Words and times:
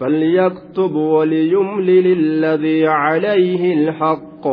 فليكتب 0.00 0.94
وليملل 0.94 2.06
الذي 2.06 2.86
عليه 2.86 3.74
الحق. 3.74 4.46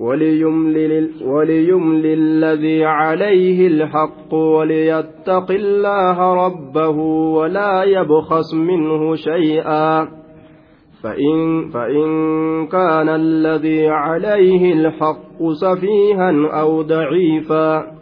وليملل, 0.00 1.10
وليملل 1.24 2.44
الذي 2.44 2.84
عليه 2.84 3.66
الحق 3.66 4.34
وليتق 4.34 5.50
الله 5.50 6.46
ربه 6.46 6.98
ولا 7.38 7.82
يبخس 7.82 8.54
منه 8.54 9.14
شيئا. 9.14 10.08
فإن, 11.02 11.68
فإن 11.70 12.08
كان 12.66 13.08
الذي 13.08 13.88
عليه 13.88 14.72
الحق 14.72 15.52
سفيها 15.52 16.60
أو 16.60 16.82
ضعيفا. 16.82 17.98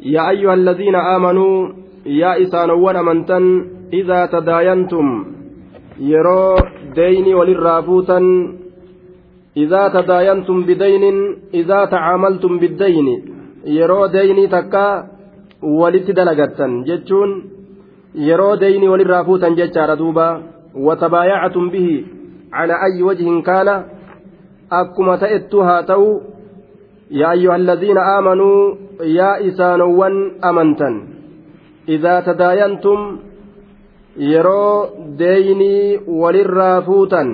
يا 0.00 0.30
أيها 0.30 0.54
الذين 0.54 0.94
آمنوا 0.94 1.68
يا 2.06 2.42
إسان 2.42 2.70
ونمنتن 2.70 3.64
إذا 3.92 4.26
تداينتم 4.26 5.24
yeroo 5.98 6.58
deyni 6.96 7.34
walirraa 7.34 7.82
fuutan 7.82 8.26
idaa 9.64 9.90
tadaayantum 9.90 10.64
bidaynin 10.64 11.18
idaa 11.52 11.86
tacaamaltum 11.86 12.58
biddayni 12.58 13.14
yeroo 13.78 14.08
deynii 14.12 14.48
takka 14.48 14.84
walitti 15.80 16.16
dalagattan 16.16 16.84
jechuun 16.88 17.32
yeroo 18.28 18.56
deynii 18.60 18.88
walirraa 18.88 19.24
fuutan 19.24 19.56
jechaadha 19.60 19.96
duuba 20.02 20.26
watabaayacatum 20.86 21.70
bihi 21.70 21.96
calaa 22.50 22.82
ayyi 22.86 23.02
wajhin 23.08 23.42
kaana 23.48 23.74
akkuma 24.80 25.18
ta'ettu 25.24 25.60
haa 25.68 25.82
ta'u 25.90 26.08
yaa 27.20 27.30
ayyuha 27.36 27.54
alladhiina 27.60 28.06
aamanuu 28.14 28.78
yaa 29.18 29.36
isaanowwan 29.48 30.16
amantan 30.50 30.96
idaa 31.96 32.22
tadaayantum 32.28 33.00
yeroo 34.16 34.90
deeynii 35.18 35.98
walirraa 36.22 36.82
fuutan 36.82 37.28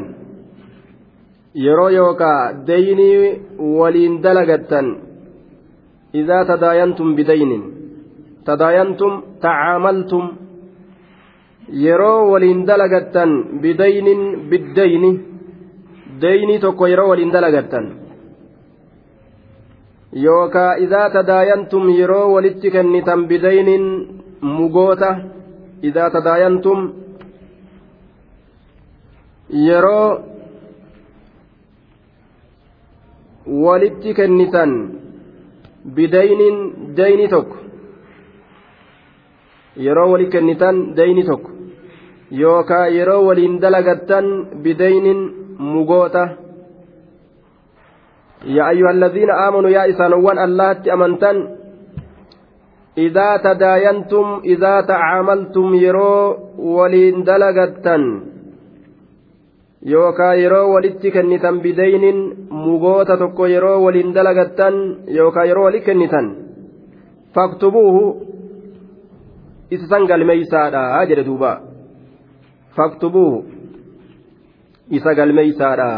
yeroo 1.64 1.88
yookaa 1.90 2.52
deeynii 2.66 3.40
waliin 3.78 4.22
dalagattan 4.22 4.96
idaa 6.22 6.44
tadaayantum 6.44 7.14
bidaynin 7.16 7.62
tadaayantum 8.44 9.22
tacaamaltum 9.40 10.28
yeroo 11.84 12.30
waliin 12.32 12.66
dalagattan 12.66 13.30
bidaynin 13.62 14.22
biddayni 14.50 15.10
deeynii 16.20 16.58
tokko 16.58 16.86
yeroo 16.86 17.08
waliin 17.08 17.32
dalagattan. 17.32 17.86
Yookaa 20.24 20.74
idaa 20.84 21.10
tadaayantum 21.10 21.88
yeroo 21.98 22.32
walitti 22.34 22.70
kennitan 22.70 23.26
bidaynin 23.28 23.84
mugoota 24.40 25.16
walitti 33.46 34.14
kennitan 34.14 34.70
bidaynin 35.94 36.56
dayni 36.96 37.28
tokko 37.28 37.56
yeroo 39.84 40.10
walitti 40.12 40.32
kennitan 40.32 40.96
dayni 40.96 41.24
tokko 41.24 41.50
yookaa 42.40 42.86
yeroo 42.96 43.22
waliin 43.26 43.60
dalagattan 43.62 44.26
bidaynin 44.62 45.20
mugoota 45.58 46.28
yaa 48.44 48.66
ayyuha 48.72 48.90
alladhiina 48.90 49.34
aamanuu 49.44 49.70
yaa 49.70 49.84
isaanowwan 49.92 50.38
allaatti 50.38 50.90
amantan 50.90 51.57
idaa 53.06 53.38
tadaayantum 53.46 54.28
idaa 54.54 54.82
tacaamaltum 54.90 55.74
yeroo 55.84 56.24
waliin 56.76 57.26
dalagattan 57.28 58.04
yookaa 59.92 60.34
yeroo 60.42 60.66
walitti 60.74 61.10
kennitan 61.16 61.60
bidaynin 61.64 62.18
mugoota 62.50 63.16
tokko 63.22 63.46
yeroo 63.54 63.78
waliin 63.84 64.14
dalagattan 64.14 64.74
yookaa 65.18 65.44
yeroo 65.50 65.64
walitti 65.68 65.86
kennitan 65.90 66.26
faktubuuhu 67.34 68.04
isa 69.70 69.86
san 69.92 70.06
galmeeysaadha 70.10 70.82
jedhe 71.10 71.24
duuba 71.30 71.52
faktubuuhu 72.76 73.38
isa 74.98 75.14
galmeeysaadha 75.18 75.88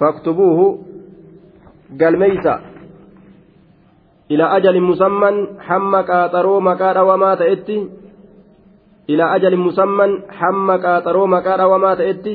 faktubuuhu 0.00 0.66
galmeeysa 2.00 2.54
ilaa 4.32 4.50
ajalin 4.56 4.86
musamman 4.90 5.36
hamma 5.68 6.00
qaaxaroo 6.10 6.60
maqaa 6.68 6.92
dhawamaa 6.98 7.36
ta'etti 7.40 7.76
ilaa 9.12 9.30
ajalin 9.36 9.64
musamman 9.68 10.12
hamma 10.40 10.74
qaaxaroo 10.84 11.26
maqaa 11.34 11.56
dhawamaa 11.60 11.96
ta'etti 12.00 12.34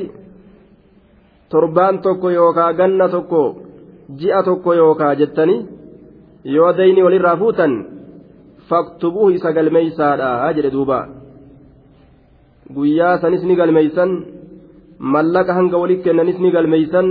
torbaan 1.52 1.96
tokko 2.06 2.28
yookaa 2.38 2.72
ganna 2.80 3.06
tokko 3.14 3.42
ji'a 4.20 4.40
tokko 4.48 4.70
yookaa 4.80 5.14
jettanii 5.20 5.60
yoo 6.56 6.72
dayni 6.78 7.04
walirraa 7.06 7.36
fuutan 7.42 7.72
faktubuuhu 8.68 9.30
isa 9.38 9.52
galmeeysaadha 9.56 10.52
jedhe 10.56 10.70
duuba 10.76 10.98
guyyaa 12.76 13.14
sanis 13.22 13.42
ni 13.48 13.56
galmeeysan 13.60 14.10
mallaqa 15.14 15.52
hanga 15.58 15.76
walitti 15.82 16.04
kennanis 16.06 16.38
ni 16.44 16.50
galmeeysan 16.56 17.06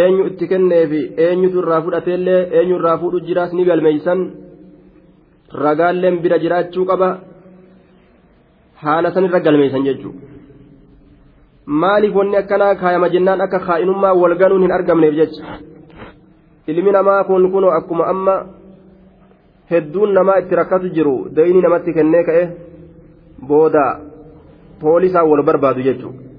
eenyu 0.00 0.26
itti 0.30 0.48
kenneefi 0.52 1.00
eenyutu 1.24 1.58
irraa 1.62 1.82
fudhateellee 1.84 2.40
eenyu 2.58 2.76
irraa 2.78 2.98
fuudhu 3.02 3.20
jiraas 3.28 3.52
ni 3.56 3.64
galmeeysan 3.68 4.20
ragaalleen 5.64 6.16
bira 6.22 6.38
jiraachuu 6.44 6.86
qaba 6.90 7.08
haala 8.82 9.12
san 9.14 9.28
irra 9.28 9.40
galmeeysan 9.46 9.84
jechuudha 9.88 10.30
maaliif 11.82 12.14
wanni 12.20 12.36
akkanaa 12.42 12.74
kaayama 12.82 13.12
jennaan 13.14 13.44
akka 13.46 13.58
kaa'inummaa 13.68 14.14
walganuun 14.22 14.62
hin 14.66 14.74
argamneef 14.78 15.14
jecha 15.20 15.60
ilmi 16.74 16.92
namaa 16.98 17.20
kun 17.28 17.50
kunoo 17.52 17.76
akkuma 17.78 18.08
amma 18.14 18.34
hedduun 19.70 20.14
namaa 20.18 20.40
itti 20.42 20.60
rakkatu 20.60 20.94
jiru 20.96 21.16
dayni 21.36 21.62
namatti 21.62 21.96
kennee 21.98 22.24
ka'e 22.28 22.44
booda 23.48 23.84
poolisaan 24.80 25.28
wal 25.30 25.42
barbaadu 25.48 25.88
jechuudha. 25.88 26.31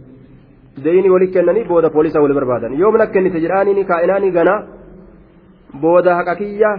Deyni 0.78 1.10
wali 1.10 1.28
kennanii 1.36 1.64
booda 1.72 1.90
poolisa 1.90 2.22
wali 2.22 2.34
barbaadan 2.34 2.78
yoo 2.82 2.92
mana 2.92 3.08
kennite 3.08 3.40
jedhaanii 3.46 3.86
kaa'inaanii 3.92 4.32
gana 4.38 4.56
booda 5.82 6.16
haqa 6.20 6.36
kiyya 6.42 6.72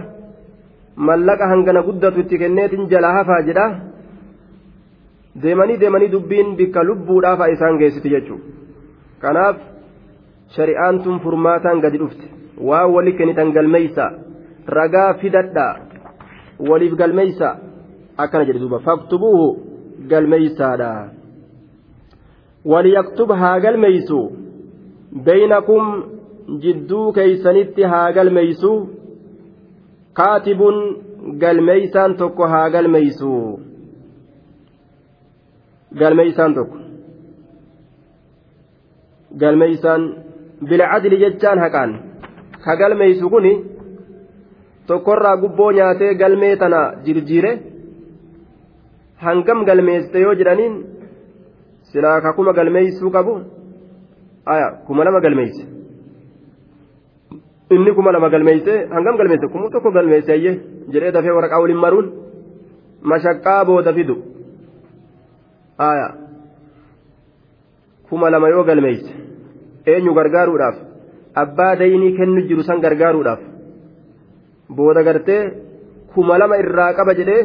mallaqa 1.07 1.47
hangana 1.51 1.81
guddatu 1.87 2.19
itti 2.23 2.37
kenneetiin 2.43 2.89
jalaa 2.93 3.13
hafaa 3.17 3.41
jedha 3.49 3.65
deemanii 5.43 5.79
deemanii 5.83 6.11
dubbiin 6.15 6.55
bikka 6.59 6.83
lubbuudhaafaa 6.89 7.53
isaan 7.55 7.79
geessiti 7.81 8.13
jechuudha 8.15 8.45
kanaaf 9.23 9.57
shari'aan 10.55 11.03
tun 11.03 11.19
furmaataan 11.23 11.81
gadi 11.85 11.97
dhufte 12.03 12.27
waan 12.69 12.93
wali 12.95 13.13
kennitan 13.19 13.51
galmeeysa 13.57 14.05
ragaa 14.77 15.09
fidadhaa 15.21 15.73
waliif 16.69 16.93
galmeeysa 17.01 17.49
akkana 18.17 18.45
jedhe 18.47 18.59
duuba 18.63 18.79
faktubuuhu 18.79 19.47
galmeeysaadha. 20.11 20.91
وليكتب 22.64 23.32
هاجل 23.32 23.76
ميسو 23.80 24.30
بينكم 25.12 26.02
جدو 26.62 27.12
كيسنت 27.12 27.80
هاجل 27.80 28.34
ميسو 28.34 28.86
كاتب 30.16 30.60
قال 31.42 32.16
تكو 32.16 32.44
هاجل 32.44 32.88
ميسو 32.88 33.56
قال 36.00 36.54
تكو 36.54 36.76
قال 39.40 40.02
بالعدل 40.62 41.12
جتان 41.22 41.58
هكان 41.58 41.90
كقال 42.64 42.98
ميسو 42.98 43.30
كوني 43.30 43.54
tokkorraa 44.90 45.36
gubboo 45.42 45.72
nyaatee 45.74 46.14
galmee 46.20 46.54
tana 46.60 46.78
jirjiire 47.04 47.50
hangam 49.24 49.60
galmeessite 49.68 50.22
yoo 50.22 50.32
jedhaniin 50.40 50.74
silaa 51.95 52.19
ka 52.25 52.33
kuma 52.37 52.51
galmeeysuu 52.59 53.11
qabu? 53.15 53.33
Aya 54.53 54.67
kuma 54.87 55.03
lama 55.07 55.19
galmeeyse. 55.25 55.63
Inni 57.75 57.91
kuma 57.97 58.11
lama 58.11 58.29
galmeeyse 58.29 58.73
hangam 58.95 59.17
galmeeyse? 59.17 59.47
Kuma 59.53 59.69
tokko 59.73 59.91
galmeeyse 59.97 60.31
ayye? 60.37 60.51
Jedhee 60.93 61.11
dafee 61.15 61.33
waraqaa 61.37 61.61
waliin 61.63 61.79
maruun? 61.85 62.07
Mashaqqaa 63.11 63.65
booda 63.65 63.93
fidu. 63.97 64.15
Aya. 65.89 66.07
Kuma 68.09 68.29
lama 68.29 68.49
yoo 68.49 68.63
galmeeyse 68.69 69.09
eenyu 69.91 70.13
gargaaruudhaaf? 70.19 70.75
Abbaa 71.43 71.75
daynii 71.79 72.15
kennu 72.17 72.41
jiru 72.49 72.63
san 72.63 72.79
gargaaruudhaaf? 72.85 73.41
Booda 74.77 75.01
gartee 75.07 75.41
kuma 76.13 76.37
lama 76.41 76.57
irraa 76.63 76.93
qaba 76.97 77.13
jedhee 77.19 77.41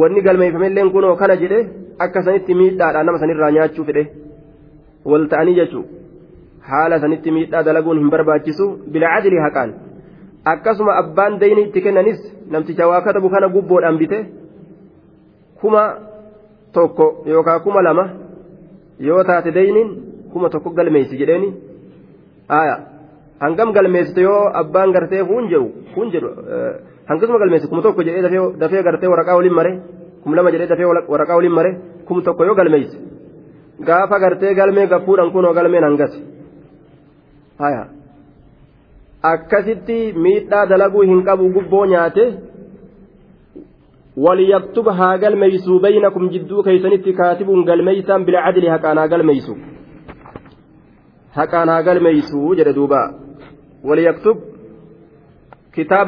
wanni 0.00 0.20
galmeeffamelleen 0.26 0.90
kunoo 0.94 1.16
kana 1.20 1.36
jedhe 1.42 1.60
akka 2.04 2.20
sanitti 2.26 2.52
miidhaadhaan 2.60 3.06
nama 3.08 3.18
sanirraa 3.22 3.50
nyaachuu 3.56 3.84
fedhe 3.88 4.04
wal 5.10 5.24
ta'anii 5.32 5.54
jechuudha 5.60 5.90
haala 6.70 6.96
sanitti 7.04 7.30
miidhaa 7.36 7.62
dalaguun 7.68 7.98
hin 8.02 8.10
barbaachisu 8.14 8.66
bilcadli 8.96 9.38
haqaan 9.46 9.70
akkasuma 10.52 10.92
abbaan 11.02 11.38
dayni 11.42 11.62
itti 11.68 11.80
kennanis 11.86 12.20
namticha 12.54 12.88
waa 12.90 13.00
katabu 13.06 13.28
kana 13.34 13.48
gubboodhaan 13.54 13.98
bite 14.02 14.18
kuma 15.60 15.82
tokko 16.78 17.06
yookaan 17.34 17.60
kuma 17.66 17.82
lama 17.88 18.04
yoo 19.08 19.22
taate 19.30 19.50
dayniin 19.58 19.88
kuma 20.32 20.48
tokko 20.54 20.70
galmeessi 20.78 21.16
jedheeni 21.22 21.48
hangam 23.44 23.72
galmeessite 23.76 24.20
yoo 24.28 24.40
abbaan 24.62 24.92
gartee 24.96 25.24
kun 25.30 25.44
jedhu 25.52 25.68
kun 25.94 26.10
jedhu 26.14 26.28
hangasuma 27.08 27.38
galmeessi 27.42 27.68
kuma 27.70 27.82
tokko 27.86 28.02
jedhee 28.08 28.42
dafee 28.62 28.82
gartee 28.88 29.08
waraqaa 29.14 29.36
waliin 29.40 29.56
mare 29.60 29.72
kum 30.26 30.34
lama 30.38 30.52
jedhee 30.54 30.70
dafee 30.70 30.86
waraqaa 31.12 31.36
waliin 31.40 31.54
mare 31.58 31.70
kum 32.06 32.22
tokko 32.28 32.46
yoo 32.48 32.54
galmeessi 32.60 32.98
gaafa 33.90 34.18
gartee 34.22 34.54
galmee 34.60 34.86
gaffuudhaan 34.92 35.30
kunoo 35.34 35.52
galmeen 35.58 35.86
hangasi 35.88 36.20
haya 37.64 37.82
akkasitti 39.32 39.98
miidhaa 40.26 40.64
dalaguu 40.72 41.04
hin 41.12 41.24
qabu 41.30 41.54
gubboo 41.58 41.86
nyaate 41.94 42.26
وليكتب 44.24 44.88
ها 44.88 45.08
قلميسو 45.22 45.78
بينكم 45.78 46.28
جدو 46.34 46.62
كيسنتي 46.62 47.12
كاتب 47.12 47.48
قلميسا 47.68 48.16
بالعدل 48.26 48.68
هكانا 48.68 49.02
قلميسو 49.12 49.54
هكانا 51.32 51.76
قلميسو 51.86 52.54
جد 52.54 52.68
دوبا 52.68 53.02
وليكتب 53.84 54.36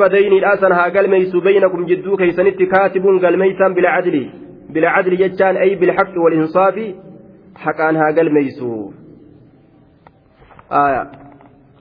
دين 0.09 0.32
الأسن 0.32 0.73
ها 0.73 0.88
قلميسو 0.88 1.41
بينكم 1.41 1.85
جدو 1.85 2.17
كيسنتي 2.17 2.67
كاتب 2.67 3.05
قلميسا 3.25 3.69
بالعدل 3.69 4.31
بالعدل 4.70 5.17
جتان 5.17 5.56
أي 5.56 5.75
بالحق 5.75 6.15
والإنصاف 6.25 6.76
حكانا 7.56 7.99
ها 8.00 8.12
قلميسو 8.17 8.91
آية 10.73 11.29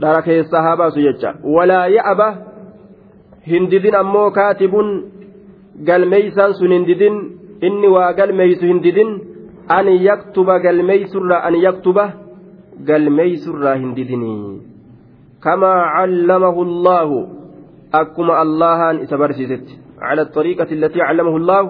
dhara 0.01 0.21
keessaa 0.21 0.61
haa 0.61 0.77
baasu 0.77 1.01
jecha 1.01 1.29
walaa 1.55 1.85
ya'aba 1.93 2.27
hindidin 3.51 3.95
ammoo 3.99 4.29
kaatibun 4.31 4.89
galmeeysaan 5.87 6.53
sun 6.59 6.75
hindidin 6.75 7.15
inni 7.69 7.87
waa 7.95 8.11
galmeeysu 8.19 8.69
hindidin 8.71 9.09
an 9.77 9.89
yaktuba 10.07 10.59
galmeeysurraa 10.65 11.41
an 11.49 11.57
yaktuba 11.61 12.05
galmeeysurraa 12.89 13.75
hindidinii 13.81 14.61
kamaa 15.47 15.81
callamahu 15.95 16.67
allaahu 16.69 17.17
akkuma 18.01 18.33
allahaan 18.43 19.03
isa 19.05 19.17
barsiisetti 19.17 19.87
على 19.97 20.21
الطريقة 20.21 20.69
التي 20.71 21.01
علمه 21.01 21.37
الله 21.37 21.63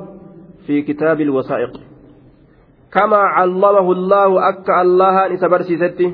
في 0.67 0.81
كتاب 0.81 1.21
الوثائق. 1.21 1.79
كما 2.91 3.17
علمه 3.17 3.91
الله 3.91 4.49
أك 4.49 4.67
الله 4.83 5.27
نسبرسي 5.27 5.77
ستي 5.77 6.07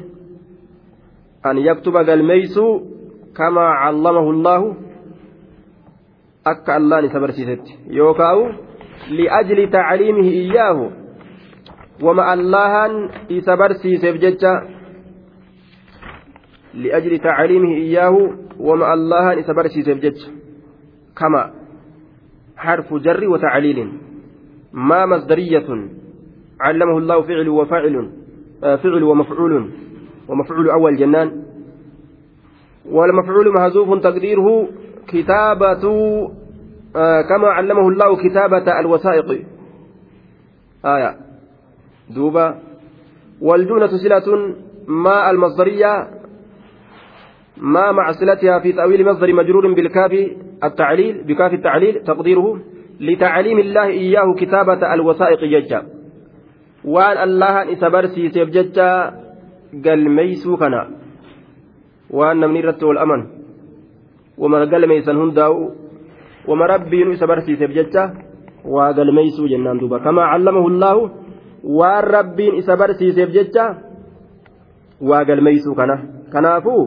أن 1.45 1.57
يكتب 1.57 1.95
قلميس 1.97 2.59
كما 3.37 3.65
علمه 3.81 4.29
الله 4.29 4.61
أك 6.47 6.69
الله 6.69 7.01
نسبرسيست 7.01 7.65
يوكاو 7.87 8.37
لأجل 9.09 9.59
تعليمه 9.71 10.27
إياه. 10.27 10.79
وما 12.03 12.33
الله 12.33 12.73
يسبرسيس 13.29 14.05
بججة 14.05 14.53
لأجل 16.73 17.19
تعليمه 17.19 17.75
إياه 17.75 18.33
وما 18.59 18.93
الله 18.93 19.33
يسبرسيس 19.33 19.89
بججة 19.89 20.31
كما 21.17 21.51
حرف 22.57 22.93
جر 22.93 23.29
وتعليل. 23.29 23.91
ما 24.73 25.05
مصدرية. 25.05 25.67
علمه 26.61 26.97
الله 26.97 27.21
فعل 27.21 27.49
وفاعل 27.49 28.09
فعل 28.61 29.03
ومفعول. 29.03 29.71
ومفعول 30.29 30.69
أول 30.69 30.97
جنان. 30.97 31.43
والمفعول 32.85 33.53
محذوف 33.53 34.03
تقديره 34.03 34.67
كتابة 35.07 35.83
آه 36.95 37.21
كما 37.21 37.47
علمه 37.47 37.87
الله 37.87 38.15
كتابة 38.15 38.79
الوثائق. 38.79 39.45
آية. 40.85 41.17
دوبا 42.15 42.59
والجنة 43.41 43.87
صلة 43.87 44.55
ما 44.87 45.29
المصدرية. 45.31 46.22
ما 47.63 47.91
مع 47.91 48.11
صلتها 48.11 48.59
في 48.59 48.71
تأويل 48.75 49.05
مصدر 49.05 49.33
مجرور 49.33 49.73
بالكاف 49.73 50.13
التعليل 50.63 51.23
بكاف 51.23 51.53
التعليل 51.53 52.03
تقديره 52.03 52.59
لتعليم 52.99 53.59
الله 53.59 53.85
إياه 54.03 54.27
كتابة 54.39 54.93
الوثائق 54.93 55.41
ججا 55.43 55.81
وأن 56.83 57.17
الله 57.27 57.55
إسبرسي 57.73 58.29
سيف 58.29 58.49
ججا 58.49 58.91
galmeeysuu 59.73 60.57
kana 60.57 60.81
waan 62.13 62.37
namni 62.37 62.59
irratti 62.61 62.85
wal 62.85 62.99
aman 63.01 63.21
wama 64.37 64.65
galmeeysan 64.73 65.17
hundaa'u 65.17 65.61
wama 66.47 66.67
rabbiinu 66.67 67.15
isa 67.17 67.27
barsiiseef 67.27 67.71
jecha 67.73 68.03
waa 68.75 68.93
galmeeysuu 68.93 69.47
jennaan 69.53 69.79
duuba 69.81 69.99
kamaa 69.99 70.29
callamahu 70.33 70.69
llaahu 70.69 71.09
waan 71.79 72.03
rabbiin 72.15 72.59
isa 72.61 72.77
barsiiseef 72.77 73.33
jecha 73.37 73.65
waa 75.01 75.23
galmeeysuu 75.25 75.75
kana 75.75 75.95
kanaafuu 76.33 76.83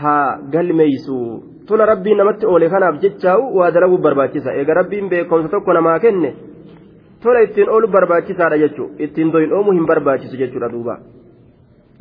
haa 0.00 0.38
galmeeysuu 0.52 1.42
tola 1.68 1.86
rabbiin 1.92 2.18
namatti 2.20 2.46
oole 2.46 2.68
kanaaf 2.74 3.00
jechaa'u 3.04 3.44
waa 3.58 3.70
dalaguu 3.74 3.98
barbaachisa. 4.06 4.50
Eega 4.60 4.74
rabbiin 4.80 5.08
beekumsa 5.12 5.48
tokko 5.54 5.72
namaa 5.72 5.98
kenne 6.04 6.30
tola 7.22 7.40
ittiin 7.46 7.68
oolu 7.74 7.88
barbaachisaadha 7.96 8.58
jechuu. 8.64 8.90
Ittiin 8.98 9.32
doyin 9.32 9.52
oomuu 9.52 9.72
hin 9.78 9.86
barbaachisu 9.86 10.36
jechuudha 10.42 10.68
duuba. 10.74 10.98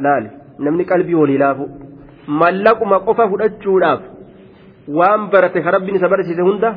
Laali 0.06 0.30
namni 0.60 0.86
qalbii 0.92 1.16
walii 1.22 1.38
laafu 1.44 1.66
mallaquma 2.42 3.00
qofa 3.08 3.28
fudhachuudhaaf 3.32 4.02
waan 5.00 5.30
barate 5.32 5.62
ka 5.66 5.72
rabbiin 5.78 5.96
isa 6.00 6.10
barsiise 6.14 6.42
hunda 6.50 6.76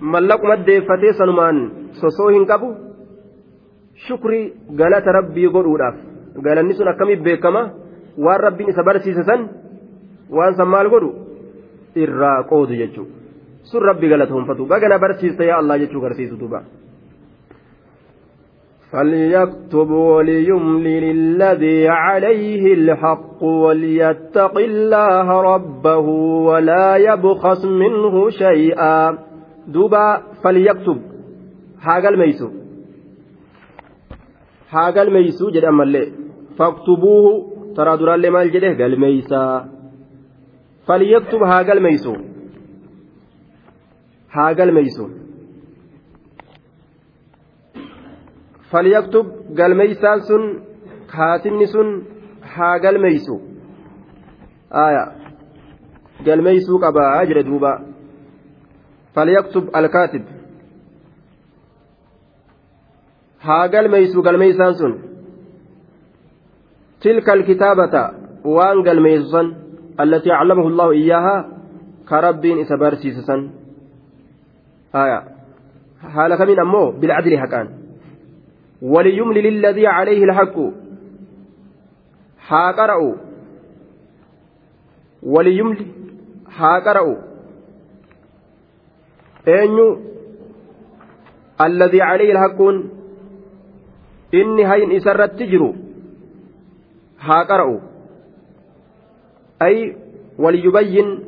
mallaquma 0.00 0.56
deeffatee 0.66 1.12
sanumaan 1.20 1.58
sosoo 2.00 2.28
hin 2.36 2.46
qabu 2.52 2.68
shukrii 4.06 4.52
galata 4.80 5.12
rabbii 5.18 5.48
godhuudhaaf. 5.56 5.96
Galanni 6.46 6.74
sun 6.74 6.88
akkamiif 6.88 7.20
beekama? 7.28 7.62
Waan 8.18 8.40
rabbiin 8.46 8.70
isa 8.70 8.82
barsiise 8.82 9.22
san 9.30 9.48
waan 10.30 10.54
san 10.54 10.68
maal 10.68 10.88
godhu 10.88 11.10
irraa 11.94 12.38
qoodu 12.50 12.74
jechuudha. 12.80 13.12
Sun 13.70 13.82
rabbi 13.82 14.08
galatoonfatu 14.08 14.66
bagana 14.66 14.98
barsiiste 14.98 15.44
yaa 15.50 15.58
Allah 15.62 15.78
jechuu 15.78 16.00
garsiisu 16.00 16.36
duuba. 16.36 16.62
فليكتب 18.94 19.90
وليملل 19.90 21.04
الذي 21.10 21.88
عليه 21.88 22.74
الحق 22.74 23.42
وليتق 23.42 24.58
الله 24.58 25.40
ربه 25.54 26.06
ولا 26.48 26.96
يبخس 26.96 27.64
منه 27.64 28.30
شيئا 28.30 29.18
دوبا 29.66 30.22
فليكتب 30.44 30.98
حاجة 31.80 32.08
الميسو 32.08 32.48
حاجة 34.70 35.02
الميسو 35.02 35.50
جد 35.50 35.64
أمالي 35.64 36.12
فاكتبوه 36.58 37.26
ترى 37.76 37.96
دران 37.96 38.20
لما 38.20 38.42
الجده 38.42 38.84
قال 38.84 39.00
ميسا 39.00 39.73
فليكتب 40.86 41.44
حاجة 41.44 41.72
الميسو. 41.72 42.16
حاجة 44.28 44.64
الميسو. 44.64 45.08
فليكتب 48.70 49.26
قلميسان 49.58 50.20
سن 50.20 50.62
كاتمني 51.12 51.66
سن 51.66 52.02
ها 52.42 52.78
قلميسو 52.78 53.40
آية. 54.72 55.04
قلميسو 56.26 56.78
قبا 56.78 57.22
أجر 57.22 57.40
دوبا. 57.40 57.86
فليكتب 59.14 59.76
الكاتب. 59.76 60.24
ها 63.40 63.66
قلميسو 63.66 64.22
قلميسان 64.22 64.72
سن. 64.74 64.98
تلك 67.00 67.30
الكتابة 67.30 68.10
وان 68.44 68.88
قلميسو 68.88 69.63
التي 70.00 70.30
علمه 70.32 70.66
الله 70.68 70.90
إياها 70.90 71.48
كربين 72.08 72.58
إسبار 72.58 72.94
سيسسا 72.94 73.50
آية 74.94 75.22
حال 76.14 76.34
كمين 76.34 76.60
أمو 76.60 76.90
بالعدل 76.90 77.38
حكان 77.38 77.68
وليملل 78.82 79.46
الذي 79.46 79.86
عليه 79.86 80.24
الحق 80.24 80.56
waliyumli 85.24 85.86
haa 86.58 86.80
qara'u 86.86 87.14
eenyu 89.54 89.86
alladii 91.66 92.02
calayhi 92.08 92.34
alhaqquun 92.36 92.76
inni 94.40 94.68
hayin 94.70 94.92
isarratti 94.98 95.48
jiru 95.52 95.70
haa 97.28 97.40
qara'u 97.52 97.76
أي 99.61 99.95
وليبين 100.39 101.19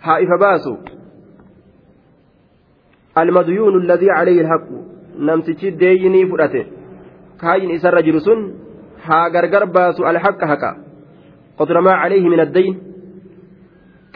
حائف 0.00 0.28
باسو 0.40 0.76
المديون 3.18 3.82
الذي 3.82 4.10
عليه 4.10 4.40
الحق 4.40 4.68
نمتشي 5.18 5.70
ديني 5.70 6.26
فرأته 6.26 6.64
كاين 7.40 7.70
إسر 7.70 7.94
رجل 7.94 8.20
سن 8.20 8.40
ها 9.04 9.28
غرغر 9.28 9.64
باسو 9.64 10.10
الحق 10.10 10.44
حقا 10.44 10.76
قدر 11.58 11.80
ما 11.80 11.92
عليه 11.92 12.28
من 12.28 12.40
الدين 12.40 12.78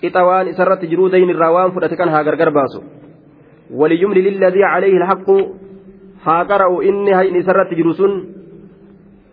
قطوان 0.02 0.48
إسرت 0.48 0.84
جرو 0.84 1.08
دين 1.08 1.30
الروان 1.30 1.70
فرأته 1.70 1.96
كان 1.96 2.08
ها 2.08 2.22
غرغر 2.22 2.50
باسو 2.50 2.82
وليملي 3.70 4.20
للذي 4.30 4.64
عليه 4.64 4.94
الحق 4.96 5.30
ها 6.24 6.42
قرأوا 6.42 6.82
إني 6.82 7.12
هاين 7.14 7.36
إسرت 7.36 7.74
جرو 7.74 7.92
سن 7.92 8.42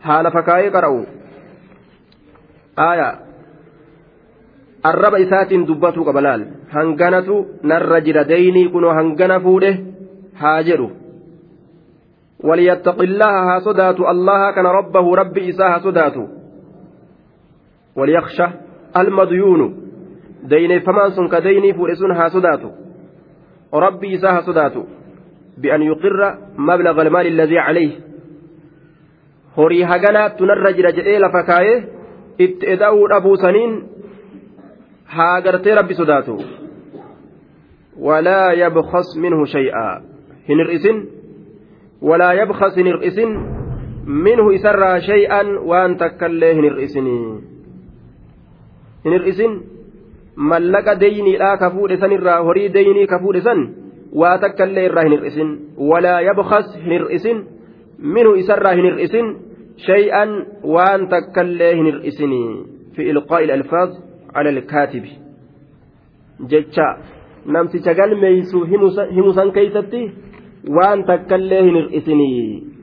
haala 0.07 0.31
fakaayee 0.31 0.71
qara'u 0.75 0.99
aayaa 2.76 3.14
arraba 4.90 5.18
isaatiin 5.26 5.66
dubbatuu 5.66 6.04
qaba 6.04 6.26
laal 6.26 6.44
hanganatu 6.74 7.46
narra 7.62 8.00
jira 8.00 8.28
deynii 8.28 8.68
kunoo 8.68 8.98
hangana 8.98 9.40
fuudhe 9.40 9.72
haa 10.42 10.60
وليتق 12.44 13.02
الله 13.02 13.34
ها 13.48 13.58
صدات 13.58 14.00
الله 14.00 14.50
كان 14.50 14.66
ربه 14.66 15.14
ربي 15.14 15.50
إساها 15.50 15.78
صدات 15.78 16.16
وليخشى 17.96 18.46
المديون 18.96 19.60
دين 20.42 20.80
فمان 20.80 21.10
سن 21.10 21.28
كديني 21.28 21.74
فورسون 21.74 22.10
ها 22.10 22.28
صدات 22.28 22.60
ربي 23.74 24.14
إساها 24.14 24.40
صدات 24.40 24.72
بأن 25.58 25.82
يقر 25.82 26.38
مبلغ 26.58 27.02
المال 27.02 27.26
الذي 27.26 27.58
عليه 27.58 27.92
narra 29.56 30.72
jira 30.76 30.90
jedhee 30.92 31.18
lafa 31.18 31.42
kaayee 31.42 31.93
itti 32.38 32.66
eda'uu 32.74 33.08
dhabuusaniin 33.12 33.72
haa 35.16 35.40
gartee 35.40 35.74
rabbi 35.74 35.94
sodaatu 35.94 36.36
walaa 38.06 38.52
yabkas 38.62 39.16
minhu 39.16 39.46
shay'aa 39.46 40.00
hin 40.48 40.58
hir'isin 40.62 40.98
walaa 42.08 42.32
yabkas 42.40 42.76
hin 42.76 42.86
hir'isin 42.92 43.30
minhu 44.26 44.50
isarraa 44.58 45.00
shay'an 45.00 45.46
waan 45.70 45.96
takkaillee 46.02 46.52
hin 46.54 46.64
hir'isinii 46.68 47.20
hin 49.04 49.12
hir'isin 49.16 49.52
mallaqa 50.50 51.00
deyniidhaa 51.00 51.56
ka 51.62 51.70
fuudhe 51.70 51.96
san 52.02 52.12
irraa 52.18 52.42
horii 52.48 52.68
deynii 52.74 53.06
ka 53.06 53.18
fuudhe 53.22 53.40
san 53.48 53.60
waa 54.22 54.36
takkaillee 54.44 54.84
irraa 54.90 55.04
hin 55.08 55.14
hir'isin 55.18 55.50
walaa 55.90 56.20
yabkas 56.28 56.66
hin 56.84 56.92
hir'isin 56.98 57.38
minhu 58.16 58.34
isarraa 58.42 58.74
hin 58.78 58.84
hir'isin 58.90 59.26
waan 60.74 61.08
takkallee 61.08 61.72
hin 61.76 61.86
hir'isinii 61.90 62.50
fi 62.96 63.08
ilqaa'i 63.12 63.50
alfaaz 63.56 63.90
ala 64.34 64.48
alkaatibi 64.56 65.12
jecha 66.52 66.86
namticha 67.56 67.94
galmeeysu 67.94 68.64
himusan 69.16 69.52
keeysatti 69.58 70.04
waan 70.78 71.04
takkallee 71.10 71.64
hin 71.66 71.76
hir'isinii 71.80 72.74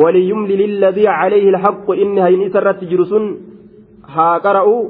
وليملي 0.00 0.56
للذي 0.56 1.08
عليه 1.08 1.48
الحق 1.50 1.90
إن 1.90 2.18
هين 2.18 2.42
إسرت 2.46 2.84
جرسون 2.84 3.24
ها 4.04 4.38
قرأوا 4.38 4.82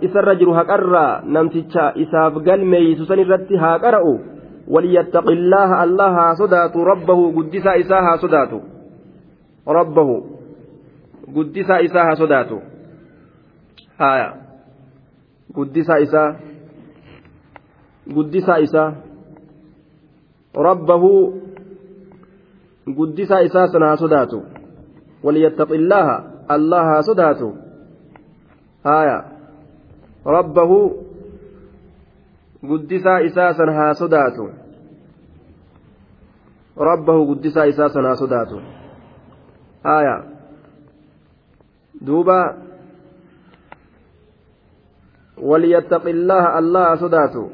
isarra 0.00 0.34
jiru 0.36 0.52
haqarraa 0.52 1.22
namticha 1.24 1.92
isaaf 1.96 2.34
galmeeysu 2.44 3.06
san 3.06 3.18
irratti 3.18 3.56
haa 3.56 3.78
qara'u 3.78 4.12
waliyattaqi 4.68 5.32
illaaha 5.32 5.80
allah 5.84 6.12
haa 6.18 6.34
sodaatu 6.34 6.84
rabbahu 6.84 7.32
guddisaa 7.32 7.74
isaa 7.74 8.02
haa 8.02 8.18
sodaatu 8.18 8.60
rabbahu 9.66 10.16
guddisaa 11.34 11.78
isaa 11.78 12.04
haa 12.04 12.16
sodaatu 12.16 12.62
haya 13.98 14.36
guddisaa 15.54 15.98
isaa 16.06 16.34
guddisaa 18.14 18.56
isaa 18.58 18.92
rabbahu 20.54 21.10
guddisaa 22.96 23.40
isaa 23.40 23.66
sana 23.68 23.86
haa 23.86 23.96
sodaatu 23.96 24.42
waliyattaqi 25.22 25.74
illaaha 25.74 26.16
allah 26.48 26.84
haa 26.84 27.02
sodaatu 27.02 27.48
haya 28.84 29.24
rabbahu 30.24 30.80
guddisaa 32.68 33.18
isaa 33.28 33.52
san 33.54 33.74
haa 33.74 33.94
sodaatu 33.94 34.50
rabbahu 36.76 37.26
guddisaa 37.26 37.64
isaa 37.64 37.88
san 37.88 38.04
haa 38.04 38.16
sodaatu 38.16 38.60
aya 39.84 40.16
duuba 42.00 42.70
وليتق 45.40 46.04
الله 46.04 46.58
الله 46.58 46.86
صداته 46.94 47.44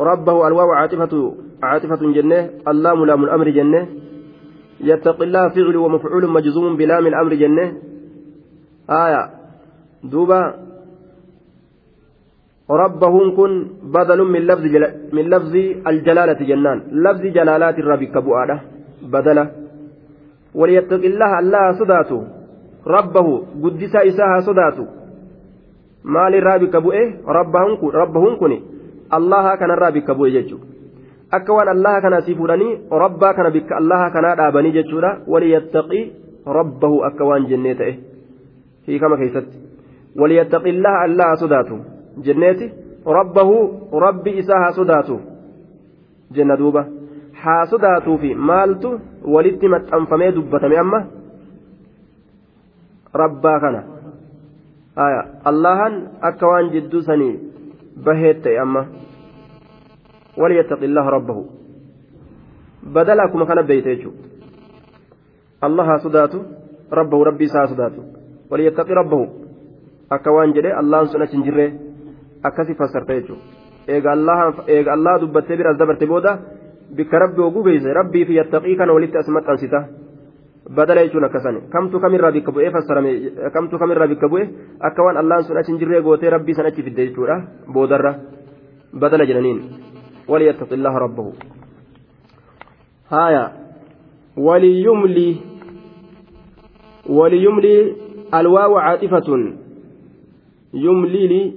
ربه 0.00 0.46
الواو 0.48 0.72
عاطفة 0.72 1.34
عاطفة 1.62 2.02
جنة. 2.16 2.50
اللام 2.68 3.04
لام 3.04 3.24
الأمر 3.24 3.48
جنة. 3.50 3.86
يتق 4.80 5.22
الله 5.22 5.48
فعل 5.48 5.76
ومفعول 5.76 6.24
مجزوم 6.30 6.76
بلام 6.76 7.06
الأمر 7.06 7.34
جنة. 7.34 7.66
آية. 8.90 9.22
دوبا. 10.04 10.40
ربهم 12.70 13.36
كن 13.36 13.52
بدل 13.82 14.20
من 14.24 14.40
لفظ. 14.40 14.64
من 15.12 15.24
لفظ 15.28 15.54
الجلالة 15.86 16.40
جنان. 16.50 16.78
لفظ 17.04 17.22
جلالات 17.36 17.78
الرب 17.78 18.02
كبؤادة. 18.04 18.56
بدلة. 19.02 19.67
وليتق 20.58 21.02
الله 21.10 21.32
الله 21.38 21.64
صداته 21.80 22.20
ربه 22.86 23.26
قدس 23.62 23.94
إساها 23.96 24.38
صداته 24.48 24.86
maal 26.14 26.34
irraa 26.34 26.58
bikka 26.62 26.80
bu'e 26.80 27.02
rabbahun 27.26 28.36
kun 28.40 28.52
allaha 29.18 29.56
kanarraa 29.60 29.92
bikka 29.96 30.14
bu'e 30.14 30.30
jechuudha 30.36 30.66
akka 31.36 31.52
waan 31.56 31.68
allaha 31.74 32.00
kana 32.00 32.16
asii 32.22 32.36
fuudhanii 32.40 32.78
rabbaa 33.04 33.32
kana 33.38 33.50
bikka 33.50 33.76
allaha 33.80 34.10
kanaa 34.10 34.36
dhaabanii 34.40 34.72
jechuudha 34.78 35.10
waliyattaqii 35.32 36.04
rabbahu 36.58 37.02
akka 37.08 37.28
waan 37.30 37.48
jennee 37.50 37.74
ta'e 37.80 37.94
hiikama 38.86 39.16
keessatti 39.22 39.58
waliyattaqii 40.20 40.76
allaha 40.76 41.02
allaha 41.08 41.40
sodaatu 41.42 41.80
jenneeti 42.28 42.70
rabbahu 43.18 43.56
rabbi 44.06 44.38
isaa 44.44 44.62
haa 44.64 44.72
sodaatu 44.80 45.20
jenna 46.38 46.56
duuba 46.62 46.86
haa 47.42 47.66
sodaatuufi 47.72 48.34
maaltu 48.50 48.90
walitti 49.34 49.72
maxxanfamee 49.74 50.32
dubbatame 50.36 50.78
amma 50.84 51.00
rabbaa 53.22 53.58
kana 53.64 53.82
allahan 55.50 56.00
akka 56.30 56.52
waan 56.52 56.70
jidduu 56.76 57.02
sanii 57.10 57.34
baheet 58.04 58.42
ta'e 58.46 58.58
amma 58.68 58.86
وليتق 60.38 60.82
الله 60.82 61.06
ربه 61.08 61.38
بدل 62.94 63.20
أكما 63.20 63.44
كان 63.44 63.62
بيته 63.66 64.12
الله 65.66 65.96
صداته 65.96 66.40
ربه 66.92 67.18
ربي 67.24 67.46
صداته 67.46 68.02
وليتقي 68.50 68.94
ربه 69.00 69.28
أكوان 70.12 70.52
جري 70.52 70.70
الله 70.80 71.04
سنة 71.04 71.32
جري 71.46 71.88
akkasi 72.42 72.74
fassarta 72.74 73.14
jechuudha 73.14 73.42
eega 74.66 74.92
allah 74.92 75.20
dubbattee 75.20 75.56
biras 75.56 75.78
dabarte 75.78 76.06
booda 76.06 76.38
fi 76.96 78.34
yattaqii 78.34 78.76
kana 78.76 78.92
walitti 78.92 79.18
as 79.18 79.28
maxxansita 79.28 79.80
badala 80.76 81.04
jechuun 81.04 81.24
akkasani 81.24 81.60
kamtu 81.70 82.00
kamirraa 82.00 82.32
bikka 82.32 82.52
bu'ee 82.52 82.70
fassarame 82.70 83.12
kamtu 83.52 83.78
kamirraa 83.78 84.06
bikka 84.06 84.28
bu'e 84.28 84.48
akka 84.80 85.02
waan 85.02 85.16
allaan 85.16 85.44
sun 85.44 85.56
achi 85.56 85.72
hin 85.72 85.80
jirree 85.80 86.02
gootee 86.02 86.30
rabbii 86.30 86.54
san 86.54 86.66
achi 86.66 86.82
fidde 86.82 87.06
jechuudha 87.06 87.36
boodarra 87.72 88.14
badala 88.92 89.26
jedhaniin 89.26 89.60
وليتق 90.28 90.72
الله 90.72 90.98
ربه 90.98 91.32
هايا 93.08 93.52
وليملي 94.36 95.36
وليملي 97.08 97.92
الواو 98.34 98.78
عاطفة 98.78 99.28
يملي 100.74 101.26
لي 101.26 101.52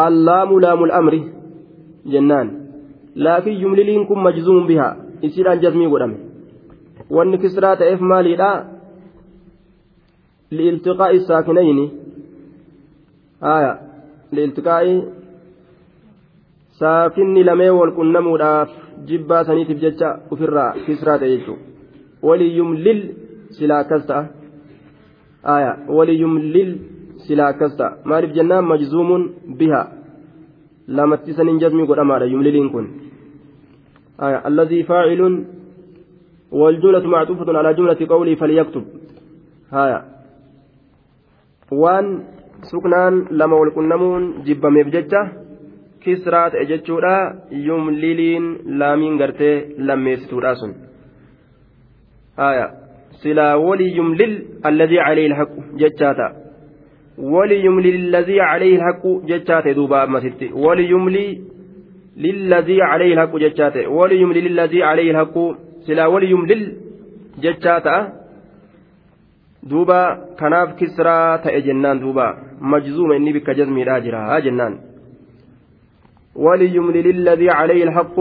اللام 0.00 0.60
لام 0.60 0.84
الأمر 0.84 1.14
جنان 2.06 2.59
laakiin 3.24 3.60
jumliliin 3.62 4.06
kun 4.08 4.20
majzuun 4.26 4.66
biha 4.70 4.88
isiidhaan 5.28 5.62
jazmii 5.62 5.92
godhame. 5.92 6.16
Wanni 7.16 7.38
kisraa 7.44 7.76
ta'eef 7.76 8.00
maaliidha? 8.10 8.50
Liiltiqaa'i 10.58 11.20
saakinayni 11.30 11.86
haya 13.46 13.72
liiltiqaa'i 14.36 14.94
saakinni 16.82 17.44
lamee 17.48 17.72
wal 17.78 17.92
qunnamuudhaaf 17.98 18.70
jibbaa 19.08 19.42
saniitiif 19.48 19.82
jecha 19.84 20.08
ofirraa 20.30 20.70
kisraa 20.86 21.18
ta'e 21.18 21.30
jechuudha 21.34 21.70
waliyyum 22.22 22.74
lil 22.76 23.00
silaa 23.56 23.80
akkas 23.84 24.06
ta'a. 24.06 24.24
Haya 25.42 25.72
waliyyum 25.88 26.38
lil 26.54 26.70
silaa 27.26 27.48
akkas 27.52 27.76
ta'a. 27.76 27.96
Maaliif 28.04 28.34
jennaan 28.34 28.64
majzuumun 28.64 29.22
biha 29.58 29.82
lamatti 30.88 31.34
saniin 31.34 31.60
jazmii 31.60 31.86
godhamaadha 31.86 32.32
yumliliin 32.32 32.70
kun. 32.70 32.86
الذي 34.20 34.82
فاعل 34.82 35.44
والجملة 36.52 37.06
معطوفة 37.08 37.58
على 37.58 37.74
جملة 37.74 38.06
قوله 38.08 38.34
فليكتب 38.34 38.84
هايا 39.72 40.00
waan 41.70 42.06
suknaan 42.66 43.30
lama 43.30 43.56
walqunnamuun 43.56 44.42
jibbameef 44.46 44.88
jecha 44.94 45.20
kisraa 46.02 46.48
ta'e 46.50 46.64
jechuudha 46.70 47.12
yumliliin 47.66 48.48
laamiin 48.80 49.18
gartee 49.20 49.54
lammeessituudha 49.78 50.54
sun 50.60 50.72
silaa 53.22 53.54
walii 53.66 53.94
yumlil 53.98 54.34
alladii 54.70 55.00
calee 55.06 55.26
ilhaqu 55.30 55.64
jechaa 55.82 56.14
ta'a 56.20 56.34
walii 57.36 57.62
yumlil 57.66 58.00
alladii 58.02 58.42
calee 58.50 58.72
ilhaqu 58.78 59.14
jechaa 59.30 59.62
ta'e 59.62 59.76
duuba 59.78 60.02
ammasitti 60.02 60.52
walii 60.66 60.90
yumlii 60.94 61.30
jechaa 63.44 63.70
ta'e 63.70 63.86
walii 63.86 64.20
yumlil 64.20 64.46
alladii 64.52 64.82
calee 64.88 65.08
ilhaqu 65.12 65.56
silaa 65.86 66.08
walii 66.08 66.30
yumlil 66.30 66.64
jechaa 67.46 67.80
ta'a 67.80 68.12
duuba 69.70 70.18
kanaaf 70.40 70.76
kisraa 70.76 71.38
ta'e 71.38 71.62
jennaan 71.62 72.00
duuba 72.00 72.26
majzuuma 72.60 73.16
inni 73.16 73.32
bikka 73.32 73.54
jazmiidhaa 73.54 74.00
jira 74.06 74.40
jennaan 74.46 74.74
وليملل 76.34 77.06
الذي 77.10 77.50
عليه 77.50 77.84
الحق 77.84 78.20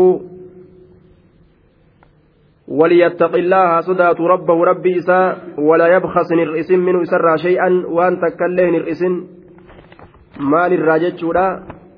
وليتق 2.68 3.36
الله 3.36 3.82
صدات 3.82 4.22
ربه 4.22 4.64
ربي 4.64 4.98
إساء 4.98 5.38
ولا 5.58 5.88
يبخس 5.96 6.32
نرئس 6.32 6.72
منه 6.72 7.04
سرى 7.04 7.38
شيئا 7.38 7.84
وأن 7.88 8.20
تكله 8.22 8.70
نرئس 8.70 9.02
مال 10.40 10.74
الراجج 10.74 11.26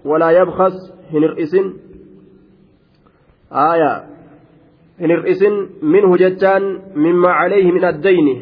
ولا 0.06 0.32
يبخس 0.32 0.74
aayaa 3.66 3.98
hin 5.02 5.12
hir'isin 5.14 5.56
minhu 5.94 6.14
jechaan 6.24 6.64
mimmaa 7.06 7.36
caleehi 7.40 7.72
min 7.78 7.84
addayni 7.92 8.34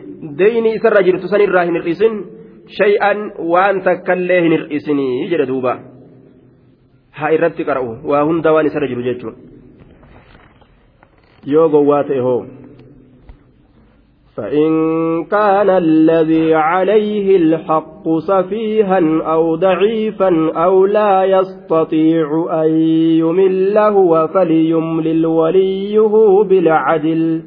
deyni 0.41 0.69
isarra 0.77 1.01
jirtu 1.07 1.27
san 1.31 1.41
irraa 1.45 1.65
hin 1.69 1.75
hir'isin 1.79 2.13
shay'an 2.79 3.19
waan 3.53 3.81
takkallee 3.87 4.41
hin 4.45 4.53
hir'isinii 4.57 5.29
jedhe 5.31 5.45
duuba. 5.51 5.73
Haa 7.17 7.31
irratti 7.35 7.63
qara'u. 7.69 7.91
Waa 8.09 8.23
hunda 8.27 8.49
waan 8.55 8.67
isarra 8.69 8.87
jiru 8.91 9.03
jechuun 9.07 9.35
yoo 11.53 11.67
gowwaa 11.73 12.03
ta'e 12.09 12.21
hoo. 12.27 12.41
فإن 14.39 15.25
كان 15.25 15.69
الذي 15.69 16.53
عليه 16.53 17.37
الحق 17.37 18.17
سفيها 18.27 19.01
أو 19.33 19.55
ضعيفا 19.55 20.51
أو 20.55 20.85
لا 20.85 21.23
يستطيع 21.23 22.47
أن 22.63 22.69
يمله 23.19 24.27
فليملل 24.27 25.25
وليه 25.25 26.43
بالعدل. 26.43 27.41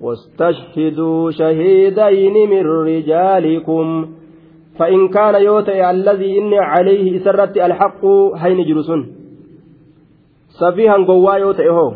واستشهدوا 0.00 1.30
شهيدين 1.30 2.50
من 2.50 2.66
رجالكم. 2.66 4.08
فإن 4.78 5.08
كان 5.08 5.42
يوتي 5.42 5.90
الذي 5.90 6.38
إني 6.38 6.58
عليه 6.58 7.18
سرت 7.18 7.56
الحق 7.56 8.04
هين 8.36 8.64
جرسون 8.64 9.06
سفيها 10.60 10.96
قوا 10.96 11.34
يوتي 11.34 11.68
هو. 11.68 11.92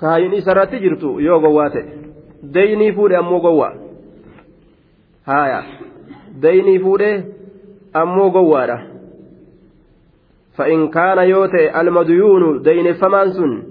كاين 0.00 0.40
سرت 0.40 0.74
جرتو 0.74 1.18
يو 1.18 1.40
قواتي 2.42 2.52
ديني 2.52 2.92
فودي 2.92 3.18
أمو 3.18 3.38
قوا 3.38 3.68
هايا 5.26 5.62
ديني 6.40 6.78
فودي 6.78 7.24
أمو 7.96 8.28
قوالا 8.28 8.92
فإن 10.56 10.88
كان 10.88 11.18
يوتي 11.18 11.80
المديون 11.80 12.62
دين 12.62 12.92
فمانسون 12.92 13.62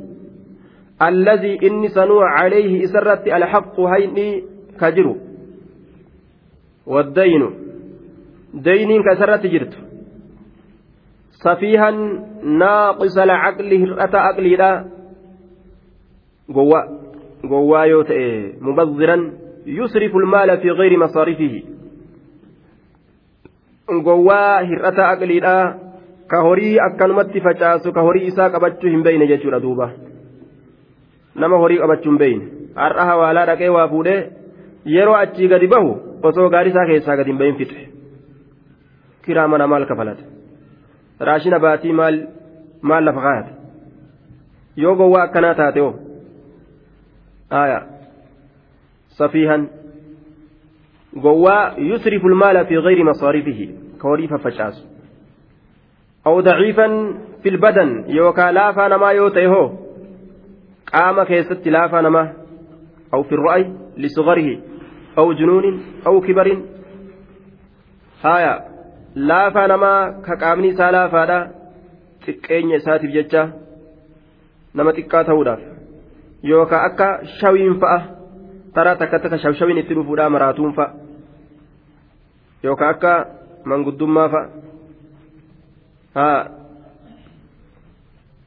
الذي 1.01 1.67
إني 1.67 1.87
سنوع 1.87 2.29
عليه 2.29 2.85
سرت 2.85 3.27
الحق 3.27 3.79
هين 3.79 4.43
كجرو 4.79 5.31
waddaynu 6.85 7.47
dayniin 8.53 9.03
ka 9.03 9.13
isarratti 9.13 9.49
jirtu. 9.49 9.77
Safiihan 11.41 11.97
naaqisa 12.41 13.23
alcaqli 13.23 13.77
hir'ata 13.85 14.19
aqliidha. 14.29 14.71
Gowwaa. 16.49 16.85
Gowwaa 17.49 17.85
yoo 17.85 18.03
ta'e 18.03 18.55
mubaddiran 18.61 19.21
yusrifu 19.77 20.19
almaala 20.19 20.57
fi 20.57 20.69
gayri 20.79 20.97
masaarifihi 21.03 21.61
gowwaa 24.07 24.61
hir'ata 24.69 25.03
aqliidha 25.13 25.55
ka 26.31 26.41
horii 26.47 26.79
akkanumatti 26.87 27.39
facaasu 27.47 27.93
ka 27.95 28.01
horii 28.07 28.27
isaa 28.31 28.49
qabachuu 28.49 28.89
hin 28.93 29.03
beeyne 29.07 29.27
jechuudha 29.31 29.59
duuba 29.65 29.87
nama 31.35 31.57
horii 31.63 31.79
qabachuu 31.83 32.11
hin 32.11 32.19
beeyne 32.23 32.45
har'a 32.75 33.05
hawaalaa 33.11 33.45
dhaqee 33.51 33.69
waa 33.77 33.87
fuudhee 33.93 34.19
yeroo 34.95 35.15
achii 35.23 35.47
gadi 35.55 35.67
bahu 35.73 35.89
osoo 36.29 36.49
gaarii 36.55 36.71
isaa 36.75 36.85
keessaa 36.91 37.17
gadi 37.21 37.31
hin 37.33 37.39
bahin 37.41 37.57
fixe 37.63 37.81
kiraa 39.25 39.47
mana 39.55 39.67
maal 39.73 39.85
kafalate 39.89 40.23
raashina 41.31 41.59
baatii 41.65 41.97
maal 41.99 42.21
maal 42.91 43.03
lafa 43.09 43.21
kaayate 43.27 43.51
yoo 44.85 44.95
gowwaa 45.01 45.23
akkanaa 45.27 45.53
taate 45.61 45.81
oo 45.87 45.93
yusrifu 51.91 52.29
lmaala 52.33 52.65
fi 52.65 52.81
gayri 52.87 53.03
masaarifihi 53.11 53.67
ka 54.01 54.07
horii 54.07 54.31
faffacaasu 54.33 54.83
aw 56.31 56.35
daciifan 56.49 56.97
fi 57.43 57.49
lbadan 57.57 57.93
yookaa 58.17 58.51
laafaa 58.59 58.89
namaa 58.95 59.13
yoo 59.19 59.29
ta'e 59.37 59.47
hoo 59.53 59.67
qaama 60.91 61.25
keessatti 61.31 61.77
laafaa 61.77 62.01
namaa 62.07 62.27
aw 63.11 63.23
fi 63.29 63.35
ru'ay 63.43 63.63
lisugarihi 64.05 64.55
أو 65.17 65.33
جنون 65.33 65.83
أو 66.07 66.21
كبر 66.21 66.63
هايا 68.23 68.71
namaa 69.67 70.23
ka 70.25 70.35
qaamni 70.41 70.67
isaa 70.71 70.91
laafaadha 70.95 71.39
xiqqeenya 72.25 72.75
isaatiif 72.81 73.11
jecha 73.15 73.41
nama 74.73 74.93
xiqqaa 74.97 75.23
yookaan 76.43 76.85
akka 76.85 77.19
shawiin 77.39 77.79
fa'a 77.79 78.01
taraa 78.73 78.95
takka 78.95 79.19
takka 79.19 79.37
shawshawiin 79.37 79.83
itti 79.83 79.95
dhufuudha 79.95 80.29
maraatuun 80.29 80.73
fa'a 80.73 80.93
yookaan 82.63 82.95
akka 82.95 83.25
manguddummaa 83.65 84.29
fa'a 84.29 86.29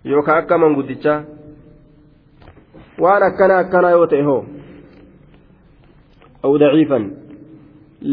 yookaan 0.05 0.39
akka 0.39 0.59
manguddichaa 0.59 1.23
waan 3.01 3.23
akkana 3.23 3.59
akkanaa 3.59 3.91
yoo 3.91 4.07
ta'e 4.07 4.23
hoo. 4.23 4.45
أو 6.45 6.57
ضعيفا 6.57 7.11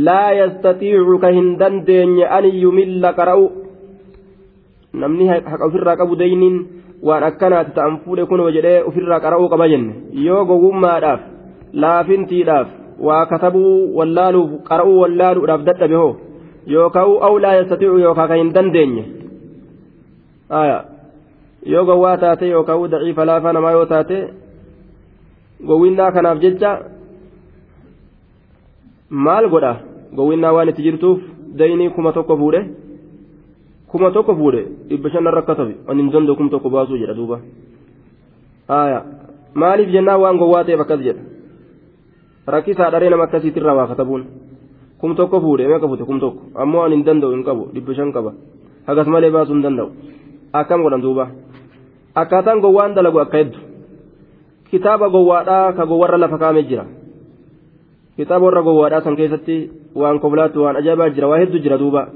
لا 0.08 0.32
يستطيع 0.32 1.18
كهندن 1.22 1.84
دين 1.84 2.20
أن 2.24 2.46
يمل 2.46 3.06
قرأ 3.06 3.62
namni 4.92 5.24
haqa 5.24 5.56
ofirraa 5.68 5.96
qabu 5.96 6.20
dayniin 6.20 6.81
waan 7.08 7.24
akkanaati 7.24 7.72
ta'an 7.76 8.00
fuudhe 8.04 8.26
kun 8.26 8.42
jedhee 8.54 8.84
ofirraa 8.90 9.20
qara'uu 9.20 9.50
qaba 9.50 9.68
jenne. 9.68 9.94
Yoo 10.26 10.46
gowwummaadhaaf 10.46 11.22
laafintiidhaaf 11.74 12.68
waa 13.08 13.26
katabuu 13.26 13.98
wallaaluuf 13.98 14.52
qara'uu 14.70 15.00
wallaaluudhaaf 15.02 15.62
dadhabe 15.70 15.96
hoo 15.96 16.14
yookaan 16.68 17.18
awlaa 17.30 17.56
yastatiicu 17.60 17.98
yookaan 18.06 18.28
kan 18.30 18.38
hin 18.38 18.54
dandeenye. 18.54 19.04
Yoo 21.66 21.86
gowwaa 21.86 22.18
taate 22.18 22.50
yookaan 22.50 22.92
daciifa 22.92 23.26
laafaa 23.26 23.54
namaa 23.54 23.72
yoo 23.78 23.86
taate 23.86 24.18
gowwinnaa 25.68 26.12
kanaaf 26.12 26.40
jecha 26.46 26.72
maal 29.10 29.50
godha? 29.50 29.74
Gowwinnaa 30.16 30.54
waan 30.54 30.70
itti 30.70 30.84
jirtuuf 30.84 31.20
daynii 31.58 31.90
kuma 31.90 32.12
tokko 32.14 32.38
fuudhe 32.38 32.62
kuma 33.92 34.12
tokko 34.12 34.36
fuudhe 34.36 34.62
dhibba 34.90 35.10
shanan 35.10 35.34
rakkatabe 35.34 35.74
ani 35.88 36.02
hin 36.04 36.12
danda'u 36.12 36.36
kuma 36.36 36.50
tokko 36.50 36.70
baasuu 36.70 36.98
jedha 37.02 37.14
duuba 37.14 37.40
haaya 38.68 39.00
maaliif 39.54 39.90
jennaan 39.96 40.22
waan 40.22 40.38
gowwaa 40.38 40.64
ta'eef 40.64 40.82
akkas 40.86 41.02
jedha 41.08 41.22
rakkisaa 42.48 42.92
dharee 42.92 43.10
nama 43.10 43.24
akkasiitirraa 43.28 43.76
waa 43.80 43.88
katabuun 43.92 44.24
kum 45.02 45.16
tokko 45.16 45.42
fuudhe 45.42 45.68
meeqa 45.68 45.88
fute 45.88 46.06
kum 46.10 46.20
tokko 46.20 46.42
ammoo 46.56 46.84
ani 46.86 46.96
hin 46.96 47.06
danda'u 47.06 47.32
hin 47.36 47.44
qabu 47.44 47.68
dhibba 47.74 47.94
shan 48.00 48.12
qaba 48.16 48.32
hagas 48.88 49.08
malee 49.08 49.32
baasuu 49.36 49.54
hin 49.58 49.64
danda'u 49.68 49.90
akkam 50.62 50.84
godhan 50.84 51.02
duuba 51.02 51.28
akkaataan 52.24 52.64
gowwaan 52.64 52.96
dalagu 52.96 53.20
akka 53.20 53.38
heddu 53.44 53.60
kitaaba 54.72 55.10
gowwaadhaa 55.10 55.74
ka 55.78 55.86
gowwarra 55.86 56.18
lafa 56.18 56.38
kaa'amee 56.38 56.64
jira. 56.64 56.86
kitaaba 58.16 58.46
warra 58.46 58.62
gowwaadhaa 58.68 59.04
san 59.04 59.16
keessatti 59.20 59.56
waan 59.96 60.20
koblaatu 60.20 60.64
waan 60.64 60.76
ajaa'ibaa 60.80 61.10
jira 61.16 61.28
waa 61.28 61.40
hedduu 61.44 61.60
jira 61.66 61.78
duuba 61.78 62.08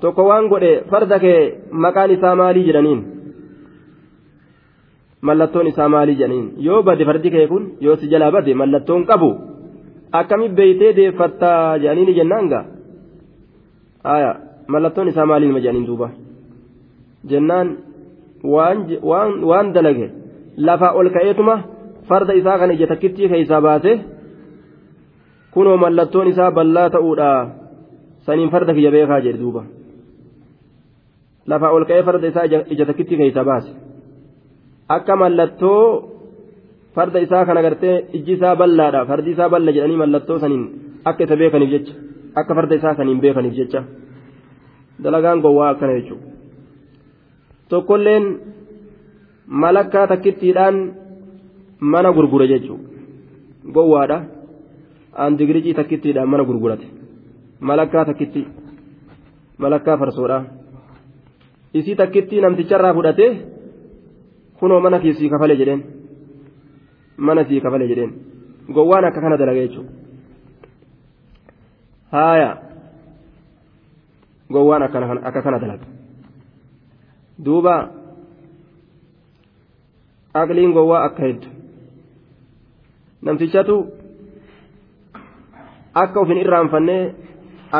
tokko 0.00 0.22
waan 0.30 0.48
godhe 0.52 0.72
farda 0.90 1.18
kee 1.24 1.40
maqaan 1.84 2.10
isaa 2.16 2.34
maalii 2.40 2.64
jedhaniin 2.68 3.00
mallattoon 5.26 5.66
isaa 5.72 5.88
maalii 5.94 6.16
jedhaniin 6.20 6.46
yoo 6.66 6.82
bade 6.88 7.04
fardi 7.08 7.30
kee 7.34 7.46
kun 7.52 7.64
yoo 7.84 7.96
si 8.00 8.06
jalaa 8.12 8.30
bade 8.36 8.54
mallattoon 8.60 9.06
qabu 9.10 9.30
akkami 10.18 10.48
beeytee 10.58 10.92
deeffattaa 10.98 11.78
jedhaniini 11.82 12.14
jennaan 12.18 12.46
gaa 12.52 12.64
aya 14.14 14.30
mallattoon 14.72 15.08
isaa 15.12 15.26
maalii 15.30 15.52
ma 15.54 15.60
jedhaniin 15.64 15.86
duuba 15.90 16.08
jennaan 17.30 17.68
waan 19.50 19.72
dalage 19.76 20.06
lafaa 20.66 20.92
ol 20.98 21.08
ka'eetuma 21.16 21.54
farda 22.08 22.32
isaa 22.40 22.58
kana 22.60 22.72
ija 22.76 22.86
takkittii 22.92 23.28
keessaa 23.32 23.60
baase 23.66 23.92
kunoo 25.54 25.76
mallattoon 25.84 26.28
isaa 26.32 26.50
bal'aa 26.58 26.90
ta'uudha 26.94 27.30
saniin 28.26 28.50
farda 28.54 28.72
kiyya 28.76 28.90
beekaa 28.96 29.20
jedhe 29.26 29.40
duuba 29.44 29.62
lafaa 31.50 31.72
ol 31.76 31.84
ka'ee 31.88 32.02
farda 32.08 32.26
isaa 32.32 32.46
ija 32.74 32.84
takkitti 32.90 33.14
keeysa 33.20 33.42
baase 33.50 33.70
akka 34.96 35.14
mallattoo 35.22 35.82
farda 36.96 37.18
isaa 37.26 37.44
kana 37.48 37.60
gartee 37.66 37.96
ijji 38.18 38.32
isaa 38.38 38.54
bal'aadha 38.60 39.00
fardi 39.10 39.30
isaa 39.36 39.48
bal'a 39.54 39.70
jedhanii 39.76 40.00
mallattoo 40.02 40.38
saniin 40.42 40.64
akka 41.08 41.22
isa 41.26 41.36
beekaniif 41.42 41.70
jecha 41.74 41.94
akka 42.40 42.52
farda 42.58 42.74
isaa 42.80 42.94
saniin 42.98 43.20
beekaniif 43.24 43.54
jecha 43.60 43.80
dalagaan 45.04 45.42
gowwaa 45.44 45.68
akkana 45.72 45.94
jechuudha 45.98 46.26
tokkolleen 47.70 48.24
malakkaa 49.64 50.06
takkittiidhaan 50.12 50.76
mana 51.92 52.10
gurgure 52.16 52.46
jechuudha 52.52 52.86
gowwaadha 53.76 54.18
aan 55.22 55.32
digiricii 55.38 55.74
takkittiidhaan 55.80 56.28
mana 56.32 56.44
gurgurate 56.50 56.86
malakkaa 57.68 58.04
takkitti 58.10 58.42
malakkaa 59.62 59.96
farsoodha 60.02 60.38
isii 61.78 61.96
takkittii 62.00 62.40
namticharraa 62.44 62.94
fudhate 62.98 63.26
kunoo 64.60 64.80
mana 64.84 64.98
kiisii 65.04 65.30
kafale 65.32 65.56
jedheen 65.60 65.82
mana 67.26 67.44
sii 67.48 67.60
kafale 67.64 67.88
jedheen 67.90 68.12
gowwaan 68.76 69.04
akka 69.08 69.20
kana 69.24 69.36
dalaga 69.42 69.60
jechuudha 69.66 69.92
haaya 72.14 72.50
gowwaan 74.54 74.82
akka 74.82 75.42
kana 75.46 75.58
dalaga 75.64 75.86
duuba 77.44 77.74
aqliin 80.42 80.72
gowwaa 80.76 81.04
akka 81.08 81.22
heddu 81.28 81.48
namtichatu 83.22 83.76
akka 86.02 86.20
ufin 86.20 86.38
irraanfannee 86.44 87.02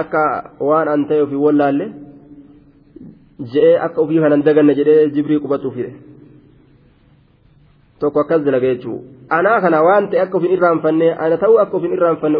akka 0.00 0.22
waan 0.68 0.88
an 0.94 1.06
ta'e 1.08 1.22
ofii 1.26 1.44
wallaalle 1.46 1.86
je'ee 3.40 3.78
akka 3.86 4.00
ofii 4.00 4.20
kanan 4.20 4.42
daganne 4.42 4.74
jedhee 4.74 5.10
jibrii 5.14 5.40
qubatu 5.44 5.70
fide 5.70 5.92
tokko 8.00 8.20
akkas 8.20 8.44
dalaga 8.44 8.74
jechuu 8.74 8.98
anaa 9.38 9.60
kana 9.60 9.82
waan 9.82 10.08
ta'e 10.10 10.20
akka 10.20 10.38
ufin 10.38 10.52
irraanfannee 10.56 11.12
ana 11.24 11.36
ta'uu 11.42 11.58
akka 11.64 11.76
ufin 11.76 11.92
irraanfanne 11.96 12.38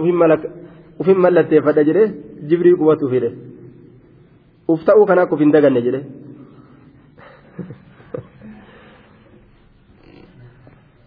ufin 1.01 1.19
mallatteeffadha 1.25 1.85
jedhee 1.89 2.09
jibrii 2.49 2.77
qubatu 2.81 3.09
fide 3.13 3.29
uf 4.69 4.85
ta'uu 4.85 5.07
kana 5.07 5.23
akka 5.23 5.35
ufin 5.35 5.53
daganne 5.53 5.83
jedhee. 5.87 6.05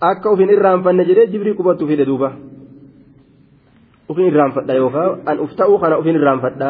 akka 0.02 0.32
ufin 0.32 0.50
irraanfanne 0.50 1.04
jedhee 1.10 1.28
jibrii 1.34 1.56
qubatu 1.60 1.88
fide 1.88 2.06
duuba 2.06 2.30
ufin 4.10 4.26
irraanfadha 4.32 4.74
yookaan 4.82 5.20
an 5.26 5.40
uf 5.46 5.52
ta'uu 5.60 5.78
kana 5.80 6.00
ufin 6.02 6.16
irraanfadha 6.16 6.70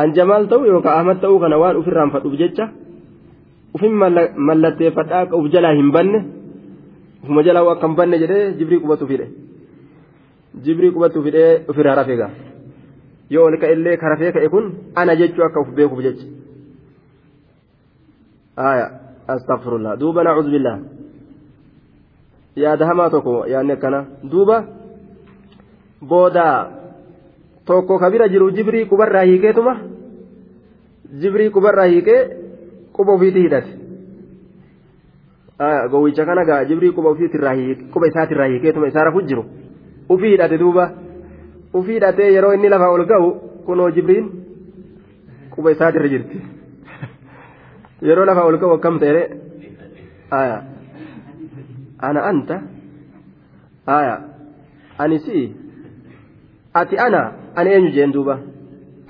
an 0.00 0.08
jamaal 0.16 0.44
ta'uu 0.50 0.66
yookaan 0.72 0.98
ahmad 1.00 1.20
ta'uu 1.24 1.38
kana 1.42 1.56
waan 1.62 1.76
uf 1.80 1.86
irraanfadhuuf 1.90 2.34
jecha 2.42 2.64
ufin 3.74 3.92
mallatteeffadha 4.48 5.20
akka 5.22 5.36
uf 5.40 5.46
jalaa 5.54 5.74
hin 5.80 5.90
banne 5.96 6.18
ufuma 7.22 7.42
jalaa 7.48 7.70
akka 7.74 7.86
hin 7.88 7.96
banne 8.00 8.20
jedhee 8.22 8.44
jibrii 8.58 8.80
qubatu 8.84 9.06
fide 9.10 9.26
jibrii 10.64 10.92
qubatu 10.96 11.22
fidee 11.26 11.50
ofirraa 11.70 11.96
rafe 12.00 12.16
gaa 12.20 12.30
yoo 13.34 13.44
ol 13.48 13.56
ka'ellee 13.62 13.96
karafee 14.02 14.32
ka'e 14.36 14.48
kun 14.54 14.66
ana 15.00 15.18
jechuu 15.20 15.44
akka 15.48 15.64
uf 15.64 15.74
beekuuf 15.80 16.00
jecha 16.06 16.26
aya 18.70 18.86
astaghfirullah 19.34 19.92
duuba 20.02 20.24
nacuudhu 20.24 20.50
billah 20.56 20.76
yaada 22.64 22.86
hamaa 22.90 23.10
tokko 23.14 23.34
yaadni 23.52 23.72
akkana 23.76 24.00
duuba 24.32 24.56
booda 26.10 26.46
tokko 27.68 27.98
kabira 28.02 28.28
jiru 28.34 28.50
jibrii 28.58 28.84
qubarraa 28.92 29.24
hiikeetuma 29.30 29.74
jibrii 31.22 31.50
qubarraa 31.56 31.88
hiikee 31.92 32.20
quba 32.96 33.12
ofiitti 33.18 33.42
hidhate 33.46 33.72
gowwicha 35.90 36.26
kana 36.30 36.44
gaa 36.50 36.64
jibrii 36.70 36.92
quba 36.96 37.10
ofiitirraa 37.14 37.54
quba 37.92 38.06
isaatirraa 38.12 38.48
hiikeetuma 38.52 38.90
isaa 38.92 39.04
rafu 39.10 39.22
jiru 39.32 39.44
ufii 40.08 40.30
hidhate 40.34 40.58
duuba 40.58 40.84
ufii 41.80 41.94
hidhatee 41.98 42.32
yeroo 42.32 42.52
inni 42.54 42.68
lafa 42.74 42.88
ol 42.96 43.04
ga'u 43.12 43.30
kunoo 43.66 43.90
jibriin 43.90 44.30
quba 45.54 45.70
isaatirra 45.76 46.08
jirti 46.14 46.40
yeroo 48.10 48.24
lafa 48.30 48.44
ol 48.50 48.58
ga'u 48.58 48.72
akkam 48.78 48.98
ta'e 49.04 49.22
ana 52.08 52.20
anta 52.30 52.62
ani 54.98 55.18
si 55.26 55.42
ati 56.74 56.98
ana 57.06 57.22
ani 57.58 57.70
eenyu 57.74 57.90
jeen 57.96 58.12
duuba 58.14 58.34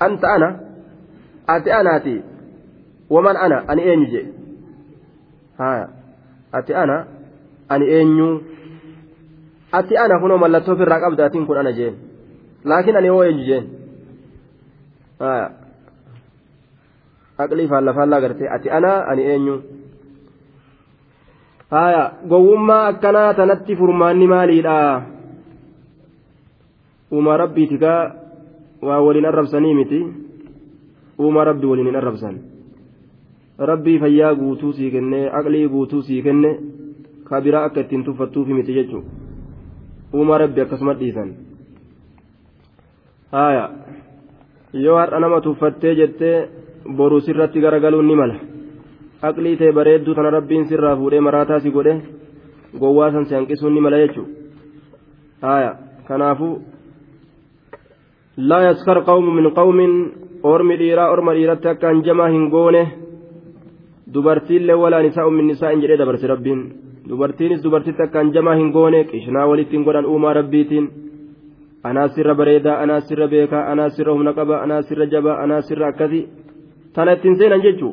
anta 0.05 0.27
ana 0.35 0.49
ati 1.55 1.71
anaati 1.79 2.15
waman 3.15 3.37
ana 3.45 3.57
ani 3.71 3.81
eenyu 3.91 4.07
jee 4.13 4.25
haya 5.61 5.85
ati 6.57 6.73
ana 6.83 6.97
ani 7.69 7.85
eenyu 7.97 8.29
ati 9.79 9.97
ana 10.03 10.19
kunoo 10.21 10.37
mallattoo 10.43 10.73
ofirraa 10.77 11.01
qabda 11.05 11.25
atiin 11.25 11.45
kun 11.47 11.57
ana 11.61 11.71
jeen 11.79 11.95
laakiin 12.71 12.97
ani 13.01 13.09
hoo 13.13 13.23
eenyu 13.23 13.43
jeen 13.49 13.65
haya 15.19 15.47
aqlii 17.43 17.67
faalla 17.73 17.93
faallaa 17.97 18.21
gartee 18.25 18.49
ati 18.55 18.69
ana 18.77 18.93
ani 19.11 19.23
eenyu 19.33 19.55
haya 21.75 22.03
gowwummaa 22.29 22.83
akkanaa 22.91 23.33
tanatti 23.33 23.75
furmaanni 23.81 24.27
maaliidha 24.33 24.77
uuma 27.11 27.37
rabbiiti 27.37 27.77
gaa 27.83 28.01
waa 28.81 29.01
waliin 29.01 29.25
arrabsanii 29.25 29.73
miti. 29.73 29.99
Uuma 31.19 31.43
rabbi 31.43 31.65
waliin 31.67 31.87
hin 31.87 31.95
arrabsan. 31.95 32.35
Rabbii 33.59 33.99
fayyaa 33.99 34.35
guutuu 34.35 34.73
sii 34.73 34.91
kenne 34.91 35.29
aqlii 35.39 35.67
guutuu 35.69 36.01
sii 36.01 36.21
kenne 36.23 36.51
ka 37.29 37.41
biraa 37.41 37.63
akka 37.65 37.81
ittiin 37.81 38.03
tuffattuufi 38.03 38.53
miti 38.53 38.73
jechuu 38.73 39.03
uuma 40.13 40.37
rabbi 40.37 40.61
akkasuma 40.61 40.93
dhiisan. 40.99 41.33
Haya 43.31 43.69
yoo 44.73 44.95
har'a 44.97 45.19
nama 45.19 45.41
tuffattee 45.41 45.95
jettee 45.95 46.49
boru 46.95 47.19
sirratti 47.21 47.61
garagaluun 47.61 48.07
ni 48.07 48.15
mala. 48.15 48.35
Aqlii 49.21 49.57
ta'e 49.57 49.71
bareedduu 49.71 50.15
tana 50.15 50.31
rabbiin 50.31 50.65
sirraa 50.69 50.95
fuudhee 50.95 51.19
maraataa 51.19 51.59
si 51.59 51.71
godhe 51.71 52.01
gowwaa 52.79 53.11
san 53.11 53.25
si 53.25 53.35
hanqisuun 53.35 53.73
ni 53.73 53.81
mala 53.81 53.97
jechuu 53.97 54.27
haya 55.41 55.71
kanaafuu 56.07 56.61
dhiiratti 61.37 61.67
akka 61.71 61.87
hanjamaa 61.91 62.27
hin 62.35 62.45
goone 62.53 62.83
dubartiillee 64.13 64.77
walaan 64.81 65.05
isaa 65.05 65.29
min 65.37 65.47
nisaa'in 65.51 65.81
jedhee 65.83 65.97
dabarse 66.01 66.27
rabbiin 66.33 66.61
dubartiinis 67.09 67.63
dubartitti 67.63 68.03
akka 68.05 68.19
hanjamaa 68.19 68.55
hin 68.59 68.69
goone 68.75 69.03
qishnaa 69.11 69.47
walitti 69.51 69.75
hin 69.77 69.85
godhan 69.87 70.09
uumaa 70.11 70.33
rabbiitiin 70.39 70.85
anaa 71.89 72.07
sirra 72.15 72.35
bareedaa 72.41 72.77
anaa 72.83 72.99
sirra 73.07 73.27
beekaa 73.33 73.63
anaa 73.71 73.89
sirra 73.95 74.13
humna 74.13 74.33
qaba 74.37 74.61
anaa 74.67 74.81
sirra 74.91 75.05
jabaa 75.15 75.35
anaa 75.43 75.61
sirra 75.71 75.87
akkasi 75.91 76.21
tana 76.93 77.17
ittiin 77.17 77.37
seenan 77.41 77.65
jechuu 77.65 77.91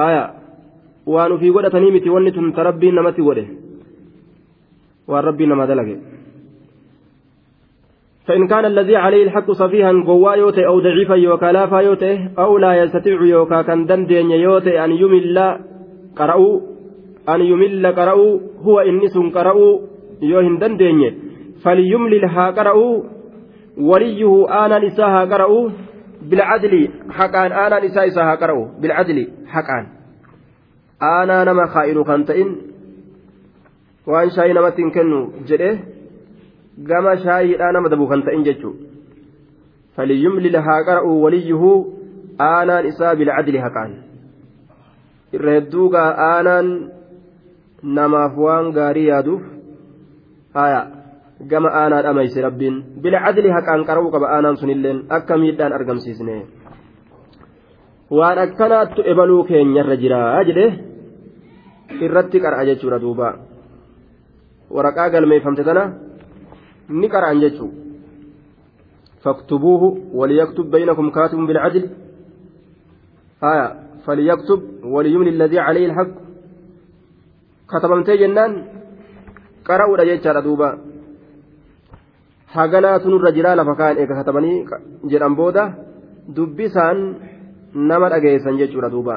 haya 0.00 0.24
waan 1.06 1.36
ufii 1.36 1.54
godhatanii 1.58 1.94
miti 1.98 2.14
wanni 2.16 2.32
tun 2.32 2.52
ta 2.58 2.66
rabbiin 2.70 2.94
namatti 3.00 3.22
godhe 3.28 3.46
waan 5.08 5.24
rabbiin 5.24 5.48
nama 5.54 5.66
dalage 5.72 5.96
فإن 8.26 8.46
كان 8.46 8.64
الذي 8.64 8.96
عليه 8.96 9.24
الحق 9.24 9.50
صفيها 9.50 9.92
قوا 10.06 10.34
يوتي 10.34 10.66
أو 10.66 10.80
ضعيفا 10.80 11.14
يوكا 11.14 11.46
لافا 11.46 11.80
يوتي 11.80 12.28
أو 12.38 12.58
لا 12.58 12.82
يستطيع 12.82 13.22
يوكا 13.22 13.62
كان 13.62 13.86
دندين 13.86 14.30
يوتي 14.30 14.84
أن 14.84 14.90
يمل 14.90 15.58
قرأوا 16.16 16.60
أن 17.28 17.40
يمل 17.40 17.86
قرأوا 17.86 18.40
هو 18.62 18.80
إنس 18.80 19.18
قرأوا 19.34 19.78
يوهن 20.22 20.58
دندين. 20.58 21.18
فليملل 21.64 22.24
ها 22.24 22.50
قرأوا 22.50 23.02
وليه 23.78 24.64
آنا 24.64 24.78
نساها 24.78 25.24
قرأوا 25.24 25.70
بالعدل 26.22 26.88
حقان 27.10 27.52
آنا 27.52 27.84
نساء 27.84 28.06
إساها 28.06 28.34
قرأوا 28.34 28.66
بالعدل 28.80 29.28
حقان. 29.46 29.86
آنا 31.02 31.44
نما 31.44 31.66
خائر 31.66 32.04
خنتئن 32.04 32.56
وأن 34.06 34.30
شاي 34.30 34.52
جده. 35.48 35.78
Gama 36.78 37.16
shaayiidhaa 37.26 37.72
nama 37.72 37.88
dabu 37.92 38.08
kan 38.10 38.22
ta'in 38.26 38.44
jechuudha 38.48 38.82
falyumlil 39.96 40.58
haa 40.66 40.80
qara'u 40.88 41.12
waliyyuhu 41.24 41.70
aanaan 42.48 42.86
isaa 42.90 43.14
bilcadli 43.20 43.58
haqaan 43.66 43.92
irra 45.36 45.52
hedduugaa 45.56 46.10
aanaan 46.30 46.68
namaaf 47.98 48.34
waan 48.46 48.72
gaarii 48.78 49.06
yaaduuf 49.12 49.42
haya 50.58 50.80
gama 51.50 51.70
aanaa 51.82 52.02
dhamayse 52.06 52.42
rabbiin 52.46 52.76
bilcadli 53.02 53.54
haqaan 53.56 53.86
qara'uu 53.88 54.10
qaba 54.14 54.26
aanaan 54.34 54.56
sunilleen 54.62 54.98
akka 55.18 55.38
miidhaan 55.42 55.72
argamsiisne 55.78 56.36
waan 58.18 58.38
akkanaattu 58.46 59.00
ebaluu 59.12 59.42
keenyarra 59.50 59.96
jiraa 60.02 60.44
jedhe 60.48 60.66
irratti 62.06 62.38
qara'a 62.44 62.66
jechuudha 62.70 62.98
duuba 63.04 63.28
waraqaa 64.76 65.08
galmeeffamte 65.14 65.62
tana 65.68 65.84
ni 66.88 67.08
qara'an 67.08 67.40
jechuun 67.40 67.72
فاكتبوه 69.24 69.82
وليكتب 70.12 70.70
بينكم 70.70 71.10
كاتب 71.10 71.38
بالعدل 71.38 71.84
آية 73.44 73.66
فليكتب 74.06 74.60
وليملي 74.84 75.30
الذي 75.30 75.58
عليه 75.58 75.86
الحق 75.86 76.12
كتبمتي 77.70 78.16
جنان 78.16 78.52
قرأوا 79.64 79.96
رجيتشا 79.96 80.40
دوبا 80.40 80.70
haganaatu 82.54 83.10
nurra 83.10 83.32
jiraa 83.36 83.56
lafa 83.58 83.74
kaan 83.80 83.98
eega 84.02 84.14
katabanii 84.18 84.58
jedhan 85.12 85.34
booda 85.38 85.62
dubbisaan 86.36 87.00
nama 87.90 88.10
dhageessan 88.12 88.60
jechuudha 88.60 88.90
duuba 88.92 89.16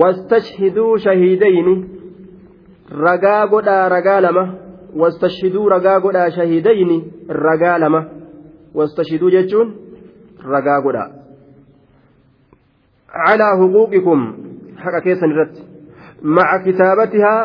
wastashhiduu 0.00 0.98
shahiidayni 1.04 1.74
ragaa 3.04 3.46
godhaa 3.52 3.84
ragaa 3.94 4.20
lama 4.26 4.44
wastashhiduu 5.02 5.68
ragaa 5.68 6.00
godhaa 6.00 6.30
shahiidayni 6.36 6.98
ragaa 7.28 7.78
lama 7.78 8.04
wastashhiduu 8.74 9.30
jechuun 9.30 9.74
ragaa 10.52 10.80
godhaa 10.86 11.08
calaa 13.24 13.54
huquuqikum 13.60 14.20
haqa 14.84 15.00
keessan 15.06 15.30
irratti 15.34 15.62
maca 16.22 16.58
kitaabatihaa 16.64 17.40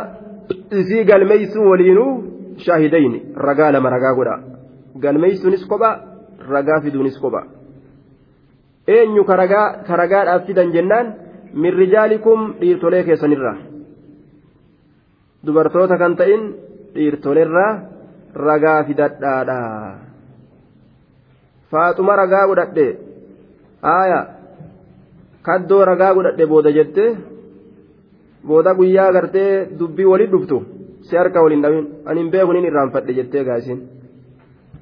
isii 0.81 1.03
galmeeysuu 1.11 1.69
waliinuu 1.71 2.11
shaahidayni 2.65 3.23
ragaa 3.47 3.71
lama 3.71 3.89
ragaa 3.95 4.15
godhaa 4.19 4.39
galmeeysuunis 5.05 5.67
kopha 5.67 5.91
ragaa 6.49 6.81
fiduunis 6.81 7.19
kopha 7.19 7.45
eenyu 8.97 9.23
ka 9.23 9.35
ragaadhaaf 10.01 10.45
fidan 10.47 10.71
jennaan 10.75 11.13
min 11.53 11.73
rijaalikum 11.73 12.53
dhiirtolee 12.59 13.03
keessanirraa 13.03 13.57
dubartoota 15.45 15.97
kan 15.97 16.15
ta'in 16.15 16.43
dhiirtoleerraa 16.95 17.71
ragaa 18.47 18.83
fidadhaadha. 18.87 19.59
Faaxuma 21.71 22.15
ragaa 22.21 22.47
godhadhe. 22.49 22.87
Haaya 23.85 24.19
kaddoo 25.47 25.85
ragaa 25.91 26.13
godhadhe 26.17 26.45
booda 26.51 26.71
jette. 26.77 27.05
Booda 28.47 28.73
guyyaa 28.79 29.11
gartee 29.15 29.51
dubbii 29.79 30.05
waliin 30.11 30.31
dhuftu. 30.33 30.57
Si 31.07 31.17
harka 31.17 31.43
waliin 31.43 31.61
dhabin 31.63 31.85
ani 32.05 32.19
hin 32.21 32.31
beeku 32.33 32.53
nin 32.53 32.65
irraanfadhe 32.69 33.13
jettee 33.17 33.43
gaasiin 33.47 33.79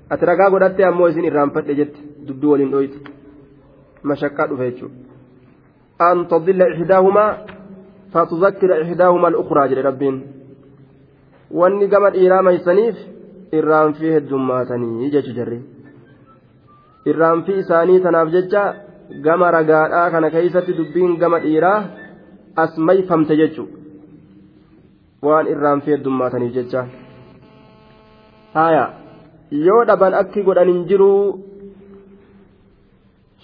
ati 0.09 0.25
ragaa 0.25 0.49
godhatte 0.53 0.85
ammoo 0.89 1.07
isin 1.11 1.25
irraanfadhe 1.29 1.75
jette 1.79 1.99
dubbii 2.27 2.51
waliin 2.53 2.71
dhoytu. 2.71 2.97
Mashaqqaa 4.03 4.47
dhufe 4.49 4.65
jechuudha. 4.69 4.95
An 6.07 6.27
tadilla 6.31 6.65
ixdaahumaa 6.73 7.29
fatuzakkira 8.13 8.75
ixdaahumaa 8.83 9.29
al-ukraa 9.33 9.67
jedhe 9.71 9.83
rabbiin 9.89 10.17
wanni 11.59 11.87
gama 11.93 12.09
dhiiraa 12.15 12.41
maysaniif 12.47 12.97
irraanfii 13.59 14.11
heddummaatanii 14.15 15.11
jechu 15.15 15.31
jarri. 15.37 15.59
Irraanfii 17.11 17.59
isaanii 17.63 17.99
tanaaf 18.05 18.29
jecha 18.35 18.63
gama 19.25 19.51
ragaadhaa 19.57 20.09
kana 20.13 20.29
keeysatti 20.35 20.73
dubbiin 20.79 21.17
gama 21.21 21.39
dhiiraa 21.45 21.79
as 22.63 22.77
mayfamte 22.87 23.35
jechu. 23.41 23.63
Waan 25.27 25.47
irraanfii 25.53 25.93
heddummaataniif 25.95 26.53
jecha. 26.57 26.81
Haya 28.57 28.85
yoo 29.67 29.81
dhaban 29.89 30.13
akki 30.21 30.41
godhan 30.47 30.69
hin 30.73 30.81
jiruu 30.89 31.21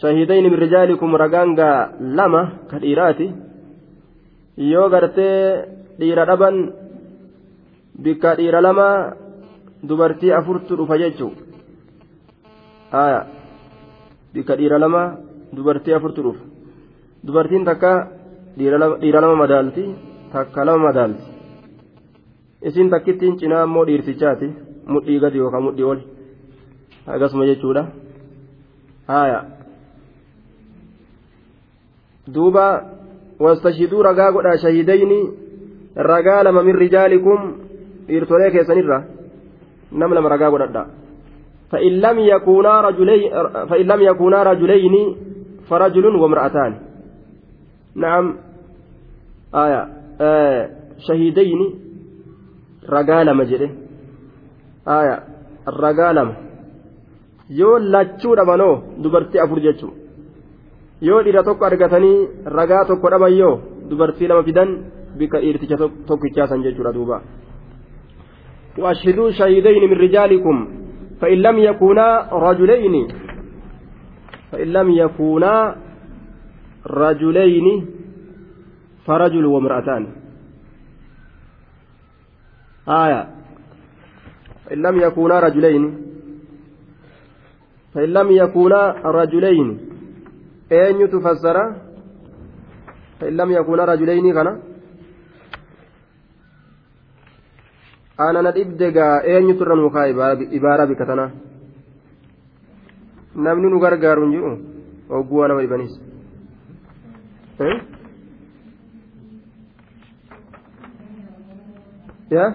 shahiidayni 0.01 0.49
min 0.49 0.59
rijaalikum 0.65 1.15
ragaangaa 1.23 1.77
lama 2.17 2.41
ka 2.71 2.77
dhiiraati. 2.83 3.27
Yoo 4.71 4.89
gartee 4.93 5.39
dhiira 5.99 6.25
dhaban 6.29 6.55
bikka 8.03 8.35
dhiira 8.39 8.62
lama 8.67 8.88
dubartii 9.89 10.31
afurtu 10.39 10.75
dhufa 10.79 10.97
jechuu 11.01 11.31
haya 12.91 13.21
bikka 14.33 14.53
dhiira 14.59 14.77
lama 14.83 15.03
dubartii 15.55 15.93
afurtu 15.97 16.21
dhufa 16.25 16.43
dubartiin 17.25 17.65
takka 17.69 17.91
dhiira 18.57 19.21
lama 19.21 19.35
madaalti 19.43 19.83
takka 20.33 20.65
lama 20.65 20.83
madaalti 20.88 21.23
isin 22.67 22.89
takkittiin 22.93 23.38
cinaa 23.39 23.63
immoo 23.67 23.85
dhiirtichaati 23.89 24.47
mudhii 24.93 25.19
gadi 25.23 25.38
yookaan 25.41 25.63
mudhii 25.67 25.88
ol 25.91 25.99
akkasuma 27.13 27.45
jechuudha 27.49 27.83
haya 29.07 29.39
duuba 32.33 32.65
wastashiduu 33.39 34.03
ragaa 34.09 34.31
godhaa 34.31 34.57
shahidayni 34.63 35.19
ragaa 36.12 36.43
lama 36.43 36.63
min 36.63 36.75
rijaalikum 36.83 37.39
dhiirtolee 38.09 38.49
keessanirra 38.55 38.97
nam 39.99 40.11
lama 40.17 40.29
ragaa 40.35 40.51
godhadha 40.55 40.83
فإن 41.73 41.93
لم 42.05 42.17
يكونا 42.33 42.73
رجلين 42.87 43.21
فإن 43.69 43.85
لم 43.91 44.01
يكونا 44.09 44.39
رجلين 44.51 44.95
فرجل 45.69 46.05
وامرأتان 46.21 46.71
نعم 48.03 48.25
آية 49.63 49.81
آه 50.21 50.61
شهيدين 51.07 51.61
رجال 52.95 53.27
مجده 53.39 53.69
آية 54.99 55.15
الرجال 55.71 56.17
yoo 57.59 57.79
lachuu 57.93 58.35
dhabanoo 58.39 58.73
dubartii 59.03 59.39
afur 59.43 59.59
jechuun 59.65 59.93
yoo 61.07 61.21
dhiira 61.25 61.43
tokko 61.47 61.65
argatanii 61.69 62.17
ragaa 62.57 62.83
tokko 62.89 63.07
dhaban 63.13 63.33
yoo 63.41 63.53
dubartii 63.89 64.27
lama 64.29 64.43
fidan 64.49 64.69
bika 65.19 65.37
dhiirticha 65.43 65.77
tokkichaasan 66.09 66.63
jechuudha 66.65 66.93
duuba 66.97 67.17
وأشهدوا 68.81 69.31
شهيدين 69.31 69.89
من 69.89 69.97
رجالكم. 69.97 70.67
فإن 71.21 71.37
لم 71.37 71.57
يكونا 71.57 72.07
رجلين. 72.31 73.07
فإن 74.51 74.67
لم 74.67 74.91
يكونا 74.91 75.75
رجلين. 76.87 77.85
فرجل 79.05 79.45
وامرأتان 79.45 80.03
آية. 82.87 83.21
فإن 84.65 84.79
لم 84.81 84.95
يكونا 85.01 85.39
رجلين. 85.39 85.83
فإن 87.93 88.09
لم 88.13 88.31
يكونا 88.31 88.81
رجلين. 89.05 89.79
أين 90.71 91.09
تفسر 91.09 91.57
فإن 93.19 93.33
لم 93.37 93.51
يكونا 93.51 93.85
رجلين 93.85 94.33
كان 94.33 94.68
أنا 98.19 98.41
ندبدغا 98.41 99.23
أين 99.23 99.58
ترى 99.60 99.75
مكا 99.75 100.10
إبارة 100.58 100.86
بكتنا 100.86 101.25
namni 103.36 103.69
nu 103.69 103.79
gargaaru 103.79 104.23
hin 104.23 104.32
jiru 104.34 104.51
ogguwaa 105.10 105.47
nama 105.47 105.62
dhibaniis 105.62 105.93
yaa 112.32 112.49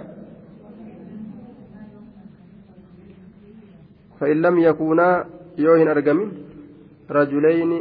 فإن 4.18 4.40
لم 4.42 4.56
يكونا 4.58 5.08
يوهن 5.58 5.88
أرقمين 5.88 6.30
رجلين 7.10 7.72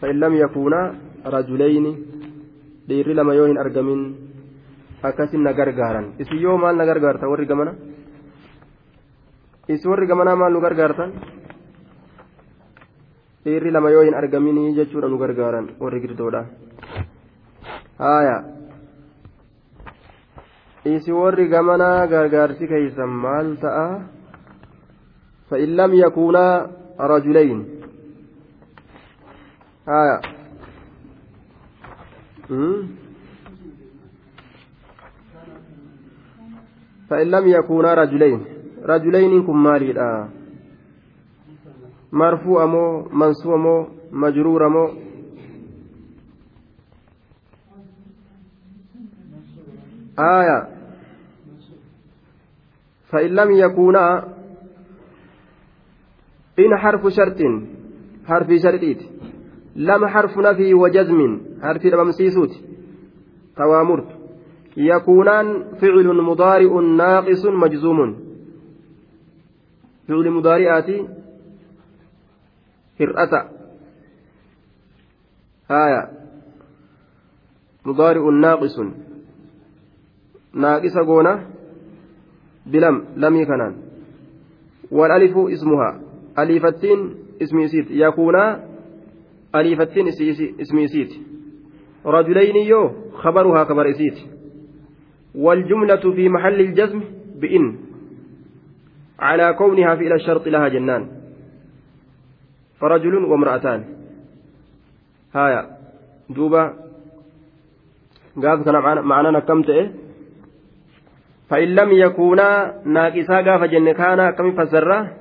فإن 0.00 0.16
لم 0.20 0.34
يكونا 0.36 0.80
رجلين 1.26 1.86
lama 2.88 3.34
yoo 3.34 3.46
hin 3.48 3.58
argamin 3.58 4.27
akkasin 5.02 5.42
na 5.46 5.52
gargaaran 5.52 6.06
isin 6.18 6.38
yoo 6.42 6.56
maal 6.58 6.76
na 6.76 6.84
gargaarta 6.90 7.28
warri 7.30 7.46
gamana 7.46 7.72
isin 9.68 9.90
warri 9.90 10.06
gamanaa 10.10 10.36
maal 10.36 10.52
nu 10.52 10.60
gargaartan 10.60 11.10
dhiirri 13.44 13.70
lama 13.70 13.90
yoo 13.94 14.02
hin 14.08 14.14
argaminii 14.20 14.74
jechuudha 14.78 15.08
nu 15.08 15.18
gargaaran 15.18 15.66
warri 15.80 16.00
girdoodha 16.04 16.42
haaya 17.98 18.36
isin 20.84 21.14
warri 21.22 21.48
gamanaa 21.48 22.06
gargaarsi 22.14 22.64
keeysan 22.74 23.10
maal 23.24 23.56
ta'a 23.64 23.88
فإن 25.50 25.70
لم 25.80 25.92
يكونا 25.94 26.46
رجلين 27.00 27.58
آية 29.88 30.18
فإن 37.08 37.26
لم 37.26 37.48
يكونا 37.48 37.94
رجلين. 37.94 38.44
رجلين 38.82 39.46
كن 39.46 39.56
مالي 39.56 40.28
مرفوع 42.12 42.66
مو 42.66 43.08
منصوب 43.12 43.54
مو 43.54 43.86
مجرور 44.12 44.68
مو. 44.68 44.88
آية. 50.18 50.68
فإن 53.08 53.30
لم 53.30 53.50
يكونا 53.50 54.34
إن 56.58 56.76
حرف 56.76 57.06
شرط 57.06 57.38
حرف 58.26 58.48
شرطيت. 58.62 58.98
لم 59.76 60.06
حرف 60.06 60.38
نفي 60.38 60.74
وجزم 60.74 61.40
حرف 61.62 61.86
الممسيسوت 61.86 62.50
توامرت. 63.56 64.17
يكونان 64.78 65.64
فعل 65.80 66.06
مضارع 66.22 66.80
ناقص 66.80 67.46
مجزوم. 67.46 68.28
fi'uli 70.08 70.30
mudaari'aati 70.32 70.94
hir'ata 73.00 73.40
haaya 75.68 76.02
mudaari'un 77.84 78.40
naaqisun 78.44 78.88
naaqisa 80.64 81.04
goona 81.10 81.32
bilam 82.72 82.96
lamii 83.16 83.46
kanaan 83.46 83.74
والألف 84.90 85.36
اسمها. 85.36 86.00
أليفتين 86.38 87.14
اسم 87.42 87.58
يسيت. 87.58 87.86
يكون 87.90 88.36
أليفتين 89.54 90.08
اسم 90.60 90.78
يسيت. 90.78 91.12
رجلين 92.06 92.56
يو 92.56 92.82
خبرها 93.12 93.64
خبر 93.64 93.90
إسيت 93.90 94.37
والجملة 95.34 96.12
في 96.12 96.28
محل 96.28 96.60
الجزم 96.60 97.00
بإن 97.40 97.76
على 99.18 99.54
كونها 99.54 99.94
فعل 99.94 100.12
الشرط 100.12 100.48
لها 100.48 100.68
جنان. 100.68 101.08
فرجل 102.80 103.14
وامرأتان. 103.14 103.84
هايا 105.34 105.78
دوبا 106.30 106.74
قاف 108.42 108.64
كان 108.64 109.04
معنا 109.04 109.40
كم 109.40 109.62
إيه 109.68 109.92
فإن 111.50 111.68
لم 111.68 111.90
يكونا 111.92 112.74
ناقصا 112.84 113.36
قاف 113.42 113.62
جن 113.62 113.92
كان 113.92 114.30
كم 114.30 114.52
فسره 114.52 115.16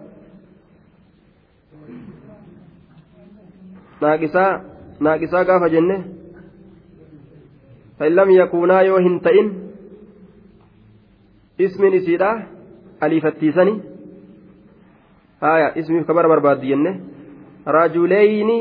ناقصا 4.01 4.45
ناقصا 4.99 5.43
قاف 5.43 5.63
جنه. 5.71 6.05
فإن 7.99 8.11
لم 8.11 8.29
يكونا 8.31 8.81
يوهن 8.81 9.21
تئن. 9.21 9.66
اسم 11.61 11.85
نسيدا 11.85 12.57
aliifattiisani 12.99 13.81
haya 15.41 15.77
ismiif 15.77 16.05
kabara 16.07 16.29
barbaaddu 16.29 16.65
jenne 16.65 16.91
rajuleyni 17.65 18.57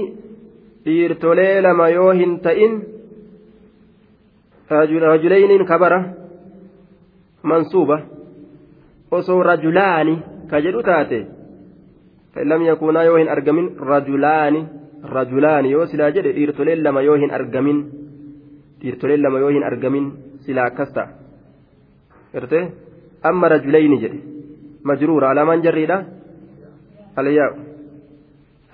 dhiirtolee 0.85 1.61
lama 1.63 1.89
yoo 1.89 2.11
hin 2.19 2.41
ta'in 2.41 2.75
rajuleyniin 4.71 5.65
kabara 5.67 6.03
mansuuba 7.43 8.01
osoo 9.11 9.43
rajulaani 9.43 10.23
ka 10.51 10.61
jedhu 10.61 10.83
taate 10.83 11.27
فإن 12.37 12.49
لم 12.49 12.63
يكونا 12.63 13.03
يوهن 13.03 13.29
أرجمين 13.29 13.67
رجلان 13.81 14.55
رجلان 15.05 15.65
يو 15.65 15.87
سلا 15.87 16.11
جد 16.11 16.27
إيرتولين 16.37 16.79
لما 16.85 17.01
يوهن 17.01 17.31
أرجمين 17.31 17.79
إيرتولين 18.85 19.21
لما 19.25 19.39
يوهن 19.39 19.63
أرجمين 19.63 20.05
سلا 20.45 20.69
كستا 20.69 21.05
إرتي 22.37 22.61
أما 22.61 22.86
رجلين 23.45 23.99
جدي 23.99 24.21
مجرور. 24.85 25.25
على 25.25 25.45
من 25.45 25.61
جريدة 25.61 26.07
الياء 27.19 27.59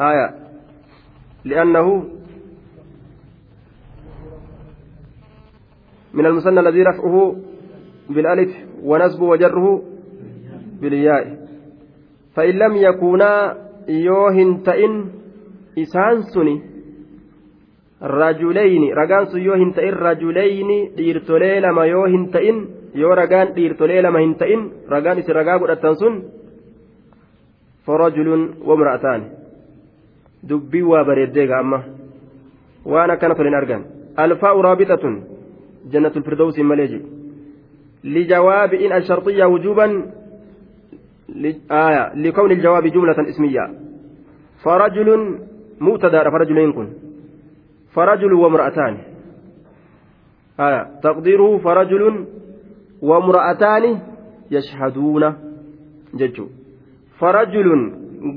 هايا. 0.01 0.35
لأنه 1.45 2.05
من 6.15 6.27
المثنى 6.27 6.61
الذي 6.61 6.83
رفعه 6.83 7.37
بالألف 8.11 8.51
ونسبه 8.83 9.25
وجره 9.25 9.83
بالياء. 10.81 11.47
فإن 12.35 12.55
لم 12.55 12.77
يكونا 12.77 13.57
يوهن 13.89 14.63
تئن 14.63 15.11
إسان 15.79 16.23
سني. 16.23 16.63
رجلين. 18.03 18.93
رجان 18.93 19.27
يوهن 19.41 19.73
تئن 19.73 19.95
رجلين. 19.95 20.95
ديرتولي 20.97 21.61
لما 21.61 21.85
يوهن 21.85 22.31
تئن 22.31 22.82
yoo 22.95 23.15
ragaan 23.15 23.55
dhiirtolee 23.57 24.03
lama 24.03 24.19
hin 24.25 24.35
ta'in 24.35 24.63
ragaan 24.89 25.19
isin 25.19 25.35
ragaa 25.35 25.59
godhattan 25.59 25.97
sun 25.97 26.21
farajulun 27.87 28.43
wamra'ataani 28.69 29.27
dubbii 30.49 30.83
waa 30.93 31.05
bareeddee 31.05 31.49
amma 31.63 31.83
waan 32.93 33.11
akkana 33.11 33.35
tolin 33.35 33.59
argan 33.61 33.83
alfaa'u 34.27 34.63
raabixatun 34.69 35.19
jannatul 35.93 36.25
firdawsiin 36.29 36.67
malee 36.67 37.03
لجواب 38.05 38.75
إن 38.75 38.93
الشرطية 38.93 39.45
وجوبا 39.45 40.13
آية 41.71 42.15
لكون 42.15 42.51
الجواب 42.51 42.87
جملة 42.87 43.29
اسمية 43.29 43.71
فرجل 44.65 45.39
مبتدا 45.81 46.31
فرجلين 46.31 46.73
كن 46.73 46.89
فرجل 47.95 48.33
وامرأتان 48.33 48.99
آية 50.61 50.89
تقديره 51.03 51.59
فرجل 51.59 52.25
وامرأتان 53.03 54.01
يشهدون 54.51 55.35
ججو. 56.15 56.47
فرجل 57.19 57.69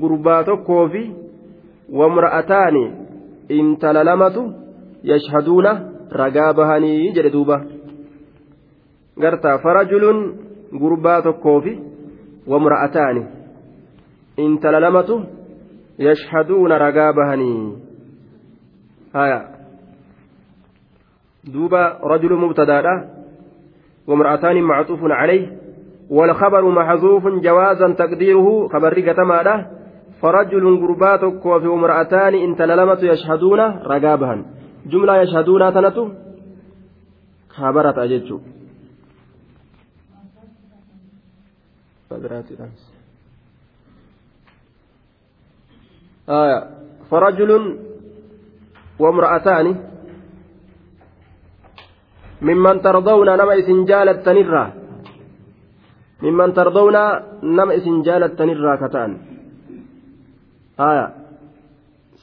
قربات 0.02 0.50
كوفي 0.50 1.12
وامرأتان 1.92 2.76
إن 3.50 3.78
تللمت 3.78 4.36
يشهدون 5.04 5.66
رقابهني 6.12 7.12
جلدوبة 7.12 7.64
قرتا 9.22 9.56
فرجل 9.56 10.04
قربات 10.80 11.28
كوفي 11.28 11.78
وامرأتان 12.46 13.16
إن 14.38 14.60
تللمت 14.60 15.10
يشهدون 15.98 16.72
رقابهني 16.72 17.76
هايا. 19.14 19.40
دوبا 21.44 21.98
رجل 22.02 22.32
مبتدأ. 22.34 23.15
وامرأتان 24.06 24.62
معطوف 24.62 25.00
عليه 25.02 25.58
والخبر 26.10 26.70
محذوف 26.70 27.26
جوازا 27.26 27.92
تقديره 27.92 28.68
خبر 28.68 29.10
قتماده 29.10 29.66
فرجل 30.22 30.86
قربات 30.86 31.24
وفي 31.24 31.66
امرأتان 31.66 32.34
إن 32.34 32.56
تللمت 32.56 33.02
يشهدون 33.02 33.60
رقابها 33.60 34.44
جملة 34.86 35.22
يشهدون 35.22 35.74
تنتو؟ 35.74 36.10
خبرت 37.48 37.98
أججو 37.98 38.40
آية. 46.28 46.70
فرجل 47.10 47.78
وامرأتان 48.98 49.95
mimman 52.40 52.80
tardawna 52.80 53.36
nama 53.36 53.54
isin 53.56 53.86
jaalattanirraa 53.90 54.68
mimman 56.22 56.52
tardawna 56.52 57.02
nama 57.42 57.72
isin 57.78 58.02
jaalattanirraa 58.06 58.76
ka 58.82 58.88
ta'an 58.94 59.12
aya 60.88 61.06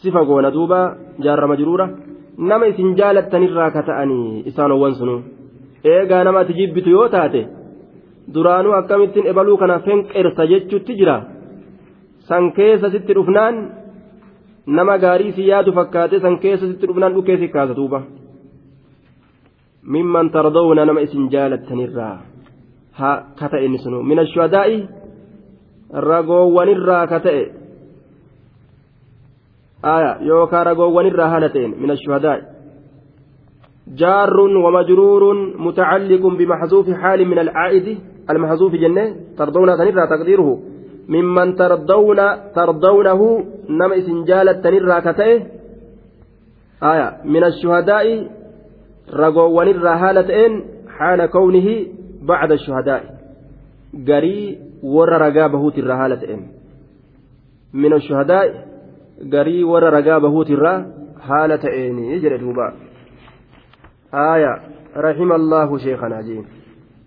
sifa 0.02 0.22
goona 0.30 0.52
duuba 0.56 0.80
jaarrama 1.26 1.56
jiruura 1.60 1.86
nama 2.38 2.66
isin 2.72 2.96
jaalattanirraa 3.00 3.72
ka 3.76 3.82
ta'anii 3.90 4.44
isaan 4.50 4.72
owwan 4.76 4.96
sunu 5.00 5.16
eegaa 5.94 6.24
nama 6.24 6.40
ati 6.44 6.54
jibbitu 6.60 6.90
yoo 6.96 7.08
taate 7.16 7.42
duraanuu 8.34 8.74
akkamittiin 8.80 9.30
ebaluu 9.32 9.58
kana 9.62 9.80
fenqersa 9.86 10.44
jechutti 10.52 10.98
jira 11.00 11.18
san 12.28 12.52
keessa 12.58 12.90
sitti 12.94 13.14
dhufnaan 13.18 13.56
nama 14.78 14.98
gaarii 15.04 15.32
si 15.38 15.48
yaadu 15.52 15.72
fakkaate 15.78 16.20
san 16.26 16.36
keessa 16.44 16.66
sitti 16.72 16.88
dhufnaan 16.90 17.14
dhukkee 17.16 17.38
si 17.42 17.48
kaasa 17.56 17.76
duuba. 17.80 18.00
Nama 19.86 21.02
isin 21.02 21.30
jaalattanirraa 21.30 22.18
ha 23.00 23.12
ka 23.40 23.50
ta'e 23.50 23.66
inni 23.66 23.80
sunu 23.80 24.04
min 24.04 24.20
ashuhadaa'i 24.20 24.88
ragoowwanirraa 26.10 27.08
ka 27.08 27.20
ta'e 27.20 27.44
aya 29.84 30.12
yookaa 30.32 30.64
ragoowwanirraa 30.64 31.30
haala 31.30 31.50
ta'en 31.50 31.76
min 31.82 31.92
ashuhadaa'i 31.92 32.54
جار 33.88 34.40
ومجرور 34.40 35.24
متعلق 35.58 36.24
بمحذوف 36.28 36.90
حال 36.90 37.28
من 37.28 37.40
العائد 37.40 37.88
المحذوف 38.30 38.76
جنة 38.76 39.16
ترضون 39.38 39.78
تنرى 39.78 40.08
تقديره 40.08 40.60
ممن 41.10 41.56
ترضون 41.56 42.20
ترضونه 42.56 43.22
نما 43.70 44.02
سنجالة 44.08 44.52
تنرى 44.52 45.02
كتئه 45.02 45.40
آية 46.84 47.08
من 47.26 47.44
الشهداء 47.44 48.06
ta'een 50.24 50.54
haala 51.00 51.28
kawnihi 51.28 51.76
bacda 52.26 52.58
shuhadaa'i 52.58 53.08
garii 54.10 54.58
warra 54.84 55.18
ragaa 55.18 55.50
bahuutirraa 55.50 55.98
haala 55.98 56.18
ta'een 56.18 56.44
min 57.74 57.94
ashuhadaa'i 57.94 58.50
garii 59.36 59.64
warra 59.64 59.92
ragaa 59.98 60.20
bahuutirraa 60.20 60.80
haala 61.30 61.58
ta'eenii 61.58 62.20
jedhe 62.20 62.38
duuba 62.46 62.74
آية 64.14 64.62
رحم 64.98 65.32
الله 65.32 65.78
شيخنا 65.78 66.22
جين 66.22 66.46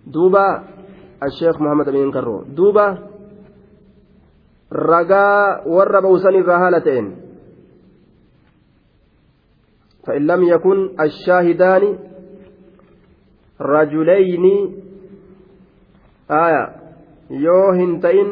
دوبا 0.07 0.63
الشيخ 1.23 1.61
محمد 1.61 1.87
أمين 1.89 2.11
كرو 2.11 2.43
دوبا 2.43 2.97
رجاء 4.71 5.69
ور 5.69 5.99
بوسن 5.99 6.35
الرهالتين 6.35 7.15
فإن 10.07 10.27
لم 10.27 10.43
يكن 10.43 10.89
الشاهدان 11.01 11.97
رجلين 13.61 14.45
آية 16.31 16.77
hin 17.75 17.99
ta'in 17.99 18.29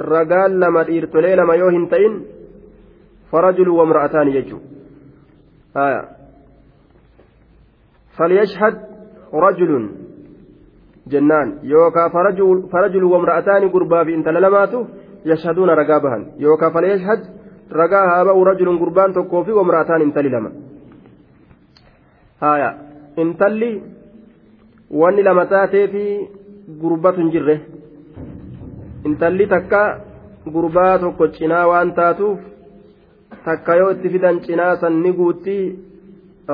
ragaan 0.00 0.60
lama 0.60 0.84
dhiirtolee 0.84 1.36
lama 1.36 1.56
yoo 1.56 1.70
hin 1.70 1.88
ta'in 1.88 2.24
farajulu 3.30 3.76
wamra'ataani 3.76 4.32
jechuu 4.32 4.60
haya 5.74 6.04
falyashhad 8.16 8.74
rajulun 9.32 9.84
jennaan 11.08 11.60
yookaa 11.62 12.08
farajulu 12.72 13.12
wamra'ataani 13.12 13.68
gurbaa 13.68 14.04
fi 14.04 14.12
intala 14.12 14.40
lamaatu 14.40 14.88
yashhaduuna 15.24 15.74
ragaa 15.74 16.00
bahan 16.00 16.26
yookaa 16.38 16.70
falyashhad 16.70 17.20
ragaa 17.70 18.08
haa 18.08 18.24
ba'u 18.24 18.44
rajulun 18.44 18.78
gurbaan 18.78 19.12
tokkoo 19.12 19.44
haya 22.40 22.68
intalli 23.22 23.70
wanni 25.00 25.22
lama 25.22 25.44
taatee 25.52 25.86
fi 25.94 26.04
gurbatu 26.82 27.20
hin 27.20 27.30
jirre. 27.34 27.56
Intalli 29.08 29.46
takka 29.52 29.82
gurbaa 30.54 30.98
tokko 31.04 31.28
cinaa 31.36 31.66
waan 31.72 31.92
taatuuf 31.98 32.38
takka 33.44 33.76
yoo 33.80 33.90
itti 33.96 34.12
fidan 34.16 34.40
cinaa 34.46 34.74
san 34.82 35.00
ni 35.02 35.12
guutti 35.20 35.56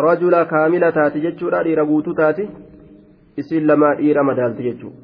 rajula 0.06 0.44
kaamila 0.52 0.92
taati 0.98 1.20
jechuudha 1.26 1.62
dhiira 1.68 1.84
guutu 1.90 2.14
taati. 2.20 2.48
Isiin 3.42 3.66
lama 3.72 3.94
dhiira 3.98 4.22
madaalti 4.30 4.62
jechuudha 4.68 5.00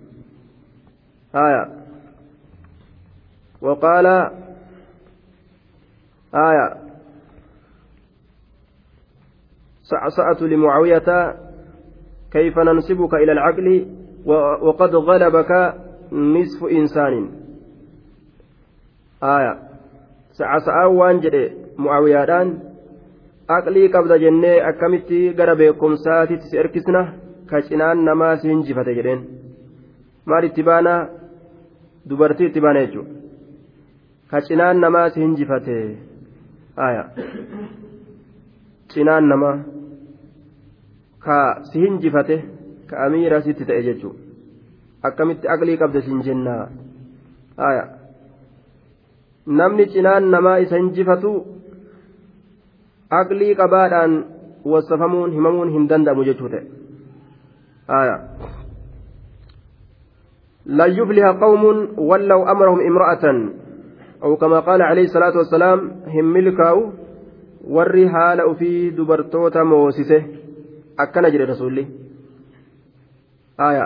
haya 1.32 1.62
waqaala 3.66 4.14
haya. 6.32 6.66
سعسعة 9.92 10.40
لمعاوية 10.40 11.08
كيف 12.32 12.58
ننسبك 12.58 13.14
إلى 13.14 13.32
العقل 13.32 13.86
وقد 14.66 14.94
غلبك 14.94 15.74
نصف 16.12 16.64
إنسان 16.64 17.14
آية 19.22 19.54
سعسعة 20.32 20.88
وانجد 20.88 21.52
معاوية 21.78 22.24
erkisna 26.62 27.02
ka 27.50 27.60
cinaan 27.68 27.98
namaa 28.08 28.36
si 28.40 28.48
hinjifate 28.48 28.92
jedheen 28.98 29.20
maal 30.30 30.44
itti 30.48 30.62
baana 30.68 30.92
dubartii 32.08 32.46
itti 32.50 32.60
baana 32.64 32.84
jechuudha 32.84 33.12
ka 34.30 34.40
cinaan 34.46 34.80
namaa 34.84 35.10
si 35.12 35.20
hinjifate 35.24 35.76
aya 36.86 37.02
cinaan 38.94 39.28
namaa 39.32 39.56
ka 41.24 41.38
si 41.70 41.78
hinjifate 41.84 42.36
ka 42.90 43.06
amiira 43.06 43.42
sitti 43.42 43.64
ta'e 43.64 43.82
jechuudha 43.88 44.20
akkamitti 45.08 45.50
aqlii 45.54 45.80
qabda 45.82 46.02
siin 46.06 46.22
jennaa 46.26 46.64
aya 47.68 47.84
namni 49.46 49.88
cinaan 49.94 50.30
namaa 50.34 50.58
isa 50.64 50.80
hinjifatu 50.82 51.32
aqlii 53.20 53.54
qabaadhaan 53.60 54.12
wasafamuun 54.72 55.34
himamuun 55.36 55.72
hin 55.76 55.88
danda'amu 55.92 56.26
jechuu 56.30 56.52
ta'e 56.56 56.66
aya 58.00 58.16
لن 60.66 60.90
يفلح 60.94 61.26
قوم 61.42 61.64
ولوا 61.98 62.50
أمرهم 62.52 62.80
امرأة 62.80 63.24
أو 64.22 64.36
كما 64.36 64.60
قال 64.60 64.82
عليه 64.82 65.10
الصلاة 65.10 65.34
والسلام 65.36 65.78
هم 66.06 66.26
ملكاو 66.32 66.78
warri 67.70 68.08
haala 68.08 68.46
ufii 68.46 68.90
dubartoota 68.90 69.64
moosise 69.64 70.18
akkana 71.04 71.30
jedhe 71.34 71.46
rasuulli. 71.52 71.84
Aya 73.68 73.84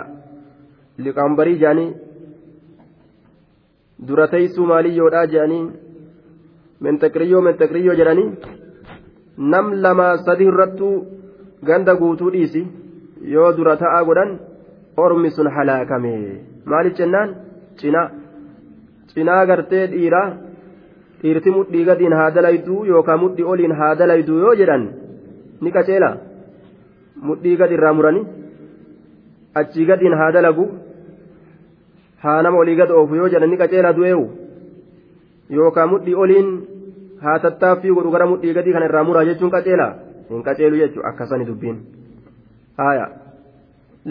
liqaambarii 1.05 1.57
jedhanii 1.63 1.89
dura 4.07 4.27
teessuu 4.33 4.65
maaliyyoodhaa 4.71 5.25
jedhanii 5.33 5.63
mentaqiriyyoo 6.87 7.41
mentaqiriyyoo 7.47 7.97
jedhanii 8.01 8.27
nam 9.53 9.71
lama 9.85 10.07
sadi 10.25 10.43
irrattuu 10.51 10.95
ganda 11.69 11.95
guutuu 12.01 12.31
dhiisi 12.35 12.61
yoo 13.33 13.49
dura 13.57 13.75
ta'aa 13.83 14.03
godhan 14.09 14.31
ormi 15.05 15.29
sun 15.37 15.47
halaakame. 15.55 16.13
Maaliif 16.71 16.97
jennaan? 16.99 17.29
Cinaa. 17.79 18.07
Cinaa 19.13 19.45
gartee 19.49 19.83
dhiiraa 19.93 20.27
dhiirti 21.21 21.51
mudhii 21.57 21.85
gadiin 21.89 22.15
haa 22.19 22.31
dalayduu 22.35 22.85
yookaan 22.91 23.19
mudhii 23.23 23.45
oliin 23.51 23.75
haa 23.79 23.93
dalayduu 23.99 24.39
yoo 24.45 24.55
jedhan 24.61 24.83
ni 25.61 25.71
qaceela 25.77 26.09
mudhii 27.21 27.57
gadi 27.57 27.73
irraa 27.79 27.93
muranii 27.93 28.25
achii 29.61 29.85
gadiin 29.85 30.17
haa 30.21 30.31
dalagu 30.31 30.65
haa 32.23 32.41
nama 32.41 32.57
olii 32.57 32.75
gad 32.75 32.91
oofu 32.91 33.15
yoo 33.15 33.29
jedhan 33.33 33.49
ni 33.49 33.57
qaceela 33.61 33.93
du'eewu 33.99 34.25
yookaan 35.59 35.89
mudhii 35.89 36.15
oliin 36.25 36.49
haa 37.25 37.39
tattaaffii 37.45 37.95
godhu 37.99 38.11
gara 38.15 38.27
mudhii 38.33 38.53
gadii 38.53 38.73
kana 38.77 38.89
irraa 38.89 39.03
muraa 39.09 39.25
jechuun 39.29 39.51
qaceela 39.55 39.87
hin 40.29 40.43
qaceelu 40.49 40.81
jechuun 40.83 41.05
akkasani 41.11 41.47
dubbiin 41.51 41.77
haaya 42.81 43.07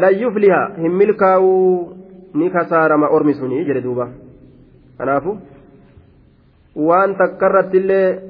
lan 0.05 0.21
yufliha 0.23 0.63
hin 0.85 0.97
milkaa'uu 1.03 1.97
ni 2.35 2.51
kasaarama 2.57 3.13
ormi 3.19 3.35
sunii 3.35 3.65
jedhe 3.65 3.85
duuba 3.89 4.09
kanaafu. 4.99 5.39
waan 6.77 7.17
takkarratti 7.17 7.77
illee 7.83 8.21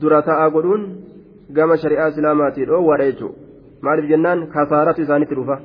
dura 0.00 0.22
ta'a 0.22 0.50
godhuun 0.50 0.86
gama 1.58 1.76
shari'aa 1.82 2.08
islaamaatii 2.14 2.66
dhoowwaadha 2.70 3.10
jechuudha 3.10 3.45
maaliif 3.88 4.08
jennaan 4.12 4.46
kasaaratu 4.54 5.02
isaanitti 5.06 5.38
dhufa 5.40 5.58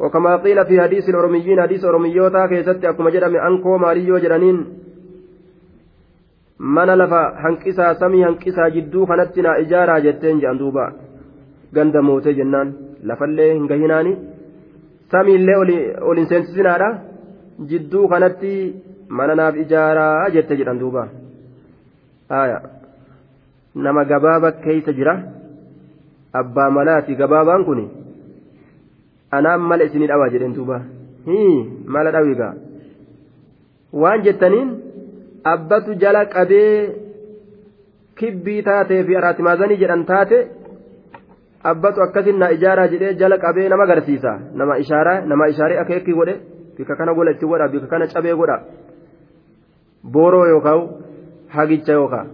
وكما 0.00 0.36
قيل 0.36 0.58
في 0.68 0.80
حديث 0.80 1.08
الأرميين 1.08 1.60
حديث 1.62 1.84
أرميوتا 1.84 2.46
كيست 2.46 2.84
أكما 2.84 3.10
جرم 3.10 3.36
أنكو 3.36 3.76
ماريو 3.78 4.18
جرانين 4.18 4.58
mana 6.76 6.96
lafa 6.96 7.20
hanqisaa 7.42 7.94
samii 8.00 8.22
hanqisaa 8.22 8.70
jidduu 8.70 9.06
kanatti 9.10 9.42
naa 9.44 9.56
ijaaraa 9.64 10.00
jetteen 10.06 10.40
jedhan 10.40 10.58
duuba 10.62 10.84
ganda 11.76 12.02
mootee 12.08 12.34
jennaan 12.38 12.72
lafallee 13.10 13.46
hin 13.54 13.66
gahinaani 13.70 14.12
samiillee 15.12 15.56
ol 16.08 16.20
hin 16.20 16.28
seensisinaadha 16.32 16.88
jidduu 17.70 18.08
kanatti 18.12 18.52
mana 19.20 19.34
naaf 19.40 19.56
ijaaraa 19.64 20.28
jette 20.36 20.58
jedhan 20.60 20.80
duuba 20.82 21.06
nama 23.86 24.04
gabaaba 24.12 24.52
keeysa 24.66 24.92
jira 24.98 25.14
abbaa 26.32 26.70
malaati 26.70 27.14
gabaabaan 27.20 27.64
kun 27.68 27.80
anaan 29.38 29.60
mala 29.70 29.84
isinii 29.84 30.10
dhawaa 30.12 30.30
jedhen 30.34 30.54
duuba 30.54 30.80
mala 31.96 32.10
dhawigaa 32.16 32.54
waan 34.02 34.22
jettaniin 34.26 34.70
abbatu 35.54 35.94
jala 36.04 36.24
qabee 36.34 36.72
kibbii 38.22 38.62
taatee 38.62 39.02
fi 39.10 39.16
araatimaazanii 39.20 39.80
jedhan 39.82 40.04
taate 40.12 40.38
abbatu 41.72 42.02
akkasin 42.06 42.38
na 42.42 42.50
ijaaraa 42.56 42.88
jedhee 42.94 43.14
jala 43.22 43.38
qabee 43.44 43.68
nama 43.68 43.86
agarsiisa 43.88 44.32
nama 44.62 44.78
ishaaraa 44.84 45.20
nama 45.32 45.48
ishaaree 45.54 45.78
akeekii 45.84 46.18
godhe 46.20 46.34
bika 46.76 46.96
kana 47.00 47.14
gola 47.14 47.30
itti 47.36 47.46
godha 47.52 47.68
bika 47.74 47.86
kana 47.92 48.06
cabee 48.14 48.34
godha 48.40 48.56
booroo 50.12 50.46
yookaan 50.52 50.82
hagicha 51.56 51.92
yookaan 52.00 52.28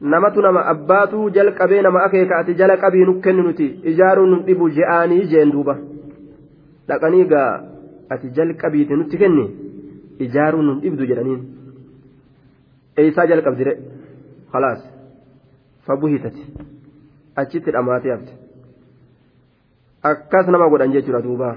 namatu 0.00 0.42
nama 0.42 0.64
abbaatu 0.72 1.30
jalqabee 1.36 1.82
nama 1.82 2.02
akeeka 2.06 2.38
ati 2.38 2.54
jala 2.54 2.76
qabii 2.76 3.04
nu 3.04 3.20
kennu 3.20 3.42
nuti 3.42 3.66
ijaaruun 3.92 4.30
nu 4.30 4.42
dhibu 4.48 4.70
je'aanii 4.78 5.26
jeen 5.32 5.52
duuba 5.52 5.76
dhaqanii 6.88 7.24
gaa 7.32 7.52
ati 8.16 8.30
jalqabiiti 8.36 8.98
nutti 9.00 9.18
kenni 9.22 9.46
ijaaruun 10.26 10.66
nu 10.70 10.74
dhibdu 10.82 11.08
jedhaniin 11.12 11.40
eeysaa 13.04 13.26
jalqabdire 13.32 13.76
khalaas 14.52 14.82
fabuhitati 15.86 16.46
achitti 17.44 17.74
dhamaatee 17.78 18.12
hafte 18.16 18.32
akkas 20.12 20.52
nama 20.56 20.68
godhan 20.74 20.92
jechuudha 20.98 21.24
duuba 21.30 21.56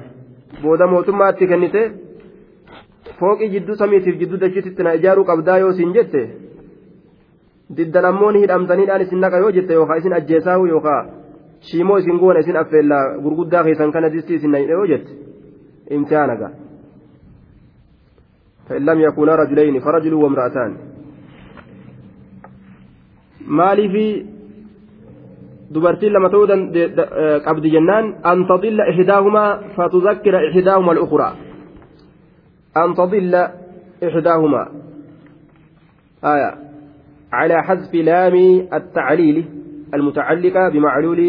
booda 0.64 0.88
mootummaatti 0.88 1.48
kennite. 1.48 1.84
fooqii 3.20 3.50
jidduu 3.54 3.76
samiitiif 3.82 4.16
jidduu 4.20 4.40
dachititti 4.44 4.84
na 4.86 4.94
ijaaruu 5.00 5.26
qabdaa 5.30 5.58
yoo 5.64 5.74
siin 5.80 5.94
jette 5.98 6.22
diddan 7.78 8.06
ammoo 8.06 8.32
ni 8.32 8.40
hidhamtaniidhaan 8.44 9.02
isin 9.06 9.20
naqa 9.24 9.38
yoo 9.44 9.52
jette 9.58 9.74
yookaan 9.74 10.00
isin 10.00 10.14
ajjeesaahu 10.20 10.66
yookaan 10.74 11.06
shiimoo 11.70 11.98
isin 11.98 12.18
goona 12.24 12.40
isin 12.40 12.58
affeellaa 12.62 13.04
gurguddaa 13.24 13.64
keessan 13.64 13.92
kana 13.92 14.10
distii 14.14 14.36
isin 14.40 14.52
nayidhe 14.52 14.74
yoo 14.80 14.88
jette 14.94 15.12
imtihaana 15.90 16.36
gaa 16.42 16.54
فإن 18.70 18.86
لم 18.86 19.00
يكونا 19.00 19.36
رجلين 19.36 19.80
فرجل 19.80 20.14
وامرأتان 20.14 20.72
مالي 23.48 23.90
في 23.90 24.06
dubartiin 25.74 26.14
lama 26.14 26.30
ta'uu 26.30 26.48
qabdi 27.48 27.70
jennaan 27.76 28.06
an 28.24 28.46
tadilla 28.48 28.84
ihdaahuma 28.92 29.44
fatuzakkira 29.76 30.40
ihdaahuma 30.50 30.92
al-ukhraa 30.92 31.34
أن 32.78 32.94
تضل 32.96 33.36
إحداهما 34.04 34.68
آية 36.24 36.52
على 37.32 37.64
حذف 37.64 37.94
لام 37.96 38.36
التعليل 38.74 39.46
المتعلقة 39.94 40.70
بمعلول 40.70 41.22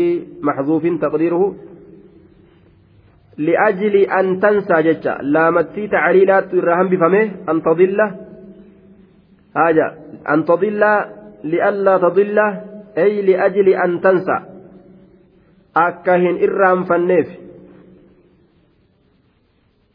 محذوف 0.42 0.86
تقديره 1.00 1.54
li'ajli 3.38 4.08
an 4.08 4.40
tansaa 4.40 4.82
jecha 4.82 5.16
laamattii 5.22 5.88
tacliilaattu 5.88 6.58
irraa 6.60 6.76
hambifame 6.76 7.22
an 7.46 7.62
tadilla 7.62 8.06
haja 9.54 9.86
an 10.24 10.44
tadilla 10.44 10.90
li'allaa 11.42 11.98
tadilla 11.98 12.46
ay 13.04 13.12
li'ajli 13.28 13.76
an 13.84 14.00
tansa 14.04 14.36
akka 15.86 16.18
hin 16.24 16.42
irraanfanneef 16.46 17.32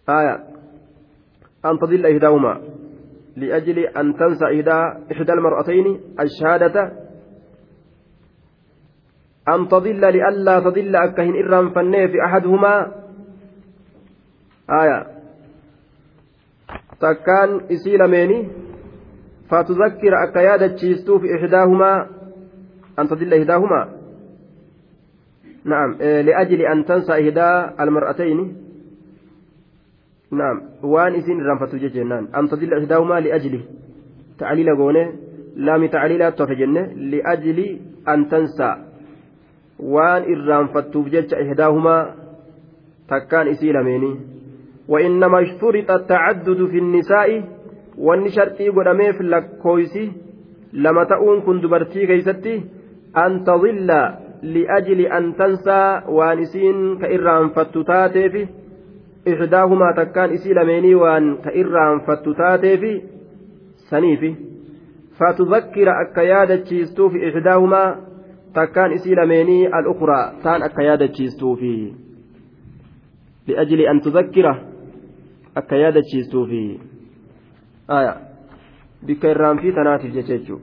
haya 0.07 0.33
an 1.63 1.79
tadilla 1.83 2.13
ihdaahuma 2.15 2.57
لأجل 3.37 3.79
أن 3.79 4.13
تنسى 4.13 4.45
إحدى 5.11 5.33
المرأتين 5.33 5.99
الشهادة. 6.19 6.91
أن 9.49 9.67
تضل 9.67 10.01
لئلا 10.01 10.59
تضل 10.59 10.95
أكهن 10.95 11.33
إرام 11.45 11.69
فنيه 11.69 12.07
في 12.07 12.25
أحدهما. 12.25 12.91
آية. 14.81 15.07
تكان 16.99 17.61
إسيل 17.71 18.07
ميني. 18.07 18.49
فتذكر 19.49 20.13
أكيادة 20.29 20.67
تشيستو 20.67 21.19
في 21.19 21.25
إحداهما. 21.35 22.09
أن 22.99 23.07
تضل 23.07 23.33
إحداهما. 23.33 23.89
نعم. 25.65 25.97
إيه 26.01 26.21
لأجل 26.21 26.61
أن 26.61 26.85
تنسى 26.85 27.13
إحدى 27.13 27.81
المرأتين. 27.83 28.66
نعم 30.31 30.61
وان 30.83 31.15
إسين 31.15 31.41
رنفتو 31.41 31.77
جنان 31.77 32.27
أن 32.35 32.47
تضل 32.47 32.73
إحداهما 32.73 33.19
لأجله 33.19 33.61
تعليل 34.39 34.75
قونه 34.75 35.13
لام 35.55 35.85
تعليلات 35.85 36.39
تفجنه 36.39 36.81
لأجل 36.81 37.79
أن 38.07 38.27
تنسى 38.27 38.75
وان 39.79 40.21
إرانفتو 40.33 41.03
جج 41.03 41.33
إحداهما 41.33 42.15
تكان 43.09 43.47
إسي 43.47 43.71
لميني 43.71 44.15
وإنما 44.87 45.41
اشترط 45.41 45.91
التعدد 45.91 46.65
في 46.65 46.77
النساء 46.77 47.43
وان 47.97 48.29
شرطي 48.29 48.69
قدمي 48.69 49.13
في 49.13 49.21
اللكويسي 49.21 50.11
لما 50.73 51.03
تؤون 51.03 51.41
كن 51.41 51.61
دبرتي 51.61 52.07
كيستي 52.07 52.63
أن 53.17 53.43
تضل 53.43 53.87
لأجل 54.43 55.01
أن 55.01 55.35
تنسى 55.35 56.01
وان 56.07 56.39
إسين 56.39 56.97
كإرانفتو 56.99 57.81
تاتي 57.81 58.47
ixdaahumaa 59.31 59.93
takkaan 59.99 60.33
isii 60.37 60.53
lameenii 60.59 60.95
waan 61.03 61.25
ka 61.43 61.51
irraanfattu 61.61 62.33
taateefi 62.41 62.91
saniifi 63.89 64.31
fatudakkira 65.19 65.93
akka 66.03 66.23
yaadachiistuuf 66.31 67.15
ixdaahumaa 67.29 67.87
takkaan 68.53 68.91
isii 68.97 69.15
lameenii 69.21 69.67
al'ukuraa 69.79 70.25
taan 70.43 70.63
akka 70.69 70.83
yaadachiistuufi 70.89 71.73
liajli 73.47 73.87
an 73.87 74.01
tudakkira 74.07 74.53
akka 75.55 75.75
yaadachiistuufi 75.83 76.61
aya 77.87 78.13
bikka 79.05 79.27
irraanfii 79.35 79.71
tanaatiif 79.79 80.13
jecha 80.13 80.37
jechuu 80.37 80.61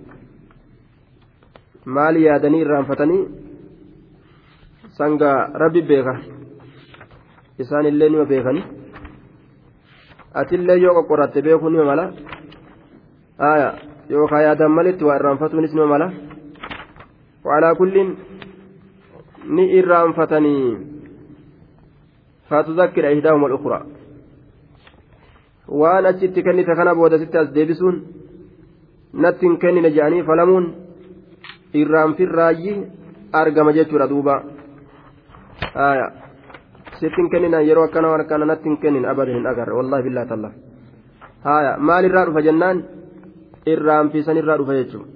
maali 1.97 2.25
yaadanii 2.25 2.61
irraanfatanii 2.67 3.23
sanga 4.99 5.31
rabbi 5.65 5.83
beeka 5.91 6.15
isaan 7.59 7.87
illee 7.87 8.09
nima 8.09 8.25
beekani? 8.25 8.63
Atillee 10.35 10.79
yoo 10.83 10.95
qoqqoratte 10.95 11.43
beekuu 11.43 11.71
nima 11.71 11.85
mala? 11.91 12.05
Aya 13.39 13.69
yookaan 14.11 14.43
yaadan 14.47 14.73
malitti 14.77 15.05
waa 15.05 15.17
irraanfatuunis 15.19 15.75
nima 15.75 15.87
mala? 15.87 16.13
Waalaa 17.45 17.75
kulliin 17.75 18.11
ni 19.57 19.65
irraanfatanii? 19.79 20.79
Faatuzakkira 22.49 23.11
ihdaahuma 23.17 23.47
alukura 23.47 23.79
waan 25.69 26.07
achitti 26.07 26.43
kennite 26.43 26.75
kana 26.77 26.95
boodasitti 26.95 27.39
as 27.39 27.55
deebisuun 27.55 27.97
natti 29.23 29.47
hin 29.47 29.57
kennine 29.63 29.91
jedhanii 29.91 30.23
falamuun 30.29 30.67
irraanfirraayyi 31.83 32.75
argama 33.33 33.73
jechuudha 33.73 34.09
duuba. 34.11 34.35
Aya 35.75 36.13
sittin 37.01 37.31
kenninan 37.31 37.67
yeroo 37.69 37.85
akkana 37.89 38.09
waan 38.13 38.23
akkana 38.25 38.47
natti 38.51 38.69
hin 38.69 38.79
kennin 38.83 39.05
abadan 39.13 39.35
hin 39.39 39.47
agarre 39.53 39.75
wallahi 39.79 40.07
billaa 40.07 40.27
talla 40.33 40.51
haya 41.49 41.73
maal 41.89 42.05
irraa 42.09 42.27
dhufa 42.29 42.43
jennaan 42.49 42.83
irraanfiisan 43.75 44.41
irraa 44.43 44.59
dhufa 44.61 44.79
jechuudha 44.81 45.09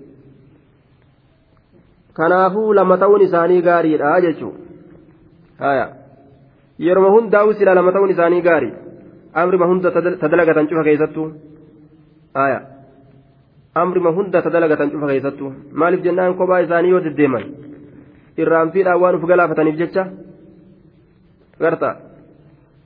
kanaafuu 2.21 2.73
lama 2.81 2.99
ta'uun 3.03 3.27
isaanii 3.29 3.63
gaariidha 3.69 4.15
jechuudha 4.27 4.59
haya 5.67 5.87
yeroo 6.87 7.13
hundaa'u 7.17 7.55
sila 7.61 7.75
lama 7.81 7.93
ta'uun 7.97 8.15
isaanii 8.17 8.43
gaarii 8.49 8.75
amrima 9.43 9.71
hunda 9.73 9.91
tadalagatan 10.25 10.69
cufa 10.73 10.85
keessattuu 10.89 11.29
haya 12.41 12.61
amrima 13.75 14.15
hunda 14.21 14.43
tadalagatan 14.47 14.91
cufa 14.95 15.11
keessattuu 15.13 15.53
maaliif 15.83 16.07
jennaan 16.07 16.39
kophaa 16.41 16.63
isaanii 16.67 16.95
yoo 16.95 17.05
deddeeman 17.09 17.45
irraanfiidhaan 18.43 19.01
waan 19.03 19.19
uf 19.19 19.29
galaafataniif 19.31 19.79
jecha. 19.83 20.07
Garta 21.61 21.97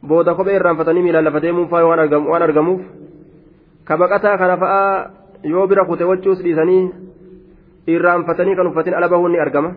booda 0.09 0.35
kophee 0.35 0.57
irraanfatanii 0.57 1.03
miilaan 1.03 1.25
lafa 1.25 1.41
deemuun 1.43 1.69
faa 1.69 1.85
waan 1.85 2.43
argamuuf 2.43 2.81
ka 3.85 3.97
baqataa 3.97 4.39
kana 4.39 4.57
fa'aa 4.57 5.11
yoo 5.45 5.67
bira 5.67 5.85
kute 5.85 6.05
wachuus 6.05 6.43
dhiisanii 6.43 6.83
irraanfatanii 7.87 8.57
kan 8.57 8.67
uffatin 8.67 8.95
ala 8.95 9.09
bahuun 9.09 9.33
ni 9.33 9.39
argama. 9.39 9.73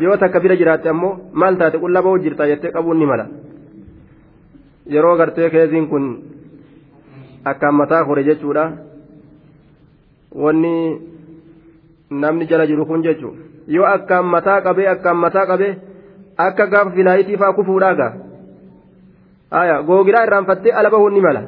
Yoo 0.00 0.16
takka 0.16 0.40
bira 0.40 0.56
jiraatte 0.56 0.88
ammoo 0.88 1.30
maal 1.32 1.56
taate? 1.56 1.78
Qullaa 1.78 2.02
bahuu 2.02 2.18
jirta 2.18 2.46
jettee 2.48 2.72
qabuun 2.72 2.98
ni 2.98 3.06
mala. 3.06 3.26
Yeroo 4.90 5.16
gartee 5.16 5.50
keeziin 5.50 5.88
kun 5.88 6.22
akkaan 7.44 7.74
mataa 7.74 8.04
kore 8.04 8.24
jechuudha. 8.24 8.70
Wanni 10.34 11.00
namni 12.10 12.46
jala 12.46 12.66
jiru 12.66 12.86
kun 12.86 13.02
jechuudha 13.02 13.42
yoo 13.68 13.86
akkaan 13.86 14.24
mataa 14.24 14.60
qabee 14.60 14.88
akkaan 14.88 15.16
mataa 15.16 15.46
qabee. 15.46 15.76
Akka 16.36 16.66
gaafa 16.66 16.90
finaayitii 16.90 17.36
fa'aa 17.42 17.52
kufuudhaaga 17.58 18.08
aya 19.50 19.82
googiraa 19.82 20.24
irraanfattee 20.26 20.72
ala 20.72 20.90
bahuun 20.90 21.14
ni 21.14 21.20
mala. 21.20 21.42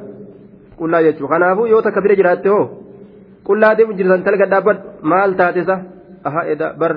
Qullaa 0.79 1.01
jechuudha. 1.03 1.33
Kanaafuu 1.33 1.65
yoo 1.67 1.81
takka 1.81 2.01
bira 2.01 2.15
jiraatte 2.15 2.49
hoo 2.49 2.65
qullaatiin 3.47 3.97
jirtan 3.97 4.23
talga 4.23 4.45
dhaabbadhu 4.51 5.09
maal 5.11 5.33
taatesa 5.39 5.75
aha 6.27 6.41
eda 6.53 6.73
bar 6.81 6.93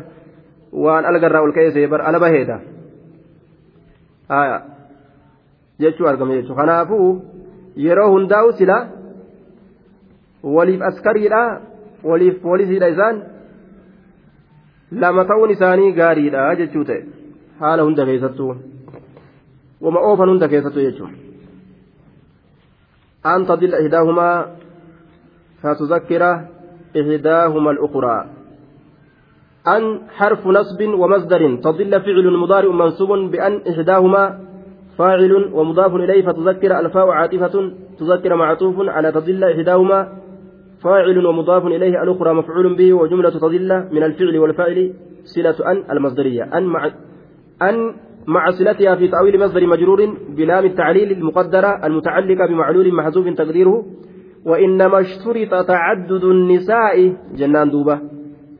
waan 0.84 1.04
algarraa 1.10 1.42
ol 1.46 1.52
ka'eese 1.56 1.86
bar 1.92 2.00
ala 2.08 2.18
baheedha 2.24 2.56
aya 4.40 4.56
jechuu 5.84 6.08
argama 6.10 6.38
jechuudha 6.38 6.60
kanaafuu 6.62 7.08
yeroo 7.86 8.10
hundaa'u 8.14 8.52
sila 8.58 8.76
waliif 10.56 10.82
askariidha 10.90 11.42
waliif 12.10 12.36
poolisiidha 12.44 12.92
isaan 12.94 13.22
lama 15.04 15.24
ta'uun 15.30 15.50
isaanii 15.56 15.92
gaariidha 16.00 16.46
jechuu 16.62 16.84
ta'e. 16.90 17.02
Haala 17.62 17.86
hunda 17.86 18.06
keessattuu? 18.10 18.52
Wama 19.84 20.00
oofan 20.10 20.32
hunda 20.32 20.48
keessattuu 20.52 20.86
jechuun 20.86 21.12
an 23.32 23.46
tadilla 23.46 23.82
ihdaahumaa 23.86 24.36
fatuzakkira 25.62 26.30
ihdaahuma 26.94 27.70
al-ukhraa. 27.70 28.22
أن 29.62 30.00
حرف 30.18 30.46
نصب 30.46 30.80
ومصدر 30.82 31.56
تضل 31.56 32.00
فعل 32.00 32.36
مضارع 32.36 32.70
منصوب 32.72 33.30
بأن 33.30 33.60
إحداهما 33.70 34.38
فاعل 34.98 35.32
ومضاف 35.52 35.94
إليه 35.94 36.22
فتذكر 36.26 36.80
الفاء 36.80 37.08
عاطفة 37.08 37.72
تذكر 37.98 38.36
معطوف 38.36 38.76
على 38.88 39.12
تضل 39.12 39.44
إحداهما 39.44 40.08
فاعل 40.82 41.26
ومضاف 41.26 41.66
إليه 41.66 42.02
الأخرى 42.02 42.34
مفعول 42.34 42.74
به 42.74 42.92
وجملة 42.92 43.30
تضل 43.30 43.70
من 43.92 44.02
الفعل 44.02 44.38
والفاعل 44.38 44.94
صلة 45.24 45.70
أن 45.70 45.84
المصدرية 45.90 46.42
أن 46.42 46.64
مع 46.64 46.90
أن 47.68 47.94
مع 48.26 48.50
صلتها 48.50 48.94
في 48.94 49.08
تأويل 49.08 49.40
مصدر 49.40 49.66
مجرور 49.66 50.00
بلام 50.36 50.64
التعليل 50.64 51.12
المقدرة 51.12 51.86
المتعلقة 51.86 52.46
بمعلول 52.46 52.94
محذوف 52.94 53.28
تقديره 53.28 53.84
وإنما 54.44 55.00
اشترط 55.00 55.66
تعدد 55.66 56.24
النساء 56.24 57.14
جنان 57.38 57.70
دوبة 57.70 57.98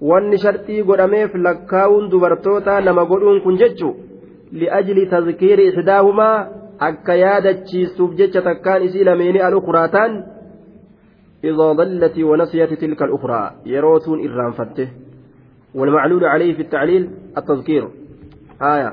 sharxii 0.02 0.82
godhameef 0.82 1.34
lakkaa'uun 1.46 2.10
dubartoota 2.10 2.80
nama 2.80 3.04
godhuun 3.10 3.40
kun 3.44 3.58
jechu 3.60 3.90
li'ajli 4.60 5.06
tazkiiri 5.12 5.66
ixdaahumaa 5.70 6.46
akka 6.88 7.14
yaadachiistuuf 7.14 8.16
jecha 8.20 8.42
takkaan 8.48 8.82
isii 8.82 9.04
lameeni 9.04 9.44
al-ukuraataan 9.48 10.12
idaa 11.50 11.74
dallati 11.80 12.26
wanasiyati 12.30 12.76
tilka 12.82 13.04
al-ukuraa 13.04 13.46
والمعلول 15.74 16.24
عليه 16.24 16.54
في 16.54 16.62
التعليل 16.62 17.10
التذكير 17.38 17.88
آية 18.61 18.91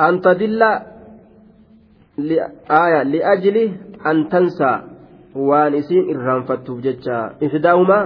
أن 0.00 0.20
تدل 0.20 0.62
آية 2.70 3.02
لأجل 3.02 3.56
أن 4.06 4.28
تنسى 4.28 4.72
waan 5.34 5.74
isiin 5.78 6.10
irraanfattuuf 6.10 6.82
jecha 6.82 7.38
ihdaahuma 7.40 7.98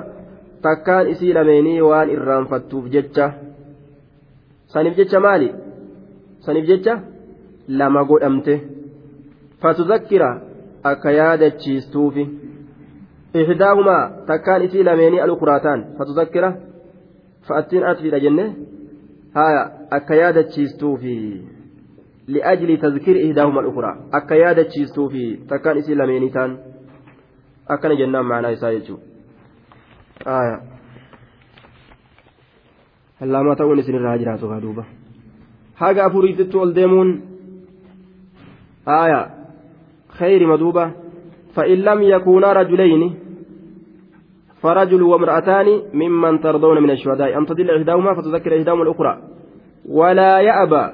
takkaan 0.63 1.09
isii 1.09 1.33
lameenii 1.35 1.81
waan 1.81 2.11
irraanfattuuf 2.11 2.85
jecha 2.93 3.33
saniif 4.73 4.97
jecha 4.97 5.21
maali 5.25 5.49
saniif 6.45 6.67
jecha 6.69 6.95
lama 7.69 8.05
godhamte 8.05 8.55
fatuzakkira 9.63 10.29
akka 10.91 11.11
yaadachiistuufi 11.21 12.25
ihidaahumaa 13.35 14.11
takkaan 14.27 14.63
isii 14.69 14.85
lameenii 14.85 15.21
alukuraataan 15.21 15.85
fatuzakkira 15.99 16.53
fa'attiin 17.49 17.87
atfiidha 17.91 18.21
jenne 18.27 18.47
haya 19.40 19.62
akka 19.98 20.16
yaadachiistuufi 20.22 21.16
li'ajli 22.36 22.78
tazkiri 22.84 23.20
ihdaahuma 23.28 23.60
alukuraa 23.64 23.96
akka 24.20 24.36
yaadachiistuufi 24.44 25.24
takkaan 25.52 25.78
isii 25.82 25.96
lameenii 26.02 26.30
taan 26.38 26.58
akkana 27.76 27.96
jennaan 28.02 28.30
maanaa 28.32 28.54
isaa 28.58 28.72
jechuudha 28.78 29.08
allaamaa 33.26 33.56
ta'uun 33.62 33.80
isinirraa 33.84 34.18
jiraatu 34.24 34.50
kaa 34.54 34.62
duuba 34.68 34.86
haga 35.84 36.06
afuriititti 36.06 36.58
ol 36.64 36.74
deemuun 36.80 37.12
aya 39.02 39.22
khayri 40.22 40.46
maduuba 40.54 40.90
فإن 41.56 41.78
لم 41.78 42.02
يكونا 42.04 42.54
رجلين 42.54 43.19
فرجل 44.62 45.02
وامرأتان 45.02 45.82
ممن 45.94 46.40
ترضون 46.40 46.84
من 46.84 46.92
الشهداء. 46.92 47.38
أن 47.38 47.46
تدل 47.46 47.72
إحداهما 47.78 48.14
فتذكر 48.14 48.58
إحداهما 48.58 48.84
الأخرى. 48.84 49.18
ولا 49.90 50.40
يأبى 50.40 50.86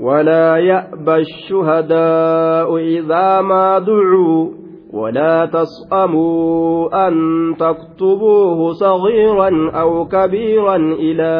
ولا 0.00 0.56
يأبى 0.56 1.16
الشهداء 1.16 2.76
إذا 2.76 3.40
ما 3.40 3.78
دعوا 3.78 4.50
ولا 4.92 5.46
تسأموا 5.46 7.08
أن 7.08 7.14
تكتبوه 7.58 8.72
صغيرا 8.72 9.70
أو 9.80 10.04
كبيرا 10.04 10.76
إلى 10.76 11.32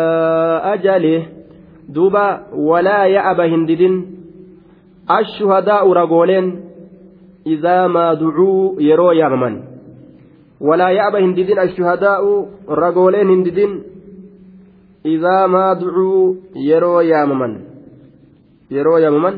أجله. 0.64 1.26
دوبا 1.88 2.40
ولا 2.54 3.04
يأبى 3.04 3.54
هندد 3.54 4.04
الشهداء 5.20 5.92
رجولين 5.92 6.60
إذا 7.46 7.86
ما 7.86 8.14
دعوا 8.14 8.80
يرو 8.80 9.12
ياممن 9.12 9.73
ولا 10.66 10.88
يأبى 10.98 11.18
هنددين 11.24 11.58
الشهداء 11.66 12.22
رجولين 12.82 13.28
هنددين 13.34 13.72
إذا 15.14 15.36
ما 15.54 15.66
دعوا 15.82 16.34
يرو 16.70 17.00
ياممن 17.12 17.52
يرو 18.76 18.96
ياممن 19.04 19.36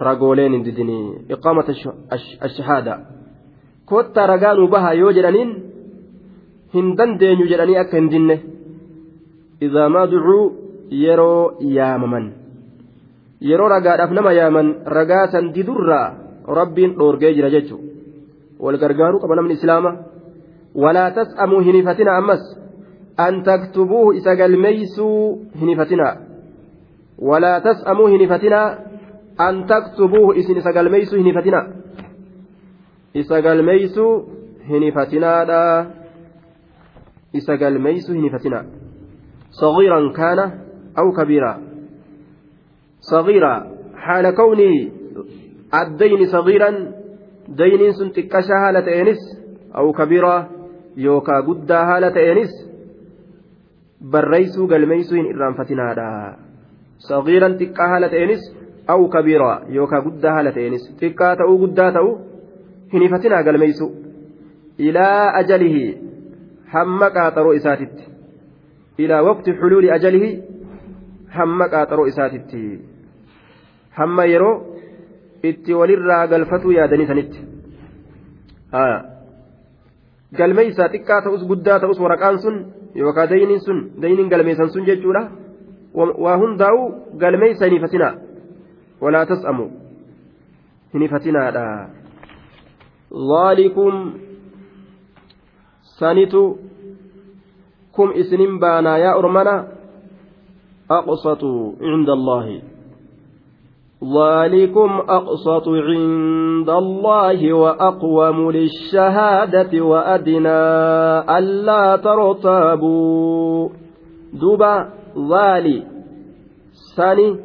hin 0.00 0.64
didinii 0.64 1.06
iqaamata 1.34 1.74
ashahaada 2.46 2.94
kottaa 3.90 4.26
ragaanuu 4.32 4.68
bahaa 4.74 4.92
yoo 5.00 5.12
jedhaniin 5.16 5.50
hin 6.74 6.96
dandeenyu 6.98 7.48
jedhanii 7.50 7.76
akka 7.82 7.96
hin 7.96 8.10
dinne 8.14 8.36
idaa 9.66 9.88
maa 9.94 10.06
ducuu 10.12 10.44
yeroo 13.50 13.68
ragaadhaaf 13.74 14.12
nama 14.18 14.32
yaaman 14.32 14.68
ragaa 14.98 15.26
san 15.32 15.52
didurraa 15.54 16.06
rabbiin 16.60 16.94
dhoorgee 16.98 17.34
jira 17.34 17.50
jechu 17.56 17.80
wal 18.60 18.78
gargaaruu 18.82 19.20
qaba 19.20 19.36
namni 19.40 19.58
islaama 19.58 19.96
an 23.16 23.42
taktubuuhu 23.42 24.12
isa 24.12 24.36
galmeeysuu 24.36 25.46
hin 25.60 25.68
hifatina 25.68 26.16
walaa 27.30 27.60
tas'amuu 27.60 28.06
hin 28.06 28.20
hifatinaa 28.20 28.76
an 29.46 29.64
taktubuuhu 29.72 30.32
isin 30.42 30.56
isa 30.56 30.72
galmeeysuu 30.72 31.18
hin 31.18 31.26
hifatina 31.26 31.60
isa 33.14 33.42
galmeeysuu 33.42 34.12
hin 34.68 34.82
hifatinaadha 34.82 35.86
isa 37.32 37.56
galmeeysuu 37.56 38.14
hin 38.14 38.24
hifatina 38.24 38.64
صغيرا 39.50 40.12
كان 40.12 40.38
أو 40.98 41.12
كبيرا 41.12 41.62
صغيرا 43.00 43.54
حال 43.96 44.30
كونه 44.30 44.90
الدين 45.74 46.26
صغيرا 46.26 46.70
دين 47.48 47.92
سنتكشا 47.92 48.54
هالة 48.54 49.00
إنس 49.00 49.22
أو 49.76 49.92
كبيرا 49.92 50.48
يوكا 50.96 51.40
قدا 51.40 51.78
هالة 51.88 52.32
إنس 52.32 52.52
بريسو 54.00 54.66
قلميسو 54.66 55.16
إن 55.16 55.26
إرام 55.34 55.54
فتنادا 55.54 56.36
صغيرا 56.98 57.48
تكا 57.48 57.84
هالة 57.96 58.24
إنس 58.24 58.42
أو 58.90 59.08
كبيرا 59.08 59.64
يوكا 59.68 59.98
قدا 60.00 60.30
هالة 60.38 60.56
إنس 60.66 60.96
تكا 61.00 61.34
تأو 61.34 61.56
قدا 61.62 61.90
تأو 61.90 62.18
هنفتنا 62.94 63.38
قلميسو 63.46 63.90
إلى 64.80 65.06
أجله 65.40 65.76
حمك 66.66 67.16
أطرو 67.16 67.52
إساتت 67.52 67.96
إلى 69.00 69.20
وقت 69.20 69.50
حلول 69.50 69.90
أجله 69.90 70.42
حمك 71.30 71.74
أطرو 71.74 72.06
إساتت 72.06 72.52
حم 73.92 74.20
يرو 74.20 74.70
itti 75.42 75.74
walirraa 75.74 76.26
galfatuu 76.26 76.72
yaadanii 76.72 77.06
sanitti. 77.06 77.38
Galmeeysaa 80.38 80.88
xiqqaa 80.94 81.20
ta'us 81.24 81.42
guddaa 81.50 81.80
ta'us 81.80 82.00
waraqaan 82.04 82.38
sun 82.44 82.56
yookaan 82.94 83.30
dayniin 83.30 83.60
sun 83.66 83.78
dayniin 84.02 84.28
galmeessan 84.32 84.70
sun 84.70 84.86
jechuudha 84.86 85.22
waa 86.24 86.36
hundaa'u 86.42 86.82
galmeeysa 87.22 87.64
hin 87.64 87.74
hifatinaa 87.74 88.14
walaa 89.00 89.26
tas'amu 89.26 89.66
hin 90.94 91.02
hifatinaadha 91.02 91.64
zaalikum 93.30 93.94
sanitu 95.98 96.58
kum 97.92 98.12
isinin 98.14 98.58
baanaa 98.58 98.98
yaa 98.98 99.14
ormana 99.22 99.54
aqsatu 100.98 101.50
cinda 101.78 102.12
allaahi 102.18 102.56
ذلكم 104.00 104.90
أقسط 105.08 105.68
عند 105.68 106.70
الله 106.70 107.52
وأقوم 107.52 108.50
للشهادة 108.50 109.80
وأدنى 109.80 110.60
ألا 111.38 111.96
ترتابوا. 111.96 113.68
دبا 114.32 114.88
ذالي 115.30 115.86
سني 116.96 117.36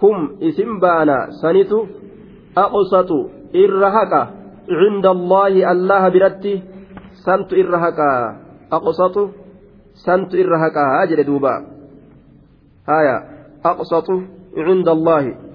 كم 0.00 0.38
اسم 0.42 0.78
بانا 0.78 1.26
سنت 1.42 1.72
أقسط 2.58 3.10
إرهك 3.54 4.12
عند 4.70 5.06
الله 5.06 5.72
الله 5.72 6.08
برتي 6.08 6.62
سنت 7.26 7.52
إرهك 7.52 8.00
أقسط 8.72 9.16
سنت 10.06 10.34
إرهك 10.34 10.76
هاجر 10.76 11.22
دوبا. 11.22 11.54
آية 12.88 13.16
أقسط 13.66 14.10
عند 14.56 14.88
الله. 14.88 15.51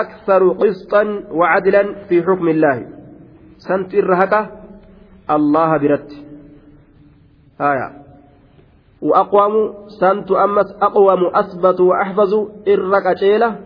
أكثر 0.00 0.52
قسطا 0.52 1.24
وعدلا 1.30 1.94
في 2.08 2.22
حكم 2.22 2.48
الله. 2.48 2.86
سنت 3.58 3.94
إرهك 3.94 4.34
الله 5.30 5.70
برت 5.76 6.10
آية. 7.60 8.02
وأقوم 9.02 9.74
سنت 10.00 10.30
أمس 10.30 10.72
أقوم 10.82 11.26
أثبت 11.34 11.80
وأحفظ 11.80 12.32
إرك 12.68 13.06
أشيلة 13.06 13.58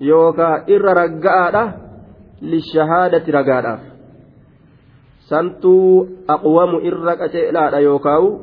يوكا 0.00 0.64
إر 0.68 0.84
رقاء 0.84 1.80
للشهادة 2.42 3.24
رقاء 3.40 3.80
سنت 5.18 5.64
أقوم 6.30 6.70
إرك 6.86 7.20
أشيلة 7.20 7.78
يوكاو 7.78 8.40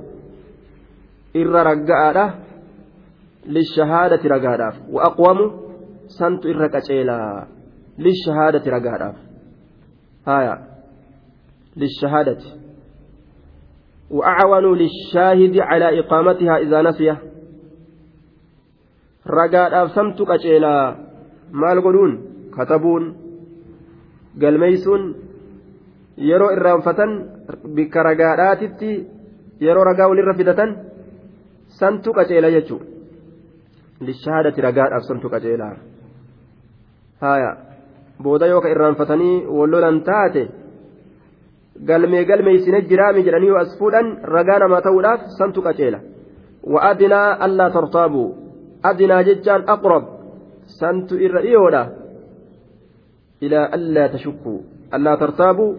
إر 1.36 1.54
رقاء 1.72 2.40
للشهادة 3.46 4.22
رقاء 4.26 4.74
وأقوم 4.92 5.65
santu 6.08 6.50
irra 6.54 6.70
qaceelaa 6.76 7.48
lishahaadati 7.98 8.70
ragaadhaaf 8.78 9.18
haya 10.26 10.54
lishahaadati 11.76 12.66
وأعونوا 14.10 14.76
للشاهد 14.76 15.56
على 15.60 16.00
إقامتها 16.00 16.58
إذا 16.58 16.82
نسيه 16.82 17.16
ragaadhaaf 19.26 19.90
samtu 19.98 20.26
qaceelaa 20.30 20.96
maal 21.62 21.82
godhuun 21.86 22.12
katabuun 22.56 23.04
galmeeysuun 24.42 25.04
yeroo 26.30 26.52
irraanfatan 26.56 27.12
bikka 27.76 28.04
ragaadhaatitti 28.10 28.92
yeroo 29.66 29.86
ragaa 29.90 30.10
walirra 30.12 30.38
fidatan 30.40 30.72
santu 31.80 32.14
qaceela 32.18 32.54
jechuu 32.56 32.82
lishahaadati 34.08 34.66
ragaadhaaf 34.68 35.04
santu 35.10 35.28
qaceelaa 35.34 35.76
haya 37.22 37.52
booda 38.24 38.48
yoo 38.52 38.62
ka 38.62 38.70
irraanfatanii 38.74 39.46
wallolan 39.58 40.02
taate 40.10 40.44
galmee 41.90 42.24
galmeeysine 42.30 42.82
jiraami 42.90 43.24
jedhanii 43.28 43.52
yoo 43.54 43.60
as 43.64 43.78
fuudhan 43.80 44.08
ragaa 44.36 44.60
namaa 44.64 44.82
ta'uudhaaf 44.88 45.22
santu 45.38 45.60
qaceela 45.68 46.00
wa'adinaa 46.74 47.30
allaa 47.48 47.70
tartaabuu 47.78 48.28
adinaa 48.90 49.24
jechaan 49.30 49.64
aqrab 49.76 50.04
santu 50.80 51.14
irra 51.26 51.42
dhiyoodha 51.46 51.84
ilaa 53.46 53.68
allaa 53.78 54.08
tashukkuu 54.16 54.60
allaa 54.98 55.18
tartaabuu 55.24 55.72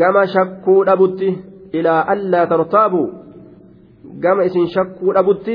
gama 0.00 0.22
shakkuu 0.34 0.80
dhabutti 0.88 1.28
ilaa 1.78 2.00
allaa 2.14 2.46
tartaabuu 2.52 3.06
gama 4.24 4.42
isin 4.48 4.68
shakkuu 4.76 5.14
dhabutti 5.16 5.54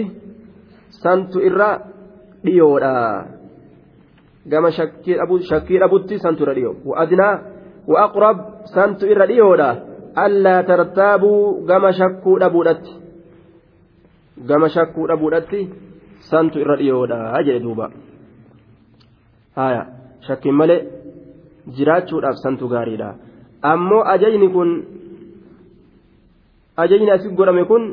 santu 1.03 1.37
irra 1.49 1.69
dhiyoodha 2.45 2.93
gama 4.47 4.71
shakkii 4.71 5.79
dhabutti 5.81 6.19
santu 6.23 6.43
irra 6.43 6.53
dhiyoo 6.57 6.75
wa'adnaa 6.89 7.33
wa'aqrab 7.93 8.37
santu 8.75 9.03
irra 9.13 9.25
dhiyoodha 9.31 9.69
allaa 10.25 10.63
tartaabuu 10.69 11.65
gama 11.69 11.91
shakkuu 11.99 12.35
dhabuudhatti 12.43 12.93
gama 14.49 14.67
shakkuu 14.75 15.07
dhabuudhatti 15.11 15.61
santu 16.31 16.59
irra 16.63 16.75
dhiyoodha 16.81 17.17
jedhe 17.47 17.59
duuba 17.65 17.85
haya 19.59 19.81
shakkiin 20.27 20.55
malee 20.61 20.79
jiraachuudhaaf 21.77 22.37
santu 22.45 22.65
gaariidha 22.73 23.09
ammoo 23.71 24.03
ajajni 24.13 24.47
kun 24.55 24.69
ajajni 26.83 27.11
asii 27.15 27.35
godhame 27.39 27.63
kun 27.71 27.83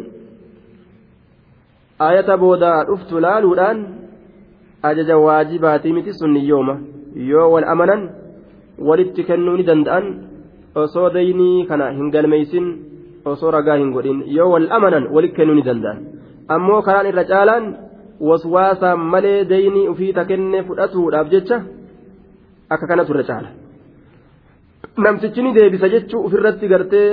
ayata 2.09 2.36
boodaa 2.42 2.84
dhuftu 2.88 3.20
laaluudhaan 3.26 3.78
ajaja 4.91 5.16
waajibaatii 5.26 5.93
miti 5.93 6.12
sunni 6.20 6.49
yooma. 6.49 6.74
Yoo 7.30 7.49
wal 7.53 7.64
amanan 7.74 8.03
walitti 8.89 9.22
kennuu 9.28 9.57
ni 9.57 9.64
danda'an 9.70 10.07
osoo 10.82 11.09
daynii 11.16 11.66
kana 11.70 11.91
hin 11.99 12.11
galmeeysin 12.14 12.66
osoo 13.24 13.51
ragaa 13.57 13.76
hin 13.82 13.93
godhin. 13.97 14.22
Yoo 14.37 14.51
wal 14.55 14.66
amanan 14.78 15.05
walitti 15.14 15.37
kennuu 15.37 15.55
ni 15.59 15.62
danda'an. 15.68 15.99
Ammoo 16.49 16.82
karaan 16.82 17.07
irra 17.12 17.24
caalaan 17.30 17.64
waswaasaan 18.30 19.01
malee 19.12 19.45
daynii 19.53 19.89
ufiita 19.93 20.24
kenne 20.24 20.62
fudhatuudhaaf 20.68 21.28
jecha 21.37 21.57
akka 22.70 22.87
kanatu 22.91 23.12
irra 23.14 23.24
caala. 23.30 23.49
Namtichi 25.05 25.43
ni 25.43 25.51
deebisa 25.57 25.89
jechuu 25.95 26.24
ofirratti 26.26 26.68
gartee 26.72 27.09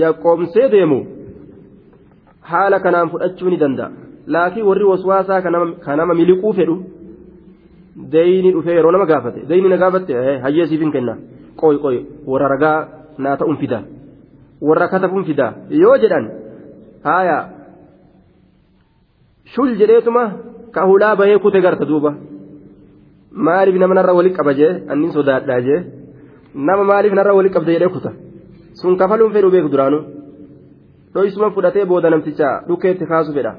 yaqqoomsee 0.00 0.68
deemu 0.74 0.98
haala 2.50 2.78
kanaan 2.84 3.10
fudhachuu 3.12 3.50
ni 3.50 3.56
danda'a 3.62 3.90
laakiin 4.34 4.66
warri 4.68 4.84
waswaasaa 4.92 5.40
kan 5.44 5.96
nama 6.00 6.14
miliquu 6.20 6.52
fedhu 6.58 6.76
deeyni 8.12 8.50
dhufee 8.54 8.74
yeroo 8.78 8.92
nama 8.96 9.06
gaafate 9.12 9.40
deeyni 9.50 9.68
na 9.72 9.76
gaafatte 9.82 10.14
hayyeesiif 10.44 10.80
hin 10.84 10.92
kenna 10.96 11.14
qoy 11.60 11.76
qoy 11.84 11.96
warra 12.30 12.48
ragaa 12.54 12.78
naa 13.24 13.36
ta'uun 13.42 13.58
fida 13.62 13.78
warra 14.68 14.86
katabuun 14.94 15.24
fida 15.28 15.46
yoo 15.82 15.96
jedhan 16.04 16.24
haaya 17.08 17.36
shul 19.54 19.70
jedheetuma 19.80 20.24
ka 20.74 20.86
hulaa 20.90 21.14
bahee 21.20 21.38
kute 21.44 21.60
garta 21.66 21.84
duuba 21.90 22.10
maaliif 23.48 23.76
nama 23.82 23.94
narra 23.98 24.12
walitti 24.18 24.38
qaba 24.40 24.52
jee 24.60 24.72
annin 24.92 25.10
sodaadhaa 25.16 25.60
jee 25.68 25.78
nama 26.68 26.84
maaliif 26.90 27.14
narra 27.18 27.32
walitti 27.38 27.56
qabda 27.58 27.72
jedhee 27.76 27.92
kuta 27.96 28.10
sun 28.80 28.98
kafaluun 29.00 29.32
fedhu 29.36 29.50
beeku 29.54 29.70
duraanuu 29.74 30.02
dhoysuma 31.14 31.50
fudhatee 31.56 31.84
booda 31.92 32.10
namticha 32.14 32.48
dhukkeetti 32.68 33.04
kaasu 33.12 33.30
fedha 33.38 33.52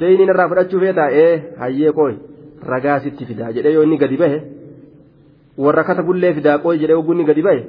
deeyni 0.00 0.24
narraa 0.30 0.48
fudhachuu 0.50 0.80
feetaa 0.84 1.08
ee 1.22 1.32
hayyee 1.62 1.92
qooy 1.98 2.14
ragaa 2.72 2.98
sitti 3.04 3.24
fidaa 3.30 3.50
jedhee 3.56 3.72
yoo 3.76 3.84
inni 3.86 3.98
gadi 4.02 4.16
bahe 4.22 4.38
warra 5.64 5.82
katabullee 5.88 6.32
fidaa 6.38 6.58
qooy 6.64 6.76
jedhee 6.82 6.98
ogguunni 7.00 7.24
gadi 7.30 7.42
bahe 7.48 7.60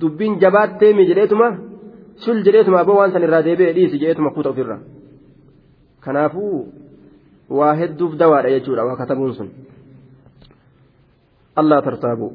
dubbiin 0.00 0.34
jabaatteemi 0.42 1.02
jedheetuma 1.10 1.48
shul 2.24 2.38
jedheetuma 2.46 2.78
aboo 2.84 2.96
waan 3.00 3.12
san 3.14 3.24
irraa 3.28 3.42
deebi'ee 3.48 3.72
dhiisi 3.78 3.96
jedheetuma 4.02 4.30
kuta 4.36 4.48
ofirra 4.54 4.76
kanaafuu 6.04 6.56
waa 7.58 7.74
hedduuf 7.80 8.12
dawaadha 8.22 8.50
jechuudha 8.54 8.82
waa 8.88 8.96
katabuun 9.02 9.32
sun 9.38 9.48
allah 11.60 11.78
tartaabu 11.86 12.28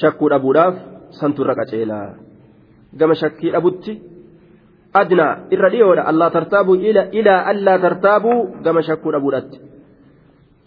shakkuu 0.00 0.28
dhabuudhaaf 0.32 0.74
santu 1.20 1.38
irra 1.44 1.54
qaceelaa 1.60 2.06
gama 3.00 3.14
shakkii 3.22 3.50
dhabutti 3.54 3.92
adnaa 5.02 5.36
irra 5.50 5.70
dhiyoodha 5.76 6.08
allah 6.10 6.32
tartaabuu 6.38 6.80
ilaa 7.20 7.44
allaa 7.52 7.78
tartaabuu 7.86 8.40
gama 8.66 8.82
shakkuu 8.88 9.14
dhabuudhatti 9.16 9.64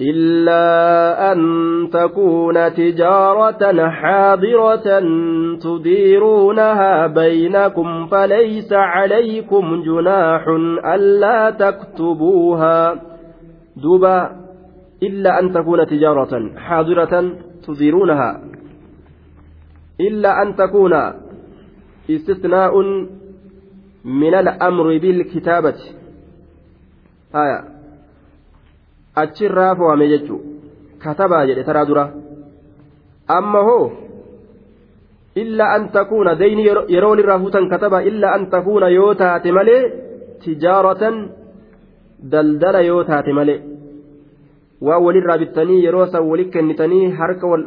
إلا 0.02 1.32
أن 1.32 1.40
تكون 1.94 2.74
تجارة 2.74 3.90
حاضرة 3.90 5.00
تديرونها 5.58 7.08
بينكم 7.08 8.08
فليس 8.08 8.74
عليكم 8.74 9.84
جناح 9.84 10.48
ألا 10.94 11.50
تكتبوها. 11.50 12.96
دوبا. 13.78 14.32
إلا 15.04 15.40
أن 15.40 15.54
تكون 15.54 15.88
تجارة 15.88 16.34
حاضرة 16.58 17.32
تديرونها. 17.68 18.42
إلا 20.02 20.42
أن 20.42 20.56
تكون 20.56 20.94
استثناء 22.10 22.74
من 24.08 24.34
الأمر 24.34 24.98
بالكتابة 24.98 25.76
آية 27.36 27.64
fo'ame 29.18 30.08
jechuun 30.14 30.42
katabaa 31.04 31.46
jedhe 31.50 31.64
taraa 31.68 31.86
dura 31.90 32.04
amma 33.38 33.62
hoo 33.68 33.86
illaa 35.36 35.74
an 35.78 35.90
takuuna 35.96 36.36
dayni 36.42 36.66
yeroo 36.68 37.10
walirraa 37.14 37.40
fuutan 37.40 37.70
kataba 37.70 38.04
illaa 38.10 38.34
an 38.38 38.46
takuuna 38.54 38.90
yoo 38.98 39.14
taate 39.22 39.52
malee 39.58 39.82
tijaaratan 40.44 41.16
daldala 42.32 42.82
yoo 42.90 43.04
taate 43.10 43.32
malee 43.40 43.60
waan 44.86 45.04
walirraa 45.08 45.38
bittanii 45.44 45.84
yeroo 45.86 46.06
san 46.14 46.30
wali 46.30 46.46
kennitanii 46.46 47.12
harka 47.20 47.48
wal 47.48 47.64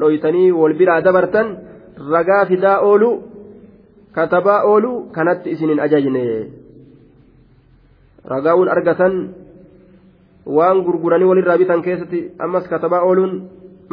katabaa 4.17 4.63
oolu 4.71 4.93
kanatti 5.17 5.51
isin 5.55 5.71
hin 5.73 5.81
ajajne 5.87 6.25
ragaawun 8.33 8.69
argatan 8.75 9.15
waan 10.57 10.83
gurguranii 10.87 11.29
walirraa 11.31 11.59
bitan 11.63 11.83
keessatti 11.87 12.21
ammas 12.39 12.69
katabaa 12.73 13.03
ooluun 13.09 13.33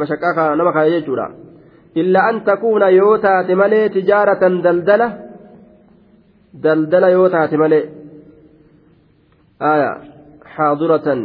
mashaqqaa 0.00 0.56
nama 0.56 0.72
kaaya 0.76 0.90
jechuudha 0.96 1.26
illa 2.00 2.26
an 2.30 2.40
takuuna 2.50 2.90
yoo 2.98 3.14
taate 3.24 3.54
malee 3.62 3.88
tijaaratan 3.96 4.62
daldala 4.66 5.08
daldala 6.64 7.08
yoo 7.16 7.28
taate 7.36 7.56
malee 7.62 7.84
aya 9.72 9.90
xaadiratan 10.56 11.20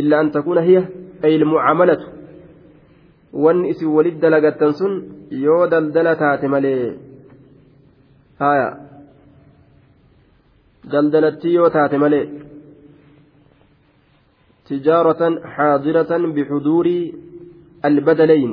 illa 0.00 0.14
an 0.22 0.32
takuuna 0.36 0.66
hiya 0.68 0.82
ay 1.24 1.32
ilmucaamalatu 1.38 2.06
wanni 3.44 3.70
isin 3.72 3.94
walit 3.96 4.16
dalagattan 4.22 4.72
sun 4.80 4.92
yoo 5.44 5.62
daldala 5.72 6.16
taate 6.22 6.46
malee 6.54 7.09
aya. 8.40 8.68
Daldalattii 10.92 11.54
yoo 11.54 11.70
taate 11.70 11.98
malee 12.04 12.26
تجارة 14.70 15.22
حاضرة 15.54 16.12
بحضور 16.36 16.86
البدلين 17.84 18.52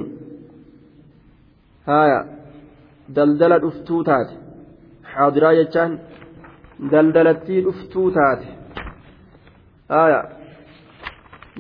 هايا 1.88 2.20
دلدلة 3.10 3.68
أفتوتات 3.68 4.30
حاضرة 5.12 5.52
يجان 5.52 6.00
دلدلتي 6.80 7.70
أفتوتات 7.70 8.42
هايا 9.92 10.22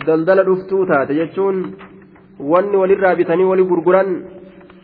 دلدلة 0.08 0.54
أفتوتات 0.54 1.10
يجون 1.10 1.58
wanni 2.40 2.78
walirraa 2.78 3.16
bitanii 3.16 3.44
wali 3.44 3.64
gurguran 3.64 4.10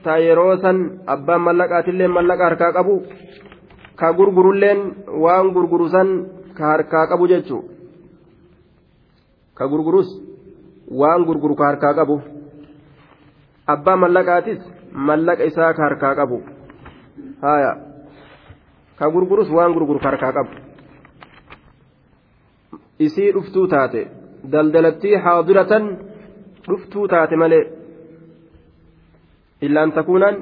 ta 0.04 0.14
yeroo 0.26 0.56
san 0.64 0.78
abbaan 1.14 1.42
mallaqaatillee 1.48 2.08
mallaqa 2.18 2.44
harkaa 2.50 2.72
qabu 2.78 2.96
ka 4.00 4.08
gurgurulleen 4.18 4.80
waan 5.24 5.48
gurguru 5.56 5.88
san 5.96 6.08
ka 6.58 6.64
harkaa 6.72 7.06
qabu 7.12 7.26
jechuu. 7.32 7.62
Ka 9.58 9.64
gurgurus 9.72 10.10
waan 11.00 11.22
gurguru 11.28 11.56
ka 11.60 11.66
harkaa 11.70 11.94
qabu. 12.00 12.16
Abbaa 13.74 13.98
mallaqaatis 14.04 14.60
mallaqa 15.08 15.44
isaa 15.50 15.74
ka 15.78 15.82
harkaa 15.88 16.16
qabu. 16.20 16.38
Haya 17.46 17.72
ka 19.00 19.06
gurgurus 19.14 19.50
waan 19.58 19.72
gurguru 19.76 20.00
ka 20.04 20.10
harkaa 20.12 20.34
qabu. 20.38 20.54
Isii 23.06 23.32
dhuftuu 23.36 23.68
taate. 23.74 24.02
Daldalattii 24.52 25.18
xaadiratan 25.26 25.84
dhuftuu 26.68 27.08
taate 27.08 27.36
malee 27.42 27.64
takuunaan 29.94 30.36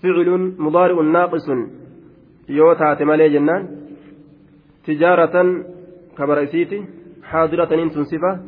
ficilun 0.00 0.54
mudaari'un 0.58 1.12
naaqisun 1.12 1.60
yoo 2.48 2.74
taate 2.74 3.04
malee 3.04 3.28
jennaan 3.34 3.68
tijaaratan 4.84 5.48
kabara 6.16 6.42
isiiti 6.46 6.78
حاضرة 7.24 7.82
إنتم 7.82 8.04
صفة 8.04 8.40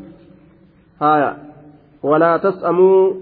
هايا 1.03 1.37
ولا 2.03 2.37
تسأموا 2.37 3.15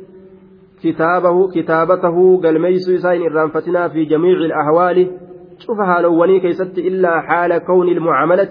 كتابه 0.82 1.48
كتابته 1.50 2.40
قال 2.42 2.60
ميس 2.60 2.88
يسين 2.88 3.26
الرانفتنا 3.26 3.88
في 3.88 4.04
جميع 4.04 4.36
الأحوال. 4.36 5.10
شوفها 5.58 6.00
لو 6.00 6.22
وني 6.22 6.40
كيست 6.40 6.78
إلا 6.78 7.20
حال 7.20 7.58
كون 7.58 7.88
المعاملة. 7.88 8.50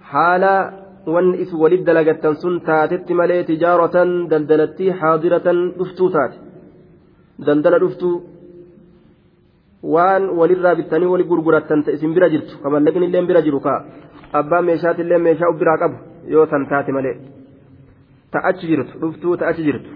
حال 0.00 0.44
ون 1.06 1.34
إس 1.34 1.54
ولد 1.54 1.90
لقت 1.90 2.26
سن 2.26 2.62
تاتت 2.62 3.12
ملي 3.12 3.42
تجارة 3.42 4.04
دلدلتي 4.30 4.92
حاضرة 4.92 5.46
دفتو 5.78 6.08
دلدل 7.38 7.78
دفتو 7.78 8.20
waan 9.84 10.22
walirraa 10.38 10.74
bittanii 10.74 11.08
wali 11.12 11.24
gurgurattan 11.30 11.82
ta'e 11.84 11.94
isin 11.96 12.12
bira 12.16 12.28
jirtu 12.34 12.54
kamallaqni 12.62 13.06
illee 13.08 13.22
bira 13.30 13.40
jiru 13.46 13.58
kaa 13.66 13.78
abbaan 14.38 14.64
meeshaatillee 14.68 15.18
meeshaa 15.26 15.50
of 15.52 15.58
biraa 15.62 15.78
qabu 15.82 15.96
yoo 16.34 16.46
san 16.52 16.62
taate 16.70 16.92
malee 16.96 17.16
ta 18.32 18.38
achi 18.50 18.66
jirtu 18.70 18.94
dhuftuu 19.02 19.36
ta 19.40 19.44
achi 19.50 19.62
jirtu 19.66 19.88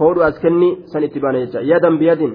hoodhu 0.00 0.20
as 0.28 0.36
kenni 0.44 0.68
san 0.92 1.06
itti 1.08 1.20
baana 1.24 1.38
jecha 1.44 1.60
yadan 1.72 1.94
biyadin 2.00 2.32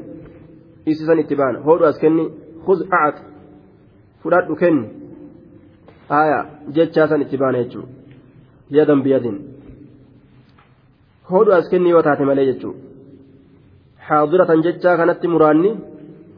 isi 0.91 1.03
san 1.09 1.19
itti 1.23 1.35
baana 1.41 1.57
hoodhu 1.67 1.85
as 1.89 1.97
kenni 2.03 2.25
khuz 2.65 2.79
a'at 2.99 3.17
fudhadhu 4.21 4.55
kenni 4.61 4.85
aya 6.21 6.39
jechaa 6.75 7.07
san 7.11 7.21
itti 7.25 7.41
baana 7.43 7.63
jechuu 7.63 7.85
yadan 8.77 8.99
biyadin 9.05 9.37
hoodhu 11.31 11.51
as 11.59 11.69
kenni 11.71 11.89
yoo 11.93 12.03
taate 12.07 12.23
malee 12.29 12.47
jechuu 12.51 12.73
xaadiratan 14.11 14.63
jechaa 14.65 14.95
kanatti 14.99 15.27
muraanni 15.33 15.71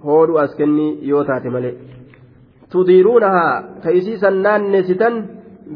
hoodhu 0.07 0.37
as 0.43 0.55
kennii 0.59 0.91
yoo 1.09 1.23
taate 1.29 1.49
malee. 1.55 1.73
Tudiiruunahaa 2.71 3.53
ka 3.83 3.89
isiisan 3.99 4.37
naannesitan 4.45 5.15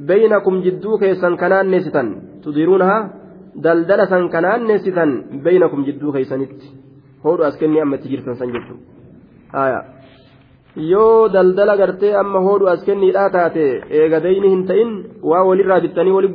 beeynakum 0.07 0.55
jidduu 0.65 0.97
keessan 1.03 1.37
ka 1.41 1.49
naannesitan. 1.53 2.07
Tudiiruunahaa 2.43 3.01
daldala 3.63 4.05
san 4.11 4.29
ka 4.33 4.41
naannesitan 4.41 5.11
beeynakum 5.43 5.85
jidduu 5.87 6.11
keessanitti. 6.15 6.67
Hoodhu 7.23 7.43
as 7.49 7.57
kennii 7.59 7.81
amma 7.81 7.95
itti 7.95 8.09
jirtan 8.13 8.35
san 8.39 8.49
jechuudha. 8.55 9.79
yoo 10.91 11.29
daldala 11.33 11.75
gartee 11.77 12.13
amma 12.21 12.39
hoodhu 12.47 12.67
as 12.73 12.81
kenniidhaa 12.87 13.29
taate 13.35 13.63
eegadayni 13.99 14.49
hin 14.53 14.63
ta'in 14.69 14.91
waa 15.29 15.43
walirraa 15.49 15.79
bittanii 15.85 16.15
waliin 16.17 16.33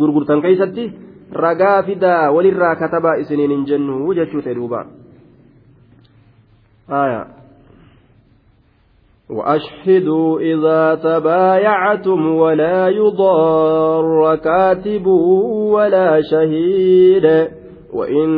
gurgurtan 0.00 0.42
keessatti 0.46 0.84
ragaa 1.32 1.82
fidaa 1.82 2.30
walirraa 2.30 2.74
katabaa 2.74 3.14
isiniin 3.14 3.50
hin 3.50 3.64
jennu 3.64 4.14
jechuu 4.14 4.40
ta'e 4.40 4.54
duuba. 4.54 4.86
وأشهدوا 9.30 10.40
إذا 10.40 10.94
تبايعتم 10.94 12.36
ولا 12.36 12.88
يضار 12.88 14.36
كاتب 14.36 15.06
ولا 15.06 16.20
شهيد. 16.20 17.48
وإن 17.92 18.28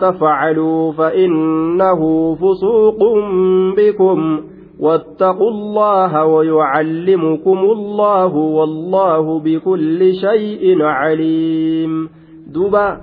تفعلوا 0.00 0.92
فإنه 0.92 2.34
فسوق 2.34 2.98
بكم. 3.76 4.40
واتقوا 4.80 5.50
الله 5.50 6.24
ويعلمكم 6.24 7.58
الله 7.58 8.36
والله 8.36 9.40
بكل 9.40 10.14
شيء 10.14 10.82
عليم. 10.82 12.23
دوبا 12.46 13.00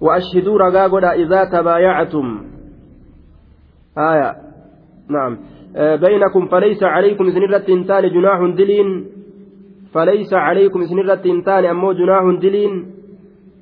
وأشهدوا 0.00 0.58
رقاقنا 0.58 1.12
إذا 1.12 1.44
تبايعتم. 1.44 2.26
آية. 3.98 4.36
نعم. 5.08 5.38
بينكم 5.76 6.46
فليس 6.46 6.82
عليكم 6.82 7.30
سنرة 7.30 7.58
تان 7.58 8.04
جناح 8.08 8.38
دلين. 8.56 9.06
فليس 9.92 10.34
عليكم 10.34 10.80
سنرة 10.84 11.14
تان 11.44 11.64
أمو 11.64 11.92
جناح 11.92 12.40
دلين. 12.42 12.72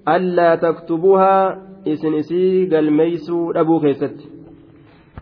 ألا 0.09 0.55
تكتبوها. 0.55 1.64
إسي 1.86 2.66
قلميسو 2.72 3.50
أبو 3.50 3.80
كيست 3.80 4.16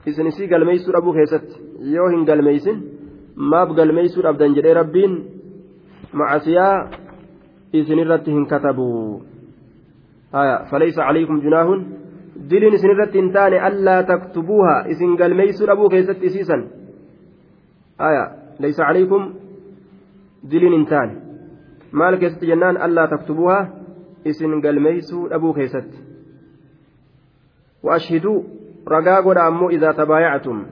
إسن 0.08 0.26
إسي 0.26 0.46
قلميسو 0.46 0.92
أبو 0.92 1.12
كيست 1.12 1.60
يوهن 1.80 2.24
قلميسن. 2.30 2.80
ما 3.36 3.64
بقلميسو 3.64 4.20
أبدان 4.20 4.54
جري 4.54 4.72
ربين. 4.72 5.12
معسيا 6.14 6.90
إسن 7.74 7.98
رتهن 7.98 8.44
كتبوا 8.46 9.31
آية 10.34 10.64
فليس 10.70 10.98
عليكم 10.98 11.40
جناح 11.40 11.66
isin 12.42 12.90
irratti 12.90 13.18
hin 13.18 13.32
taane 13.32 13.58
allaa 13.60 14.02
taktubuuha 14.02 14.84
isin 14.92 15.16
galmeeysuu 15.16 15.66
dhabuu 15.66 15.88
keessatti 15.88 16.26
isiisan 16.26 16.62
aya 17.98 18.22
laysa 18.58 18.86
calaykum 18.86 19.26
diliin 20.50 20.72
hin 20.72 20.86
taane 20.92 21.14
maal 21.92 22.16
keessatti 22.22 22.50
jennaan 22.52 22.80
allaa 22.86 23.06
taktubuuha 23.14 23.58
isin 24.24 24.60
galmeeysuu 24.64 25.28
dhabuu 25.34 25.52
keessatti 25.60 26.12
وأشهدوا 27.82 28.42
رقاقنا 28.88 29.48
أمو 29.48 29.68
إذا 29.70 29.92
تبايعتم 29.92 30.66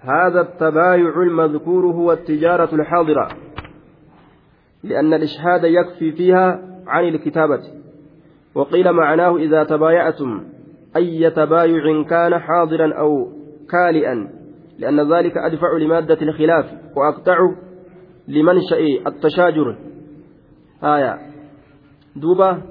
هذا 0.00 0.40
التبايع 0.40 1.22
المذكور 1.22 1.86
هو 1.86 2.12
التجارة 2.12 2.74
الحاضرة 2.74 3.28
لأن 4.82 5.14
الإشهاد 5.14 5.64
يكفي 5.64 6.12
فيها 6.12 6.62
عن 6.86 7.04
الكتابة 7.04 7.62
وقيل 8.56 8.92
معناه 8.92 9.36
إذا 9.36 9.64
تبايعتم 9.64 10.44
أي 10.96 11.30
تبايع 11.30 12.02
كان 12.02 12.38
حاضرا 12.38 12.94
أو 12.98 13.32
كالئا 13.70 14.28
لأن 14.78 15.12
ذلك 15.12 15.36
أدفع 15.36 15.76
لمادة 15.80 16.18
الخلاف 16.22 16.66
وأقطع 16.96 17.38
لمنشأ 18.28 19.06
التشاجر. 19.06 19.76
آية. 20.84 21.18
دوبة. 22.16 22.62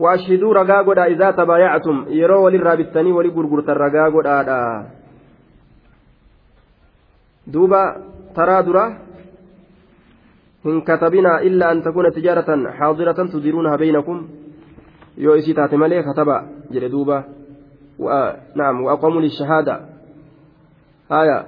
وأشهدوا 0.00 0.54
رقاقنا 0.54 1.06
إذا 1.06 1.30
تبايعتم. 1.30 2.04
يروا 2.08 2.44
وللرابطني 2.44 3.12
ولقرقرة 3.12 3.72
الرقاقنا 3.72 4.90
دوبة. 7.46 7.84
ترى 8.36 8.62
درة. 8.62 9.09
Hin 10.64 10.82
katabinaa 10.88 11.38
illaa 11.48 11.70
an 11.74 11.82
takuuna 11.82 12.10
tijaaratan 12.16 12.60
xaadiratan 12.78 13.30
tudiruunaha 13.32 13.78
baynakum 13.82 14.18
yoo 15.24 15.34
isii 15.40 15.54
taate 15.58 15.76
malee 15.82 16.02
kataba 16.08 16.36
jedhe 16.72 16.88
duuba 16.94 17.16
naam 18.60 18.76
waaqamu 18.88 19.20
lishahaada 19.24 19.74
haya 21.12 21.38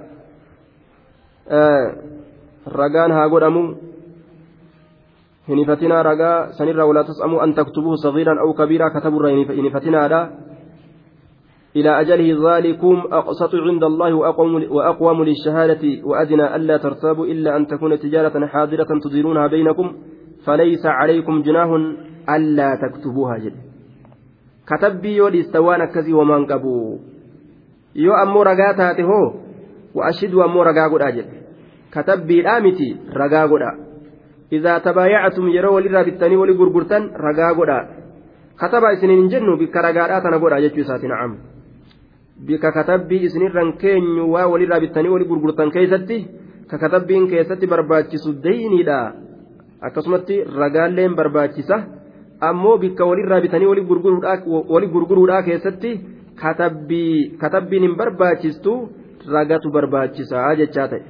ragaan 2.79 3.11
haa 3.17 3.29
godhamu 3.29 3.63
hin 5.47 5.59
ifatinaa 5.63 6.03
ragaa 6.09 6.37
sanirraa 6.57 6.87
walaa 6.89 7.03
tas'amuu 7.09 7.39
an 7.45 7.53
taktubuhu 7.59 7.97
sagiiran 8.05 8.39
aw 8.43 8.49
kabiiraa 8.61 8.89
kataburraa 8.95 9.31
hin 9.57 9.65
ifatinaadha 9.71 10.19
إلى 11.75 12.01
أجله 12.01 12.57
ذلكم 12.57 13.03
أقسط 13.11 13.55
عند 13.55 13.83
الله 13.83 14.13
وأقوم 14.71 15.23
للشهادة 15.23 16.03
وأدنى 16.03 16.55
ألا 16.55 16.77
ترتابوا 16.77 17.25
إلا 17.25 17.57
أن 17.57 17.67
تكون 17.67 17.99
تجارة 17.99 18.45
حاضرة 18.47 18.87
تديرونها 19.03 19.47
بينكم 19.47 19.93
فليس 20.45 20.85
عليكم 20.85 21.41
جناه 21.41 21.75
ألا 22.29 22.75
تكتبوها 22.75 23.37
جد. 23.37 23.55
كتبي 24.67 25.15
يولي 25.15 25.43
كزي 25.95 26.13
ومن 26.13 26.45
قبو 26.45 26.99
يو 27.95 28.13
أمو 28.13 28.41
رقاتها 28.43 28.93
تهو 28.93 29.33
وأشد 29.95 30.33
أمو 30.33 30.63
رقاقود 30.63 31.01
أجل 31.01 31.25
كتبي 31.93 32.39
الآمتي 32.39 32.97
رقاقود 33.15 33.61
إذا 34.53 34.77
تبايعتم 34.77 35.47
يروا 35.47 35.79
للرابطاني 35.81 36.35
ولقرقرتان 36.35 37.03
رقاقود 37.27 37.69
كتب 38.61 38.83
إسنين 38.83 39.27
جنو 39.27 39.57
بك 39.57 39.75
رقاقات 39.75 40.23
نقود 40.25 40.53
أجل 40.53 41.07
نعم. 41.07 41.52
Bika 42.47 42.71
katabbii 42.71 43.23
isinirran 43.27 43.73
keenyu 43.83 44.31
waa 44.31 44.47
walirraa 44.47 44.79
bittanii 44.79 45.13
walii 45.15 45.27
gurgurtan 45.27 45.71
keessatti 45.71 46.17
ka 46.67 46.77
katabbiin 46.77 47.27
keessatti 47.33 47.67
barbaachisu 47.67 48.33
deyniidha 48.43 48.99
akkasumatti 49.81 50.43
ragaalleen 50.61 51.15
barbaachisa 51.15 51.83
ammoo 52.49 52.77
bikka 52.77 53.05
walirraa 53.05 53.41
bitanii 53.41 53.65
walii 53.65 54.91
gurguruudhaa 54.95 55.41
keessatti 55.49 55.91
katabbiin 57.39 57.83
hin 57.87 57.95
barbaachistu 57.95 58.73
ragatu 59.31 59.71
barbaachisaa 59.71 60.55
jechaa 60.55 60.87
ta'e. 60.87 61.03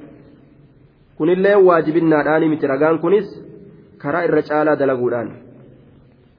Kunillee 1.16 1.54
waajibinnaadhaani 1.68 2.48
miti. 2.48 2.66
Ragaan 2.66 2.98
kunis 2.98 3.26
karaa 3.98 4.22
irra 4.28 4.42
caalaa 4.42 4.76
dalaguudhaan. 4.78 5.32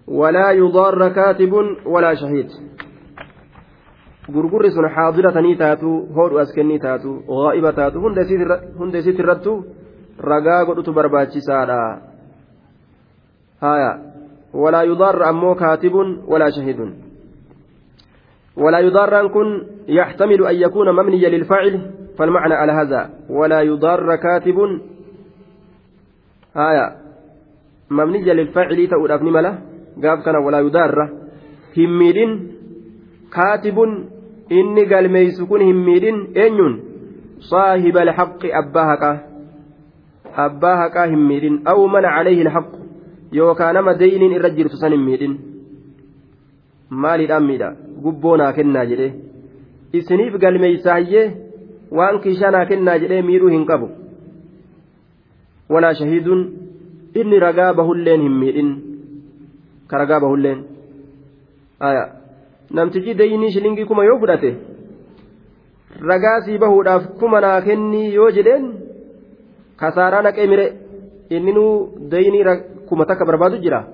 Walaa 0.08 0.52
yudaarra 0.52 1.10
kaatibun 1.10 1.78
walaa 1.86 2.16
shahiid 2.16 2.50
gurgurri 4.34 4.72
sun 4.72 4.90
xaadiratanii 4.96 5.56
taatu 5.56 5.90
hoodhu 6.16 6.40
as 6.40 6.52
kennii 6.56 6.80
taatu 6.80 7.24
gaa'iba 7.30 7.74
taatu 7.74 8.02
hunda 8.02 8.98
isiit 9.00 9.20
irrattu 9.20 9.66
ragaa 10.20 10.66
godhutu 10.66 10.94
barbaachisaadha 10.94 11.80
haya 13.62 13.92
walaa 14.54 14.84
yudaarra 14.92 15.30
ammoo 15.34 15.56
kaatibun 15.56 16.24
walaa 16.28 16.52
shahidun 16.52 17.06
ولا 18.56 18.80
يضار 18.80 19.28
كن 19.28 19.48
يحتمل 19.88 20.48
أن 20.48 20.56
يكون 20.56 20.96
مبنيا 20.96 21.30
للفاعل 21.30 21.92
فالمعنى 22.18 22.54
على 22.54 22.72
هذا 22.72 23.10
ولا 23.30 23.62
يضار 23.62 24.16
كاتب 24.16 24.58
آية 26.56 26.96
مبنيا 27.92 28.34
للفاعل 28.34 28.88
أبني 29.12 29.32
ملا 29.32 29.60
قاب 30.04 30.20
كان 30.24 30.36
ولا 30.36 30.60
يضار 30.60 31.10
هميد 31.78 32.18
كاتب 33.36 33.78
inni 34.50 34.86
galmeeysu 34.86 35.48
kun 35.48 35.62
hin 35.62 35.80
miidhin 35.88 36.18
eenyuun 36.44 36.76
saahiba 37.50 38.02
alhaqi 38.02 38.54
abbaa 38.62 38.86
haqaa 38.92 39.18
abbaa 40.46 40.76
haqaa 40.82 41.08
hin 41.12 41.20
miidhin. 41.30 41.62
Aw 41.66 41.88
mana 41.88 42.10
calayhi 42.16 42.42
alhaqu 42.48 42.78
yookaa 43.32 43.74
nama 43.74 43.94
deyniin 44.00 44.36
irra 44.38 44.50
jirtu 44.58 44.78
san 44.78 44.92
hin 44.92 45.04
miidhin. 45.08 45.34
Maaliidhaan 46.90 47.44
miidha? 47.50 47.70
Gubboo 48.04 48.38
naa 48.38 48.54
kennaa 48.58 48.86
jedhee 48.92 49.14
isiniif 49.94 50.34
galmeeysaayyee 50.44 51.26
waan 51.98 52.20
kishaa 52.26 52.52
naa 52.52 52.66
kennaa 52.72 52.98
jedhee 53.04 53.22
miidhuu 53.22 53.50
hin 53.56 53.66
qabu. 53.66 53.90
Walaa 55.70 55.94
shahiidun? 55.94 56.42
Inni 57.16 57.40
ragaa 57.40 57.74
bahulleen 57.74 58.22
hin 58.22 58.36
miidhin. 58.42 58.70
Ka 59.88 59.98
ragaa 59.98 60.20
bahulleen 60.20 60.60
namtichi 62.78 63.14
daynii 63.22 63.52
shilingii 63.58 63.86
kuma 63.92 64.06
yoo 64.10 64.20
fudhate 64.24 64.52
ragaa 66.10 66.40
sii 66.46 66.58
bahuudhaaf 66.64 67.04
kuma 67.20 67.42
naa 67.46 67.60
kennii 67.68 68.14
yoo 68.16 68.32
jedheen 68.38 68.66
kasaaraa 69.78 70.22
naqee 70.22 70.48
mire. 70.48 70.68
Inninuu 71.30 72.00
daynii 72.12 72.44
kuma 72.88 73.06
takka 73.06 73.26
barbaadu 73.26 73.58
jira. 73.58 73.86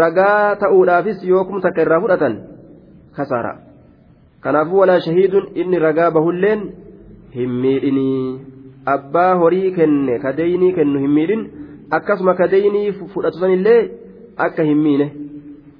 Ragaa 0.00 0.56
ta'uudhaafis 0.56 1.24
yoo 1.24 1.44
kuma 1.44 1.60
takka 1.60 1.82
irraa 1.82 2.00
fudhatan 2.00 2.34
kasaara. 3.16 3.52
Kanaafuu 4.40 4.78
walaa 4.78 5.00
shahiidun 5.00 5.50
inni 5.54 5.78
ragaa 5.78 6.10
bahulleen 6.10 6.60
hin 7.34 7.50
miidhinii. 7.62 8.40
Abbaa 8.86 9.34
horii 9.34 9.72
kenne 9.72 10.18
ka 10.18 10.32
daynii 10.32 10.72
kennu 10.72 10.98
hin 11.04 11.10
miidhin. 11.10 11.42
Akkasuma 11.90 12.34
ka 12.34 12.48
daynii 12.48 12.92
fudhatu 13.14 13.38
sanillee 13.38 13.80
akka 14.36 14.62
hin 14.62 14.78
miine 14.86 15.12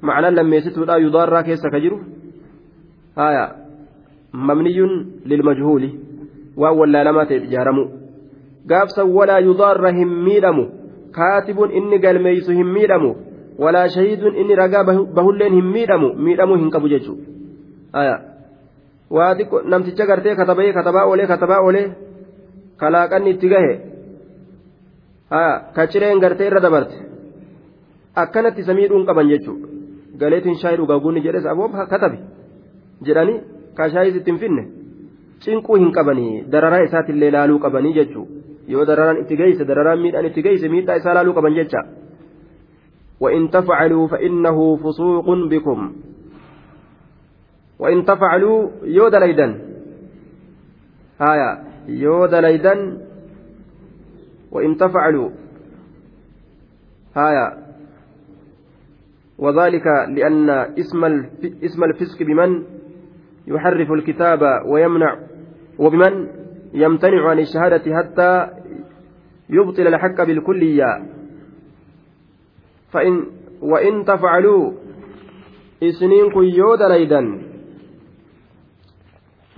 ma'anaan 0.01 0.37
lammeessituudha 0.37 0.99
yudaarraa 1.05 1.43
keessa 1.43 1.71
ka 1.71 1.81
jiru. 1.81 2.01
Haya 3.17 3.55
mamniyyuun 4.33 5.07
lilmajhuuli 5.25 5.89
waan 6.57 6.79
wallaalamaa 6.79 7.27
ta'e 7.27 7.39
ijaaramu. 7.49 7.85
Gaafsan 8.67 9.15
walaa 9.15 9.41
yudaarra 9.41 9.93
hin 9.93 10.09
miidhamu 10.09 10.65
kaatibuun 11.13 11.71
inni 11.81 11.99
galmeeysu 11.99 12.53
hin 12.53 12.67
miidhamu 12.67 13.17
walaa 13.59 13.89
shahiiduun 13.95 14.37
inni 14.37 14.55
ragaa 14.55 14.85
bahulleen 15.15 15.53
hin 15.53 15.71
miidhamu 15.77 16.13
miidhamuu 16.15 16.59
hin 16.63 16.71
qabu 16.71 16.89
jechuudha 16.89 18.19
waa 19.19 19.35
xiqqo 19.39 19.63
namticha 19.75 20.07
gartee 20.07 20.35
katabee 20.41 20.73
katabaa 20.73 21.07
oolee 21.13 21.27
katabaa 21.27 21.61
oolee 21.61 21.87
kalaaqanni 22.77 23.31
itti 23.31 23.49
gahe. 23.49 23.73
Ka 25.75 25.87
cireen 25.87 26.21
gartee 26.21 26.47
irra 26.47 26.61
dabarte. 26.61 26.97
Akkanatti 28.15 28.61
isa 28.61 28.75
miidhuun 28.75 29.07
qaban 29.07 29.29
jechuudha 29.33 29.78
galeetiin 30.21 30.59
shaayii 30.63 30.81
dhugaa 30.81 30.99
guunni 31.05 31.25
jedhes 31.27 31.47
aboob 31.53 31.79
katabe 31.95 32.19
jedhanii 33.11 33.39
ka 33.79 33.91
shaayii 33.95 34.17
itti 34.17 34.31
hin 34.31 34.43
finne 34.45 34.67
cinquu 35.47 35.81
hin 35.83 35.95
qabanii 36.01 36.35
dararaa 36.57 36.83
isaatiillee 36.89 37.31
laaluu 37.37 37.63
qabanii 37.65 37.95
jechuudha 38.01 38.75
yoo 38.75 38.85
dararaan 38.91 39.23
itti 39.25 39.41
geesse 39.41 39.71
dararaan 39.73 40.05
miidhaan 40.05 40.31
itti 40.31 40.47
geesse 40.49 40.69
miidhaa 40.75 41.01
isaa 41.03 41.15
laaluu 41.19 41.35
qaban 41.41 41.59
jecha. 41.61 41.83
وإن 43.21 43.51
تفعلوا 43.51 44.09
فإنه 44.09 44.77
فسوق 44.77 45.27
بكم 45.31 45.93
وإن 47.79 48.05
تفعلوا 48.05 48.71
يود 48.83 49.15
ليدا 49.15 49.61
هايا 51.21 51.65
يود 51.89 52.35
ليدا 52.35 52.99
وإن 54.53 54.77
تفعلوا 54.77 55.31
هايا 57.17 57.68
وذلك 59.39 59.87
لأن 60.09 60.51
اسم 60.79 61.05
اسم 61.65 61.85
الفسق 61.85 62.23
بمن 62.23 62.63
يحرف 63.47 63.93
الكتاب 63.93 64.41
ويمنع 64.67 65.17
وبمن 65.79 66.27
يمتنع 66.75 67.29
عن 67.29 67.39
الشهادة 67.39 67.97
حتى 67.97 68.49
يبطل 69.51 69.87
الحق 69.87 70.25
بالكلية. 70.25 70.91
فإن 72.93 73.27
وإن 73.63 74.05
تفعلوا 74.05 74.73
إسنين 75.83 76.31
كن 76.31 76.45
يود 76.45 76.83
ليدا 76.83 77.49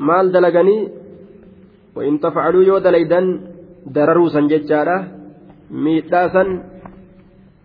maal 0.00 0.32
dalaganii 0.32 0.88
وإن 1.96 2.20
تفعلوا 2.20 2.64
san 4.32 4.48
jechaadha 4.48 5.04
miidhaa 5.70 6.28
san 6.32 6.48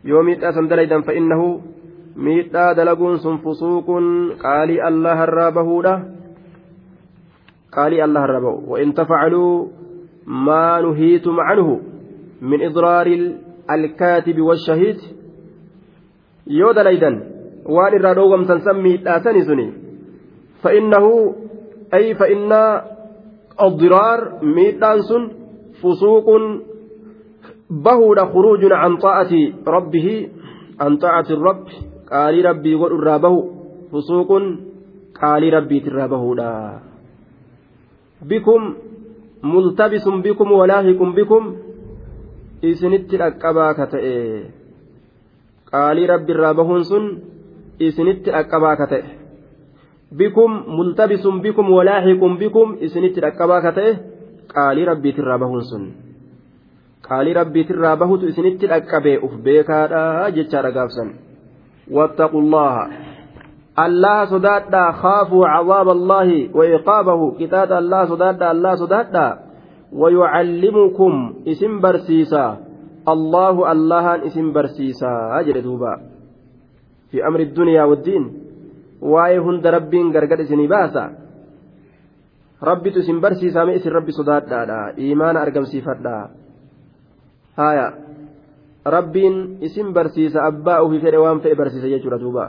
yoo 0.04 0.24
miidhaa 0.24 0.52
san 0.52 0.68
dalaydan 0.68 1.04
فإنه 1.04 1.62
miidhaa 2.16 2.74
dalaguun 2.74 3.20
sun 3.20 3.40
fusuuqun 3.44 4.36
qaalii 4.44 4.82
allah 4.90 5.18
irraa 5.28 5.52
bahuudha 5.52 5.96
qaalii 7.78 8.02
allah 8.08 8.24
irraa 8.28 8.46
bahu 8.48 8.60
وإن 8.72 8.94
تفعلوا 8.94 9.68
ما 10.28 10.82
نهيتم 10.82 11.40
عنه 11.40 11.80
من 12.42 12.60
إضرار 12.62 13.08
الكاتب 13.72 14.42
والشهيد 14.42 15.00
dalaydan 16.78 17.16
waan 17.66 17.94
irraa 17.98 18.16
dhoowwamtan 18.16 18.62
san 18.62 18.78
miidhaasani 18.86 19.46
suni 19.50 19.68
فإنه 20.66 21.36
أي 21.94 22.16
فإن 22.16 22.52
الضرار 23.62 24.20
ميدان 24.44 25.02
سن 25.02 25.24
فسوق 25.82 26.28
بهود 27.70 28.20
خروج 28.20 28.72
عن 28.72 28.98
طاعة 28.98 29.32
ربه 29.68 30.30
عن 30.80 30.98
طاعة 30.98 31.26
الرب 31.30 31.66
qaalii 32.10 32.46
rabbii 32.48 32.78
godhu 32.82 32.98
irraa 33.02 33.20
bahu 33.26 33.40
fusuuqun 33.92 34.44
qaalii 35.20 35.52
rabbiit 35.58 35.88
irraa 35.90 36.08
bahuudha. 36.14 36.50
Bikum 38.30 38.62
multabisum 39.44 40.22
bikum 40.26 40.52
walaahiqum 40.60 41.16
bikum 41.16 41.44
isinitti 42.62 43.18
dhaqqabaa 43.22 43.74
ka 43.78 43.86
ta'e. 43.94 44.16
Qaalii 45.72 46.08
rabbi 46.14 46.32
irraa 46.36 46.54
bahuun 46.54 46.84
sun 46.84 47.06
isinitti 47.80 48.32
dhaqqabaa 48.32 48.76
ka 48.80 48.88
ta'e. 48.94 49.04
Bikum 50.20 50.52
multabisum 50.78 51.42
bikum 51.42 51.68
walaahiqum 51.78 52.38
bikum 52.40 52.78
isinitti 52.86 53.22
dhaqqabaa 53.26 53.62
ka 53.66 53.72
ta'e. 53.78 53.92
Qaalii 54.54 54.86
rabbiit 54.92 55.18
irraa 55.20 55.42
bahuun 55.44 55.64
sun. 55.70 55.84
Qaalii 57.06 57.38
rabbiit 57.38 57.70
bahutu 58.02 58.28
isinitti 58.32 58.68
dhaqqabee 58.68 59.22
uf 59.26 59.34
beekaadha 59.46 60.32
jechaa 60.36 60.64
dhagaafsan. 60.66 61.25
Wattaqullaha 61.92 62.84
allaha 63.76 64.28
sodaadhaa 64.28 64.94
kaafuu 65.02 65.44
cazaaba 65.44 65.92
allaahi 65.92 66.50
wa 66.54 66.66
iqaabahu 66.66 67.36
qixaaxa 67.40 67.78
allaha 67.78 68.08
sodaadhaa 68.08 68.50
allaha 68.50 68.78
sodaadhaa 68.78 69.34
ويعلمكم 69.96 71.14
اسم 71.48 71.72
برسيسا 71.80 72.46
الله 73.08 73.56
الله 73.72 74.06
اسم 74.28 74.46
برسيسا 74.54 75.14
أجل 75.40 75.56
دوبا 75.62 75.94
في 77.12 77.28
أمر 77.28 77.40
الدنيا 77.40 77.84
والدين 77.84 78.26
hunda 79.46 79.70
rabbiin 79.72 80.10
gargar 80.10 80.40
isinii 80.42 80.68
baasa 80.68 81.14
rabbitu 82.62 83.00
isin 83.00 83.22
barsiisame 83.22 83.76
isin 83.78 83.92
rabbi 83.94 84.12
sodaadhaadha 84.12 84.98
iimaana 84.98 85.46
argamsiifadha 85.46 86.30
haya 87.56 87.88
rabbiin 88.85 89.37
isin 89.67 89.93
barsiisa 89.93 90.45
abbaa 90.51 90.81
ofii 90.85 91.03
fedhe 91.05 91.19
waan 91.25 91.41
fedhe 91.41 91.59
barsiisa 91.61 91.93
jechuudha 91.93 92.19
duuba 92.23 92.45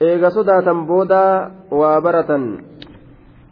eega 0.00 0.30
sodaatan 0.36 0.86
booda 0.90 1.22
waa 1.80 1.96
baratan 2.04 2.44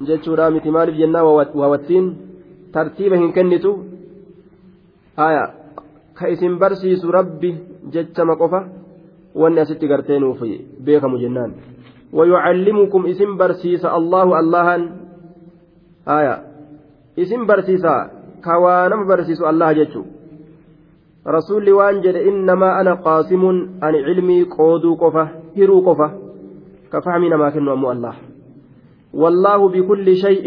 jechuudha 0.09 0.51
miti 0.51 0.71
maaliif 0.71 1.01
jennaa 1.03 1.25
waawattiin 1.25 2.07
tartiiba 2.73 3.17
hin 3.17 3.33
kennitu 3.33 3.73
haya 5.17 5.45
ka 6.15 6.29
isin 6.29 6.59
barsiisu 6.63 7.13
rabbi 7.19 7.51
jechama 7.93 8.37
qofa 8.37 8.65
wanni 9.35 9.61
asitti 9.61 9.91
gartee 9.93 10.19
nuuf 10.21 10.41
beekamu 10.85 11.23
jennaan 11.25 11.53
ويعلمكم 12.13 13.07
اسم 13.07 13.31
برسيس 13.37 13.85
الله 13.85 14.29
اللهن 14.41 14.83
آية 16.09 16.37
اسم 17.19 17.41
برسيسا 17.49 17.97
كوانم 18.45 19.01
برسيس 19.09 19.41
الله 19.51 19.73
جتشو 19.73 20.03
رسول 21.28 21.72
وانجد 21.72 22.16
إنما 22.16 22.82
أنا 22.82 22.94
قاسم 22.94 23.44
عن 23.82 23.96
علمي 23.96 24.44
قودو 24.44 24.96
قفة 24.96 25.30
هرو 25.58 25.80
قفة 25.80 26.12
كفهمنا 26.94 27.38
ما 27.38 27.50
كنوا 27.50 27.74
أمو 27.74 27.92
الله 27.92 28.14
والله 29.14 29.70
بكل 29.70 30.16
شيء 30.16 30.46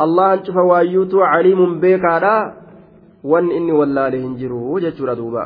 الله 0.00 0.34
انشف 0.34 0.56
وايوتو 0.56 1.20
عليم 1.20 1.80
بيكارا 1.80 2.54
وان 3.24 3.50
إني 3.50 3.72
والله 3.72 4.08
لهنجرو 4.08 4.78
جتشو 4.78 5.04
ردوبا 5.04 5.44